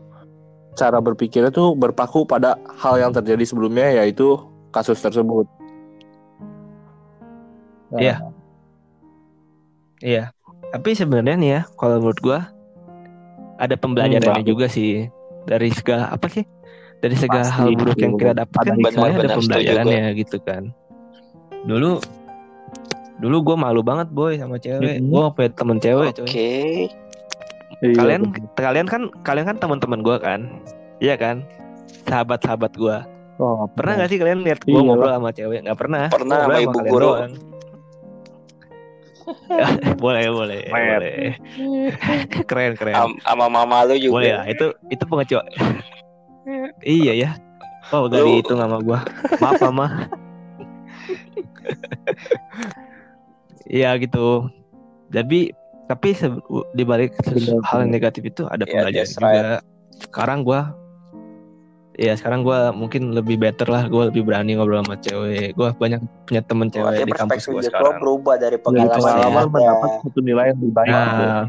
cara 0.74 0.97
berpikirnya 0.99 1.53
tuh 1.53 1.78
berpaku 1.78 2.26
pada 2.26 2.57
hal 2.82 2.97
yang 2.99 3.11
terjadi 3.13 3.45
sebelumnya 3.45 4.03
yaitu 4.03 4.38
kasus 4.74 4.97
tersebut. 4.99 5.45
Nah, 7.93 7.99
Iya. 8.01 8.15
Iya. 10.01 10.24
Tapi 10.74 10.89
sebenarnya 10.97 11.36
nih 11.38 11.51
ya, 11.53 11.61
kalau 11.78 12.01
menurut 12.01 12.19
gua 12.19 12.39
ada 13.61 13.78
pembelajarannya 13.78 14.41
Hmm, 14.41 14.49
juga 14.49 14.65
sih 14.65 15.07
dari 15.45 15.69
segala 15.69 16.09
apa 16.09 16.26
sih? 16.28 16.43
Dari 16.99 17.13
segala 17.13 17.45
Pasti, 17.45 17.59
hal 17.61 17.69
buruk 17.78 17.99
yang 18.01 18.13
kita 18.17 18.34
dapatkan 18.34 18.76
sebenarnya 18.82 19.17
ada 19.21 19.38
pembelajarannya 19.38 20.03
gitu 20.17 20.38
kan. 20.41 20.63
Dulu 21.69 22.01
dulu 23.21 23.38
gua 23.45 23.55
malu 23.55 23.86
banget 23.86 24.09
boy 24.09 24.36
sama 24.41 24.57
cewek. 24.57 24.97
Mhm. 24.99 25.13
Gua 25.13 25.30
punya 25.30 25.49
temen 25.53 25.78
cewek 25.78 26.11
Oke. 26.17 26.26
coy. 26.26 27.03
Iya, 27.84 27.93
Kalian 27.93 28.21
betul. 28.25 28.47
kalian 28.57 28.88
kan 28.88 29.01
kalian 29.21 29.45
kan 29.45 29.57
teman-teman 29.59 29.99
gua 29.99 30.17
kan? 30.17 30.47
Iya 30.97 31.15
kan? 31.15 31.43
Sahabat-sahabat 32.07 32.71
gua. 32.73 33.03
Oh, 33.36 33.67
Pernah 33.67 33.99
nggak 33.99 34.09
sih 34.09 34.17
kalian 34.17 34.41
lihat 34.41 34.63
gua 34.63 34.71
Iya 34.71 34.77
lah. 34.77 34.86
ngobrol 34.88 35.11
sama 35.11 35.29
cewek? 35.31 35.59
Nggak 35.61 35.77
pernah. 35.77 36.03
Pernah 36.07 36.38
sama 36.41 36.57
ibu 36.57 36.79
guru. 36.81 37.03
doang. 37.11 37.34
boleh, 40.03 40.23
boleh, 40.29 40.61
Wet. 40.67 40.99
boleh. 40.99 41.15
keren, 42.49 42.75
keren. 42.75 42.91
Am- 42.93 43.19
Sama 43.19 43.47
mama 43.47 43.84
lu 43.84 43.95
juga. 43.95 44.19
Boleh 44.19 44.31
ya, 44.31 44.39
itu 44.45 44.65
itu 44.89 45.03
pengecualian. 45.03 45.55
iya 46.84 47.13
ya. 47.13 47.31
Oh, 47.91 48.07
udah 48.07 48.19
Lu- 48.19 48.27
dihitung 48.29 48.59
sama 48.59 48.79
gua. 48.79 48.99
Maaf, 49.39 49.59
Mama. 49.61 49.88
Iya 53.65 53.95
gitu. 53.95 54.51
Jadi 55.07 55.55
tapi 55.84 56.15
di 56.71 56.84
balik 56.84 57.11
hal 57.65 57.84
yang 57.84 57.91
negatif 57.91 58.23
itu 58.23 58.47
ada 58.47 58.63
Iya, 58.63 58.71
pembelajaran 58.88 59.03
that's 59.03 59.13
juga. 59.13 59.55
Sekarang 60.03 60.39
gua 60.41 60.61
Ya 61.93 62.17
sekarang 62.17 62.41
gua 62.41 62.73
mungkin 62.73 63.13
lebih 63.13 63.38
better 63.38 63.69
lah 63.69 63.86
Gua 63.86 64.09
lebih 64.09 64.25
berani 64.25 64.57
ngobrol 64.57 64.81
sama 64.81 64.97
cewek 64.97 65.53
Gua 65.53 65.69
banyak 65.77 66.01
punya 66.25 66.41
temen 66.41 66.73
cewek 66.73 66.89
Berarti 66.89 67.05
di 67.05 67.13
kampus 67.13 67.43
lo 67.45 67.61
sekarang 67.61 68.01
berubah 68.01 68.36
dari 68.36 68.57
Dari 68.57 68.63
pengalaman 68.65 69.13
yang 69.13 69.34
ada. 69.38 69.45
mendapat 69.45 69.89
satu 70.01 70.19
nilai 70.19 70.45
yang 70.49 70.57
lebih 70.57 70.73
baik. 70.73 70.89
Nah 70.89 71.39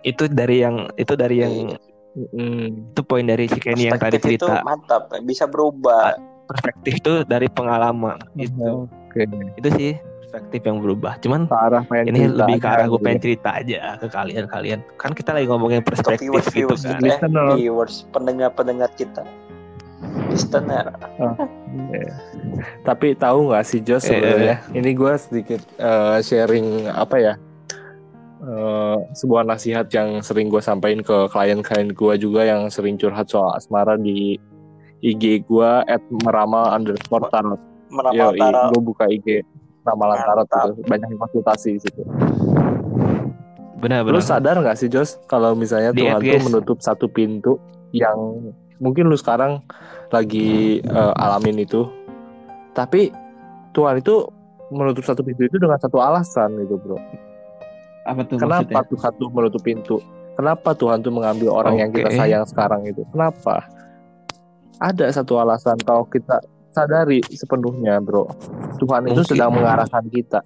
itu 0.00 0.24
dari 0.26 0.56
yang 0.58 0.76
itu 0.96 1.12
dari 1.14 1.36
yang 1.38 1.54
Mm. 2.10 2.90
itu 2.90 3.06
poin 3.06 3.22
dari 3.22 3.46
si 3.46 3.62
Kenny 3.62 3.86
yang 3.86 3.94
tadi 3.94 4.18
Perspektif 4.18 4.34
itu 4.34 4.50
cerita 4.50 4.66
mantap, 4.66 5.06
bisa 5.22 5.46
berubah. 5.46 6.18
perspektif 6.50 6.98
itu 6.98 7.12
dari 7.22 7.46
pengalaman 7.46 8.18
gitu 8.34 8.90
Oke. 9.06 9.30
itu 9.54 9.68
sih 9.78 9.92
perspektif 10.30 10.62
yang 10.62 10.78
berubah 10.78 11.18
cuman 11.18 11.50
arah 11.50 11.82
ini 12.06 12.30
cerita 12.30 12.38
lebih 12.46 12.56
ke 12.62 12.68
arah 12.70 12.86
gue 12.86 13.00
pengen 13.02 13.18
ya. 13.18 13.22
cerita 13.26 13.48
aja 13.58 13.78
ke 13.98 14.06
kalian 14.06 14.44
kalian 14.46 14.78
kan 14.94 15.10
kita 15.10 15.34
lagi 15.34 15.50
ngomongin 15.50 15.82
perspektif 15.82 16.22
viewers 16.22 16.46
gitu 16.54 16.70
viewers 16.70 16.82
kan 16.86 16.94
eh, 16.94 17.02
Listener. 17.02 17.46
viewers 17.58 17.94
pendengar-pendengar 18.14 18.90
kita. 18.94 19.26
Listener. 20.30 20.94
Iya. 21.90 22.14
Tapi 22.82 23.18
tahu 23.18 23.50
nggak 23.50 23.64
sih 23.66 23.82
Jos 23.82 24.06
Eh, 24.06 24.14
sebenarnya? 24.14 24.56
Ini 24.70 24.90
gue 24.94 25.12
sedikit 25.18 25.60
eh, 25.76 26.18
sharing 26.22 26.86
apa 26.88 27.16
ya? 27.18 27.34
eh, 28.40 28.96
sebuah 29.12 29.42
nasihat 29.44 29.90
yang 29.90 30.22
sering 30.22 30.46
gue 30.46 30.62
sampaikan 30.62 31.02
ke 31.02 31.26
klien-klien 31.28 31.90
gue 31.90 32.14
juga 32.16 32.46
yang 32.46 32.70
sering 32.70 32.94
curhat 32.96 33.26
soal 33.28 33.50
asmara 33.52 33.98
di 33.98 34.38
IG 35.02 35.42
gue 35.44 35.70
at 35.84 36.00
meramal 36.22 36.70
underscore 36.70 37.26
tarot. 37.28 37.58
Meramal 37.90 38.30
Yo, 38.30 38.38
tarot. 38.38 38.70
gue 38.70 38.80
buka 38.86 39.04
IG 39.04 39.42
ramalan 39.84 40.18
tarot 40.20 40.46
gitu. 40.48 40.80
Banyak 40.86 41.08
konsultasi 41.16 41.76
di 41.76 41.80
situ. 41.80 42.02
benar 43.80 44.04
Lu 44.04 44.12
benar 44.12 44.24
sadar 44.24 44.56
nggak 44.60 44.76
sih 44.76 44.92
Jos 44.92 45.16
kalau 45.24 45.56
misalnya 45.56 45.96
Lihat, 45.96 46.20
Tuhan 46.20 46.20
tuh 46.20 46.46
menutup 46.52 46.78
satu 46.84 47.08
pintu 47.08 47.56
yang 47.96 48.52
mungkin 48.76 49.08
lu 49.08 49.16
sekarang 49.16 49.64
lagi 50.12 50.84
eh, 50.84 51.12
alamin 51.16 51.64
itu, 51.64 51.88
tapi 52.76 53.08
Tuhan 53.72 54.04
itu 54.04 54.28
menutup 54.68 55.02
satu 55.02 55.24
pintu 55.24 55.48
itu 55.48 55.56
dengan 55.56 55.80
satu 55.80 55.98
alasan 55.98 56.60
gitu 56.60 56.78
bro. 56.78 56.98
apa 58.04 58.20
tuh 58.24 58.36
Kenapa 58.40 58.80
Tuhan 58.86 59.12
tuh 59.16 59.28
menutup 59.32 59.62
pintu? 59.64 59.96
Kenapa 60.38 60.72
Tuhan 60.72 61.04
tuh 61.04 61.12
mengambil 61.12 61.52
orang 61.52 61.74
yang 61.76 61.90
kita 61.92 62.10
sayang 62.16 62.44
sekarang 62.48 62.84
itu? 62.88 63.04
Kenapa? 63.12 63.66
Ada 64.80 65.12
satu 65.20 65.36
alasan 65.36 65.76
kalau 65.84 66.08
kita 66.08 66.40
sadari 66.70 67.20
sepenuhnya 67.26 67.98
bro. 67.98 68.26
Tuhan 68.78 69.06
itu 69.06 69.20
Mungkin. 69.20 69.28
sedang 69.28 69.50
mengarahkan 69.52 70.04
kita. 70.08 70.40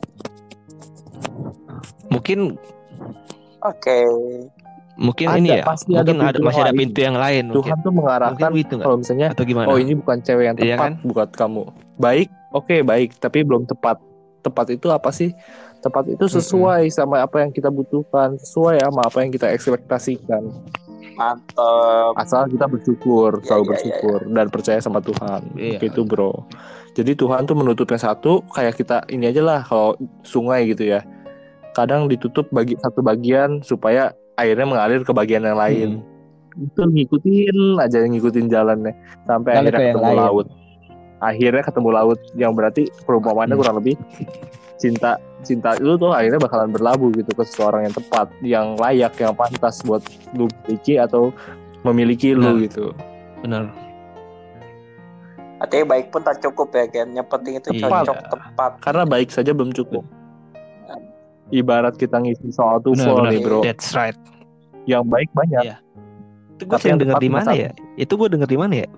mungkin 2.09 2.57
Oke. 3.61 3.99
Mungkin 4.95 5.27
Ada, 5.27 5.39
ini 5.43 5.49
ya. 5.51 5.65
pasti 5.67 5.91
ada 5.91 6.07
Mungkin 6.07 6.17
ada, 6.23 6.31
pintu 6.31 6.45
masih 6.45 6.55
yang 6.55 6.63
ada 6.63 6.71
lain. 6.71 6.79
pintu 6.79 6.99
yang 7.01 7.17
lain. 7.19 7.45
Tuhan 7.45 7.57
Mungkin, 7.57 7.77
tuh 7.83 7.93
mengarahkan 7.93 8.39
mungkin 8.47 8.61
gitu 8.63 8.75
kalau 8.79 8.97
misalnya 9.01 9.29
Atau 9.35 9.45
gimana? 9.45 9.67
oh 9.67 9.79
ini 9.81 9.93
bukan 9.99 10.17
cewek 10.23 10.45
yang 10.47 10.57
Iya 10.57 10.77
tepat 10.77 10.79
kan? 10.79 10.93
buat 11.03 11.31
kamu. 11.35 11.63
Baik, 11.97 12.29
oke 12.53 12.77
baik, 12.83 13.09
tapi 13.19 13.39
belum 13.43 13.67
tepat. 13.67 13.99
Tepat 14.41 14.67
itu 14.71 14.87
apa 14.93 15.11
sih? 15.11 15.33
Tepat 15.81 16.05
itu 16.07 16.25
sesuai 16.31 16.87
sama 16.89 17.25
apa 17.25 17.43
yang 17.43 17.51
kita 17.51 17.69
butuhkan, 17.69 18.39
sesuai 18.39 18.85
sama 18.85 19.03
apa 19.03 19.19
yang 19.25 19.33
kita 19.33 19.51
ekspektasikan. 19.51 20.43
Mantap. 21.15 22.13
Asal 22.19 22.51
kita 22.51 22.67
bersyukur, 22.67 23.39
Iya, 23.39 23.47
selalu 23.47 23.63
iya, 23.63 23.71
bersyukur 23.71 24.19
dan 24.31 24.47
percaya 24.51 24.79
sama 24.79 24.99
Tuhan. 24.99 25.43
Iya. 25.55 25.79
Gitu, 25.79 26.03
Bro. 26.03 26.45
Jadi 26.95 27.15
Tuhan 27.15 27.43
tuh 27.45 27.59
menutup 27.59 27.91
yang 27.91 27.99
satu 27.99 28.43
kayak 28.51 28.79
kita 28.79 29.03
ini 29.11 29.27
aja 29.27 29.43
lah 29.43 29.61
kalau 29.63 29.99
sungai 30.23 30.71
gitu 30.71 30.87
ya. 30.87 31.03
Kadang 31.75 32.07
ditutup 32.07 32.47
bagi 32.51 32.79
satu 32.79 33.03
bagian 33.03 33.59
supaya 33.61 34.15
airnya 34.39 34.63
mengalir 34.63 35.03
ke 35.03 35.11
bagian 35.11 35.43
yang 35.43 35.59
lain. 35.59 35.91
Itu 36.55 36.87
ngikutin 36.87 37.83
aja 37.83 37.99
ngikutin 37.99 38.47
jalannya 38.47 38.95
sampai 39.27 39.51
Ngalir 39.59 39.75
akhirnya 39.75 39.81
ke 39.83 39.91
ketemu 39.91 40.07
lain. 40.07 40.19
laut. 40.23 40.47
Akhirnya 41.19 41.63
ketemu 41.67 41.89
laut 41.91 42.21
yang 42.39 42.53
berarti 42.55 42.83
perumpamannya 43.03 43.55
Hmm. 43.59 43.63
kurang 43.67 43.77
lebih 43.83 43.95
cinta 44.79 45.19
cinta 45.45 45.77
itu 45.77 45.95
tuh 45.95 46.11
akhirnya 46.11 46.41
bakalan 46.41 46.73
berlabuh 46.73 47.13
gitu 47.13 47.31
ke 47.31 47.45
seseorang 47.45 47.85
yang 47.85 47.95
tepat, 47.95 48.27
yang 48.41 48.67
layak, 48.81 49.13
yang 49.21 49.37
pantas 49.37 49.85
buat 49.85 50.01
lu 50.33 50.49
miliki 50.67 50.97
atau 50.97 51.31
memiliki 51.85 52.33
lu 52.33 52.57
Benar. 52.57 52.65
gitu. 52.65 52.85
Benar. 53.45 53.65
Artinya 55.61 55.87
baik 55.97 56.13
pun 56.13 56.21
tak 56.21 56.41
cukup 56.41 56.73
ya 56.73 56.85
kan. 56.89 57.09
Yang 57.13 57.29
penting 57.31 57.55
itu 57.57 57.69
Iya. 57.73 57.89
cocok 57.89 58.19
tepat. 58.27 58.73
Karena 58.81 59.05
baik 59.05 59.29
saja 59.31 59.53
belum 59.53 59.71
cukup. 59.71 60.05
Ibarat 61.53 62.01
kita 62.01 62.19
ngisi 62.19 62.51
soal 62.51 62.81
Benar, 62.81 63.29
nih 63.31 63.45
bro, 63.45 63.61
That's 63.61 63.93
right. 63.93 64.17
yang 64.89 65.05
baik 65.07 65.29
banyak. 65.33 65.63
Iya. 65.71 65.77
Itu 66.57 66.65
gue 66.67 66.79
sering 66.81 66.91
yang 66.97 67.01
dengar 67.05 67.17
di 67.21 67.31
mana 67.31 67.51
ya? 67.53 67.71
Itu 67.95 68.13
gue 68.17 68.29
dengar 68.33 68.49
di 68.49 68.59
mana 68.59 68.75
ya? 68.85 68.89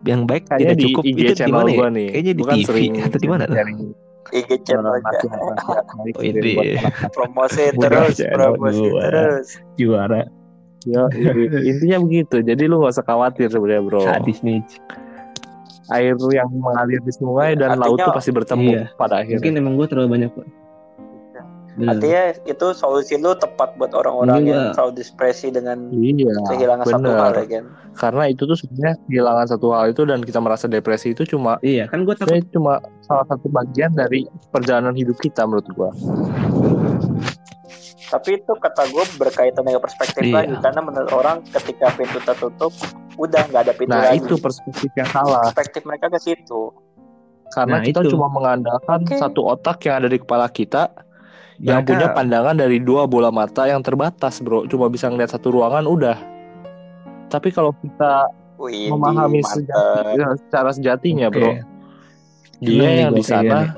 Yang 0.00 0.20
baik 0.24 0.42
Kayaknya 0.48 0.64
tidak 0.64 0.78
di 0.78 0.84
cukup 0.88 1.02
IG 1.04 1.10
itu 1.10 1.20
di 1.20 1.34
channel 1.36 1.56
mana 1.60 1.68
ya? 1.70 1.76
gua 1.76 1.88
nih. 1.92 2.08
Kayaknya 2.08 2.32
di 2.32 2.40
Gua 2.40 2.48
kan 2.48 2.56
TV 2.56 2.66
sering 2.70 2.92
atau 3.04 3.18
di 3.20 3.28
mana? 3.28 3.42
tuh? 3.44 3.56
IG 4.30 4.50
aja. 4.62 4.76
baik 4.78 5.02
Oh, 5.02 6.22
anak-anak. 6.22 7.10
Promosi 7.10 7.64
terus, 7.74 8.16
promosi 8.20 8.86
terus. 8.86 9.46
Juara. 9.74 10.22
Yo, 10.84 11.08
intinya 11.60 11.98
begitu. 12.00 12.40
Jadi 12.40 12.62
lu 12.64 12.80
gak 12.80 12.96
usah 12.96 13.04
khawatir 13.04 13.52
sebenarnya 13.52 13.82
bro. 13.84 14.00
Sadis 14.00 14.40
nih. 14.40 14.64
Air 15.90 16.14
yang 16.30 16.48
mengalir 16.54 17.02
di 17.02 17.12
sungai 17.12 17.58
dan 17.58 17.74
Artinya- 17.74 17.82
laut 17.84 17.98
tuh 17.98 18.14
pasti 18.14 18.30
bertemu 18.30 18.70
Iya. 18.70 18.84
pada 18.94 19.20
akhirnya. 19.20 19.42
Mungkin 19.42 19.54
emang 19.58 19.74
gue 19.76 19.86
terlalu 19.90 20.08
banyak 20.08 20.30
Bener. 21.70 21.90
Artinya 21.92 22.22
itu 22.44 22.66
solusi 22.72 23.14
lu 23.14 23.30
tepat 23.32 23.72
buat 23.74 23.94
orang-orang 23.94 24.42
Mungkin 24.42 24.50
yang 24.50 24.64
selalu 24.72 24.92
depresi 24.96 25.48
dengan 25.48 25.78
Iya, 25.88 26.34
kehilangan 26.44 26.84
satu 26.84 26.98
bener. 27.00 27.14
hal 27.16 27.32
ya 27.32 27.46
kan. 27.48 27.64
Karena 27.92 28.24
itu 28.26 28.42
tuh 28.42 28.56
sebenarnya 28.56 28.94
kehilangan 29.06 29.46
satu 29.48 29.66
hal 29.70 29.84
itu 29.88 30.02
dan 30.02 30.18
kita 30.20 30.38
merasa 30.38 30.66
depresi 30.66 31.10
itu 31.10 31.22
cuma 31.24 31.56
Iya 31.60 31.86
kan 31.86 32.02
gue 32.02 32.12
takut 32.12 32.42
cuma 32.50 32.72
salah 33.00 33.22
satu 33.24 33.46
bagian 33.48 33.92
dari 33.92 34.22
perjalanan 34.50 34.92
hidup 34.92 35.14
kita 35.16 35.46
menurut 35.46 35.66
gua. 35.70 35.90
Tapi 38.10 38.28
itu 38.34 38.52
kata 38.52 38.90
gue 38.90 39.04
berkaitan 39.16 39.62
dengan 39.62 39.78
perspektif 39.78 40.22
Iya. 40.24 40.34
lagi 40.36 40.54
karena 40.58 40.80
menurut 40.80 41.10
orang 41.12 41.46
ketika 41.46 41.94
pintu 41.94 42.18
tertutup 42.20 42.74
udah 43.16 43.46
nggak 43.46 43.62
ada 43.62 43.72
pintu 43.72 43.92
Nah, 43.92 44.10
lagi. 44.10 44.18
itu 44.20 44.34
perspektif 44.36 44.90
yang 44.92 45.06
salah. 45.06 45.46
perspektif 45.46 45.86
mereka 45.86 46.10
ke 46.10 46.18
situ. 46.18 46.74
Karena 47.48 47.78
Nah, 47.78 47.82
kita 47.82 48.02
itu. 48.02 48.10
cuma 48.10 48.26
mengandalkan 48.26 48.98
Oke. 49.00 49.14
satu 49.16 49.46
otak 49.48 49.78
yang 49.84 49.94
ada 49.96 50.08
di 50.08 50.18
kepala 50.18 50.46
kita 50.48 50.90
yang 51.60 51.84
Mereka- 51.84 51.88
punya 51.92 52.06
pandangan 52.16 52.56
dari 52.56 52.80
dua 52.80 53.04
bola 53.04 53.28
mata 53.28 53.68
yang 53.68 53.84
terbatas, 53.84 54.40
bro. 54.40 54.64
Cuma 54.64 54.88
bisa 54.88 55.12
ngeliat 55.12 55.28
satu 55.28 55.52
ruangan 55.52 55.84
udah. 55.84 56.16
Tapi 57.28 57.52
kalau 57.52 57.76
kita 57.84 58.26
Wih, 58.56 58.88
memahami 58.88 59.44
sejati, 59.44 60.16
ya, 60.16 60.28
secara 60.40 60.70
sejatinya, 60.72 61.28
Oke. 61.28 61.36
bro, 61.36 61.52
dia 62.64 62.90
yang 63.06 63.12
di 63.12 63.24
sana. 63.24 63.76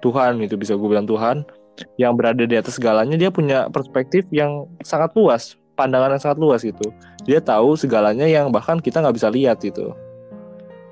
Tuhan 0.00 0.36
itu 0.44 0.60
bisa 0.60 0.76
gue 0.76 0.84
bilang 0.84 1.08
Tuhan 1.08 1.48
yang 1.96 2.12
berada 2.12 2.44
di 2.44 2.56
atas 2.60 2.76
segalanya 2.76 3.16
dia 3.16 3.32
punya 3.32 3.72
perspektif 3.72 4.28
yang 4.28 4.68
sangat 4.84 5.16
luas, 5.16 5.56
pandangan 5.80 6.12
yang 6.12 6.22
sangat 6.22 6.38
luas 6.40 6.60
gitu. 6.60 6.92
Dia 7.24 7.40
tahu 7.40 7.72
segalanya 7.76 8.28
yang 8.28 8.52
bahkan 8.52 8.80
kita 8.80 9.00
nggak 9.00 9.16
bisa 9.16 9.32
lihat 9.32 9.64
gitu. 9.64 9.96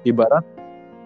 Ibarat 0.08 0.44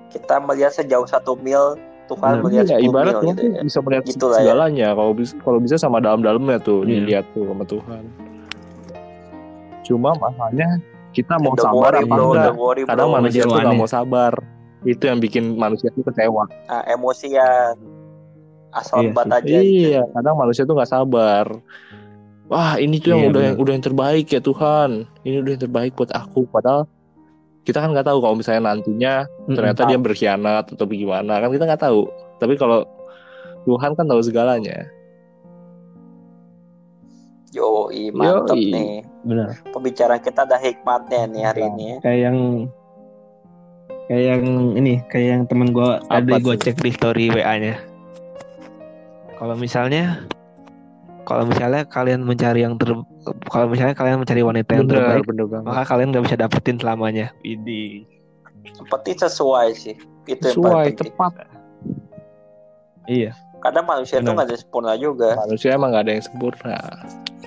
Kita 0.07 0.39
melihat 0.39 0.71
sejauh 0.71 1.05
satu 1.05 1.35
mil, 1.43 1.75
Tuhan 2.07 2.33
Bener. 2.33 2.43
melihat 2.43 2.67
10 2.73 2.87
ibarat 2.87 3.13
mil 3.13 3.23
gitu 3.25 3.35
tuh 3.37 3.49
ya. 3.49 3.61
bisa 3.63 3.79
melihat 3.81 4.05
Gitu 4.05 4.25
ya. 4.25 4.35
segalanya. 4.37 4.89
Kalau 4.93 5.13
bisa, 5.13 5.33
kalau 5.41 5.59
bisa 5.59 5.75
sama 5.77 5.99
dalam-dalamnya 5.99 6.59
tuh 6.59 6.79
Iya. 6.81 6.91
dilihat 6.97 7.25
tuh 7.31 7.45
sama 7.45 7.65
Tuhan. 7.65 8.03
Cuma 9.83 10.11
masalahnya 10.15 10.69
kita 11.11 11.35
mau 11.37 11.53
Don't 11.53 11.65
sabar 11.65 11.93
worry, 11.93 12.03
apa 12.03 12.15
bro, 12.15 12.25
enggak? 12.29 12.55
Kadang 12.87 13.09
manusia 13.11 13.43
tuh 13.43 13.57
nggak 13.57 13.75
mau 13.75 13.89
sabar. 13.89 14.33
Itu 14.83 15.03
yang 15.03 15.19
bikin 15.19 15.45
manusia 15.55 15.89
tuh 15.91 16.03
kecewa. 16.03 16.45
Nah, 16.67 16.83
emosian. 16.87 17.75
Asal 18.71 19.03
Iya 19.03 19.11
bat 19.11 19.27
aja. 19.33 19.57
Iya, 19.57 20.03
kadang 20.13 20.37
manusia 20.37 20.63
tuh 20.63 20.77
nggak 20.77 20.91
sabar. 20.91 21.49
Wah, 22.47 22.77
ini 22.77 23.01
tuh 23.01 23.11
yang 23.11 23.21
Iya, 23.21 23.27
udah 23.27 23.33
benar. 23.33 23.49
yang 23.49 23.57
udah 23.59 23.73
yang 23.73 23.85
terbaik 23.85 24.27
ya 24.29 24.39
Tuhan. 24.39 24.91
Ini 25.25 25.37
udah 25.41 25.51
yang 25.51 25.63
terbaik 25.65 25.93
buat 25.95 26.13
aku. 26.13 26.47
Padahal 26.47 26.85
kita 27.67 27.83
kan 27.83 27.91
nggak 27.91 28.07
tahu 28.07 28.23
kalau 28.23 28.39
misalnya 28.39 28.71
nantinya 28.71 29.27
ternyata 29.51 29.91
dia 29.91 29.99
berkhianat 29.99 30.71
atau 30.71 30.87
gimana 30.87 31.43
kan 31.43 31.51
kita 31.51 31.67
nggak 31.67 31.83
tahu. 31.83 32.07
Tapi 32.39 32.55
kalau 32.55 32.87
Tuhan 33.67 33.99
kan 33.99 34.07
tahu 34.07 34.23
segalanya. 34.23 34.87
Yoi, 37.51 38.15
mantep 38.15 38.55
Yoi. 38.55 38.71
nih. 38.71 38.93
bener. 39.27 39.59
Pembicaraan 39.75 40.23
kita 40.23 40.47
ada 40.47 40.61
hikmatnya 40.63 41.27
nih 41.27 41.43
hari 41.43 41.63
ini. 41.67 41.87
ya. 41.91 41.97
Kayak 42.05 42.21
yang 42.31 42.39
kayak 44.07 44.25
yang 44.31 44.43
ini 44.79 44.95
kayak 45.11 45.27
yang 45.27 45.43
temen 45.51 45.75
gue 45.75 45.91
tadi 46.07 46.31
Apa 46.31 46.39
gue 46.39 46.55
cek 46.63 46.79
di 46.79 46.91
story 46.95 47.25
WA-nya. 47.35 47.75
Kalau 49.37 49.59
misalnya 49.59 50.23
kalau 51.27 51.43
misalnya 51.45 51.83
kalian 51.85 52.23
mencari 52.23 52.63
yang 52.63 52.79
ter 52.79 52.95
kalau 53.51 53.67
misalnya 53.67 53.99
kalian 53.99 54.23
mencari 54.23 54.43
wanita 54.47 54.71
yang 54.73 54.87
Bener, 54.87 55.03
terbaik, 55.03 55.25
bener 55.27 55.47
banget. 55.51 55.67
maka 55.67 55.83
kalian 55.85 56.09
nggak 56.15 56.25
bisa 56.31 56.37
dapetin 56.39 56.77
selamanya. 56.79 57.27
Idi. 57.43 58.07
Seperti 58.73 59.11
sesuai 59.19 59.69
sih. 59.75 59.95
Itu 60.25 60.43
yang 60.43 60.55
Sesuai, 60.59 60.71
paling 60.71 60.95
penting. 60.95 61.11
tepat. 61.15 61.33
iya 63.07 63.33
Kadang 63.59 63.87
manusia 63.87 64.23
Benar. 64.23 64.33
nggak 64.39 64.47
ada 64.47 64.57
sempurna 64.57 64.93
juga. 64.95 65.29
Manusia 65.43 65.75
emang 65.75 65.91
nggak 65.91 66.05
ada 66.07 66.13
yang 66.15 66.25
sempurna. 66.25 66.77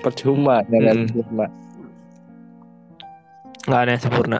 Percuma, 0.00 0.56
jangan 0.68 0.94
Mm-mm. 0.96 1.08
sempurna. 1.08 1.46
Nggak 3.64 3.80
ada 3.80 3.90
yang 3.90 4.02
sempurna. 4.02 4.38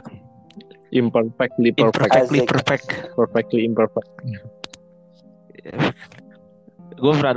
Imperfectly 0.91 1.69
perfect. 1.73 2.11
Imperfectly 2.11 2.39
perfect. 2.45 2.85
Perfectly 3.15 3.61
imperfect. 3.65 4.09
Gue 6.97 7.13
pernah 7.17 7.33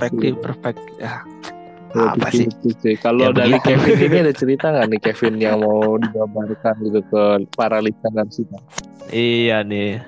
sih? 0.00 0.32
perfect. 0.32 0.80
Ya, 0.96 1.20
Ya, 1.92 2.08
apa 2.08 2.32
sih? 2.32 2.48
sih. 2.80 2.96
Kalau 2.96 3.20
Ya, 3.20 3.36
dari. 3.36 3.52
Kevin 3.60 4.00
ini 4.00 4.16
ada 4.24 4.32
cerita 4.32 4.72
nggak 4.72 4.86
nih 4.88 5.00
Kevin 5.02 5.34
yang 5.36 5.60
mau 5.60 6.00
digambarkan 6.00 6.74
gitu 6.80 7.00
ke 7.04 7.22
para 7.52 7.84
listener 7.84 8.24
kita? 8.24 8.56
Iya 9.12 9.60
nih. 9.60 10.00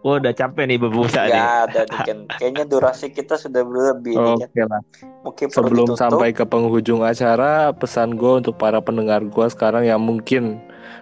Gue 0.00 0.20
udah 0.20 0.32
capek 0.32 0.64
nih 0.64 0.80
berbusa 0.80 1.28
nih. 1.28 1.44
Ada 1.68 1.80
nih 1.84 2.00
kan. 2.04 2.18
Kayaknya 2.36 2.64
durasi 2.64 3.08
kita 3.08 3.36
sudah 3.36 3.64
berlebih 3.64 4.16
nih. 4.16 4.48
Oke 4.48 4.62
lah. 4.64 4.80
Mungkin 5.24 5.46
Sebelum 5.48 5.92
ditutup. 5.92 6.00
sampai 6.00 6.32
ke 6.32 6.44
penghujung 6.44 7.00
acara, 7.00 7.72
pesan 7.72 8.16
gue 8.16 8.32
untuk 8.40 8.56
para 8.56 8.80
pendengar 8.80 9.20
gue 9.24 9.46
sekarang 9.48 9.84
yang 9.84 10.00
mungkin 10.00 10.56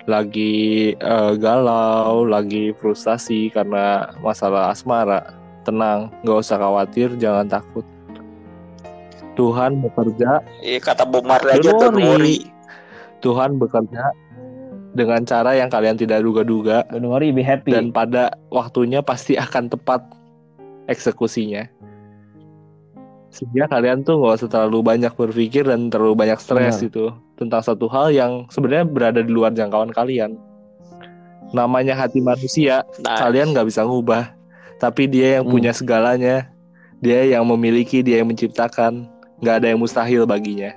lagi 0.06 0.94
eh, 0.94 1.32
galau, 1.38 2.26
lagi 2.26 2.74
frustasi 2.74 3.50
karena 3.50 4.10
masalah 4.18 4.70
asmara, 4.70 5.34
tenang, 5.62 6.10
nggak 6.22 6.38
usah 6.42 6.58
khawatir, 6.58 7.14
jangan 7.18 7.46
takut. 7.46 7.86
Tuhan 9.32 9.80
bekerja, 9.80 10.44
Iya 10.60 10.78
kata 10.84 11.08
Bob 11.08 11.24
Marley 11.24 11.56
Don't 11.64 11.96
aja 11.96 12.04
worry. 12.04 12.44
Tuhan 13.24 13.56
bekerja 13.56 14.12
dengan 14.92 15.24
cara 15.24 15.56
yang 15.56 15.72
kalian 15.72 15.96
tidak 15.96 16.20
duga-duga 16.20 16.84
don't 16.92 17.08
worry 17.08 17.32
be 17.32 17.40
happy 17.40 17.72
dan 17.72 17.88
pada 17.88 18.36
waktunya 18.52 19.00
pasti 19.00 19.40
akan 19.40 19.72
tepat 19.72 20.04
eksekusinya. 20.92 21.64
Sehingga 23.32 23.64
kalian 23.72 24.04
tuh 24.04 24.20
nggak 24.20 24.44
usah 24.44 24.50
terlalu 24.52 24.84
banyak 24.84 25.12
berpikir 25.16 25.64
dan 25.64 25.88
terlalu 25.88 26.12
banyak 26.12 26.36
stres 26.36 26.76
Benar. 26.76 26.84
gitu 26.84 27.06
tentang 27.40 27.64
satu 27.64 27.88
hal 27.88 28.12
yang 28.12 28.44
sebenarnya 28.52 28.84
berada 28.84 29.20
di 29.24 29.32
luar 29.32 29.56
jangkauan 29.56 29.88
kalian. 29.88 30.36
Namanya 31.56 31.96
hati 31.96 32.20
manusia, 32.20 32.84
Nah, 33.00 33.16
kalian 33.16 33.56
nggak 33.56 33.68
bisa 33.68 33.84
ngubah, 33.88 34.36
tapi 34.82 35.06
dia 35.06 35.38
yang 35.38 35.46
Hmm. 35.46 35.54
punya 35.54 35.70
segalanya, 35.70 36.50
dia 36.98 37.22
yang 37.22 37.46
memiliki, 37.46 38.02
dia 38.02 38.18
yang 38.18 38.26
menciptakan, 38.26 39.06
nggak 39.38 39.62
ada 39.62 39.66
yang 39.70 39.78
mustahil 39.78 40.26
baginya. 40.26 40.74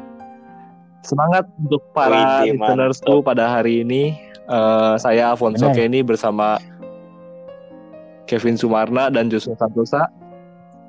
Semangat 1.01 1.49
untuk 1.57 1.81
para 1.89 2.41
Widih, 2.45 2.53
listenersku 2.53 3.21
pada 3.21 3.49
hari 3.49 3.81
ini. 3.81 4.13
Eh, 4.45 4.93
saya 4.95 5.33
Afonso 5.33 5.65
Benar. 5.65 5.73
Kenny 5.75 6.05
bersama 6.05 6.61
Kevin 8.25 8.53
Sumarna 8.55 9.09
dan 9.09 9.25
Joshua 9.25 9.53
Santosa. 9.55 10.05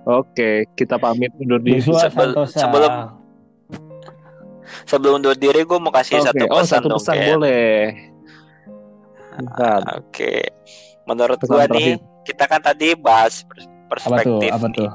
Oke, 0.04 0.68
kita 0.72 0.96
pamit 0.96 1.32
undur 1.36 1.56
diri. 1.58 1.80
Joshua 1.80 2.04
sebel- 2.06 2.36
Santosa. 2.36 2.58
sebelum- 2.60 3.08
sebelum 4.84 5.12
undur 5.16 5.32
diri 5.34 5.64
gue 5.64 5.78
mau 5.78 5.88
kasih 5.90 6.20
Oke, 6.20 6.26
satu 6.26 6.44
oh 6.46 6.60
pesan 6.60 6.68
satu 6.70 6.86
dong 6.86 7.00
pesan 7.00 7.16
Ken. 7.16 7.28
boleh. 7.32 7.76
Oke, 9.96 10.34
menurut 11.04 11.36
Pesan 11.36 11.48
gua 11.50 11.64
terakhir. 11.66 11.96
nih 11.96 12.15
kita 12.26 12.44
kan 12.44 12.58
tadi 12.58 12.92
bahas 12.92 13.46
pers- 13.46 13.70
Apa 14.02 14.18
tuh? 14.20 14.42
perspektif. 14.42 14.50
Apa 14.50 14.66
nih. 14.66 14.76
tuh? 14.76 14.90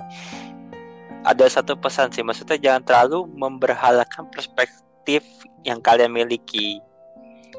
Ada 1.22 1.46
satu 1.54 1.74
pesan 1.76 2.10
sih, 2.10 2.22
maksudnya 2.22 2.58
jangan 2.58 2.82
terlalu 2.84 3.30
memberhalakan 3.32 4.26
perspektif 4.28 5.22
yang 5.62 5.78
kalian 5.80 6.10
miliki, 6.10 6.82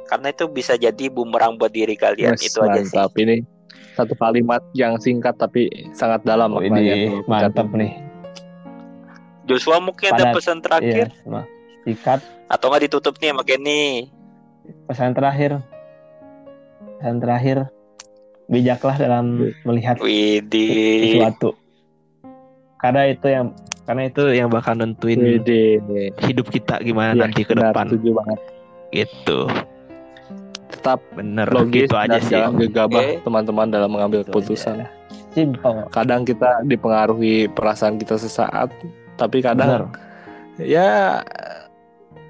karena 0.06 0.28
itu 0.28 0.44
bisa 0.46 0.74
jadi 0.74 1.06
bumerang 1.06 1.56
buat 1.56 1.70
diri 1.70 1.94
kalian. 1.94 2.34
Yes, 2.34 2.42
itu 2.44 2.58
aja 2.58 2.76
sih. 2.76 2.90
mantap. 2.90 3.14
Ini 3.14 3.46
satu 3.92 4.12
kalimat 4.14 4.60
yang 4.72 4.98
singkat 4.98 5.36
tapi 5.36 5.70
sangat 5.92 6.20
dalam 6.22 6.52
Oh, 6.52 6.60
ini 6.60 7.06
mantap 7.24 7.70
nih. 7.70 7.94
Joshua 9.44 9.78
mungkin 9.78 10.10
ada 10.10 10.30
Padat. 10.30 10.34
pesan 10.34 10.58
terakhir 10.58 11.06
Iya. 11.20 11.42
Sikat 11.82 12.20
atau 12.46 12.66
nggak 12.66 12.82
ditutup 12.84 13.14
nih 13.18 13.30
sama 13.30 13.42
Kenny? 13.42 14.06
pesan 14.86 15.10
terakhir. 15.12 15.58
Pesan 16.96 17.18
terakhir 17.18 17.56
bijaklah 18.52 18.94
dalam 18.94 19.24
melihat 19.64 19.96
Widih. 19.98 21.16
sesuatu. 21.16 21.56
Karena 22.76 23.08
itu 23.08 23.26
yang 23.26 23.46
Karena 23.82 24.06
itu 24.06 24.22
yang 24.30 24.46
bakal 24.46 24.78
nentuin 24.78 25.18
Wede. 25.18 25.82
hidup 26.22 26.46
kita 26.46 26.78
gimana 26.78 27.18
Iya, 27.18 27.22
nanti 27.24 27.42
ke 27.42 27.50
depan. 27.50 27.90
setuju 27.90 28.14
banget. 28.14 28.38
Gitu. 28.92 29.38
Tetap 30.70 31.02
Bener 31.12 31.50
logis 31.50 31.90
gitu 31.90 31.96
aja 31.96 32.06
dan 32.08 32.22
sih. 32.22 32.30
jangan 32.30 32.52
gegabah 32.60 33.02
Oke. 33.02 33.18
teman-teman 33.26 33.66
dalam 33.68 33.90
mengambil 33.90 34.22
Itu 34.22 34.30
keputusan. 34.30 34.74
aja. 34.78 34.86
Simple. 35.32 35.88
Kadang 35.90 36.22
kita 36.22 36.62
dipengaruhi 36.62 37.50
perasaan 37.50 37.96
kita 37.96 38.14
sesaat, 38.14 38.70
tapi 39.16 39.40
kadang 39.40 39.90
ya 40.56 41.24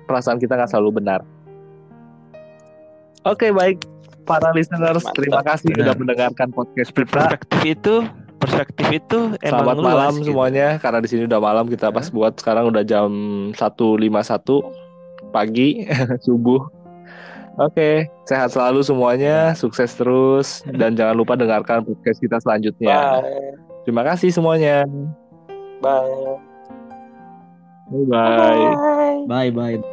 perasaan 0.04 0.38
kita 0.38 0.54
nggak 0.54 0.70
selalu 0.70 1.04
benar. 1.04 1.20
Oke 3.22 3.50
baik 3.50 3.84
para 4.24 4.48
listeners, 4.54 5.02
Mantap. 5.02 5.16
terima 5.18 5.40
kasih 5.42 5.70
Benar. 5.72 5.78
sudah 5.82 5.94
mendengarkan 5.98 6.48
podcast 6.50 6.90
kita. 6.94 7.06
Perspektif 7.10 7.60
itu 7.66 7.94
perspektif 8.42 8.86
itu 8.90 9.18
emang 9.38 9.62
Selamat 9.62 9.76
luas 9.78 9.86
malam 9.86 10.12
gitu. 10.18 10.26
semuanya, 10.34 10.68
karena 10.82 10.98
di 10.98 11.08
sini 11.08 11.22
udah 11.30 11.38
malam 11.38 11.70
kita 11.70 11.94
pas 11.94 12.10
buat 12.10 12.34
sekarang 12.34 12.74
udah 12.74 12.82
jam 12.82 13.08
1.51 13.54 15.30
pagi 15.30 15.86
subuh. 16.26 16.62
Oke, 17.60 18.08
sehat 18.24 18.50
selalu 18.50 18.80
semuanya, 18.80 19.52
sukses 19.52 19.92
terus 19.94 20.64
dan 20.72 20.96
jangan 20.96 21.14
lupa 21.14 21.36
dengarkan 21.36 21.84
podcast 21.84 22.18
kita 22.18 22.40
selanjutnya. 22.40 23.20
Bye. 23.20 23.54
Terima 23.84 24.02
kasih 24.08 24.32
semuanya. 24.32 24.88
Bye. 25.84 26.40
Bye 27.92 28.06
bye. 28.08 28.64
Bye 29.28 29.50
bye. 29.52 29.91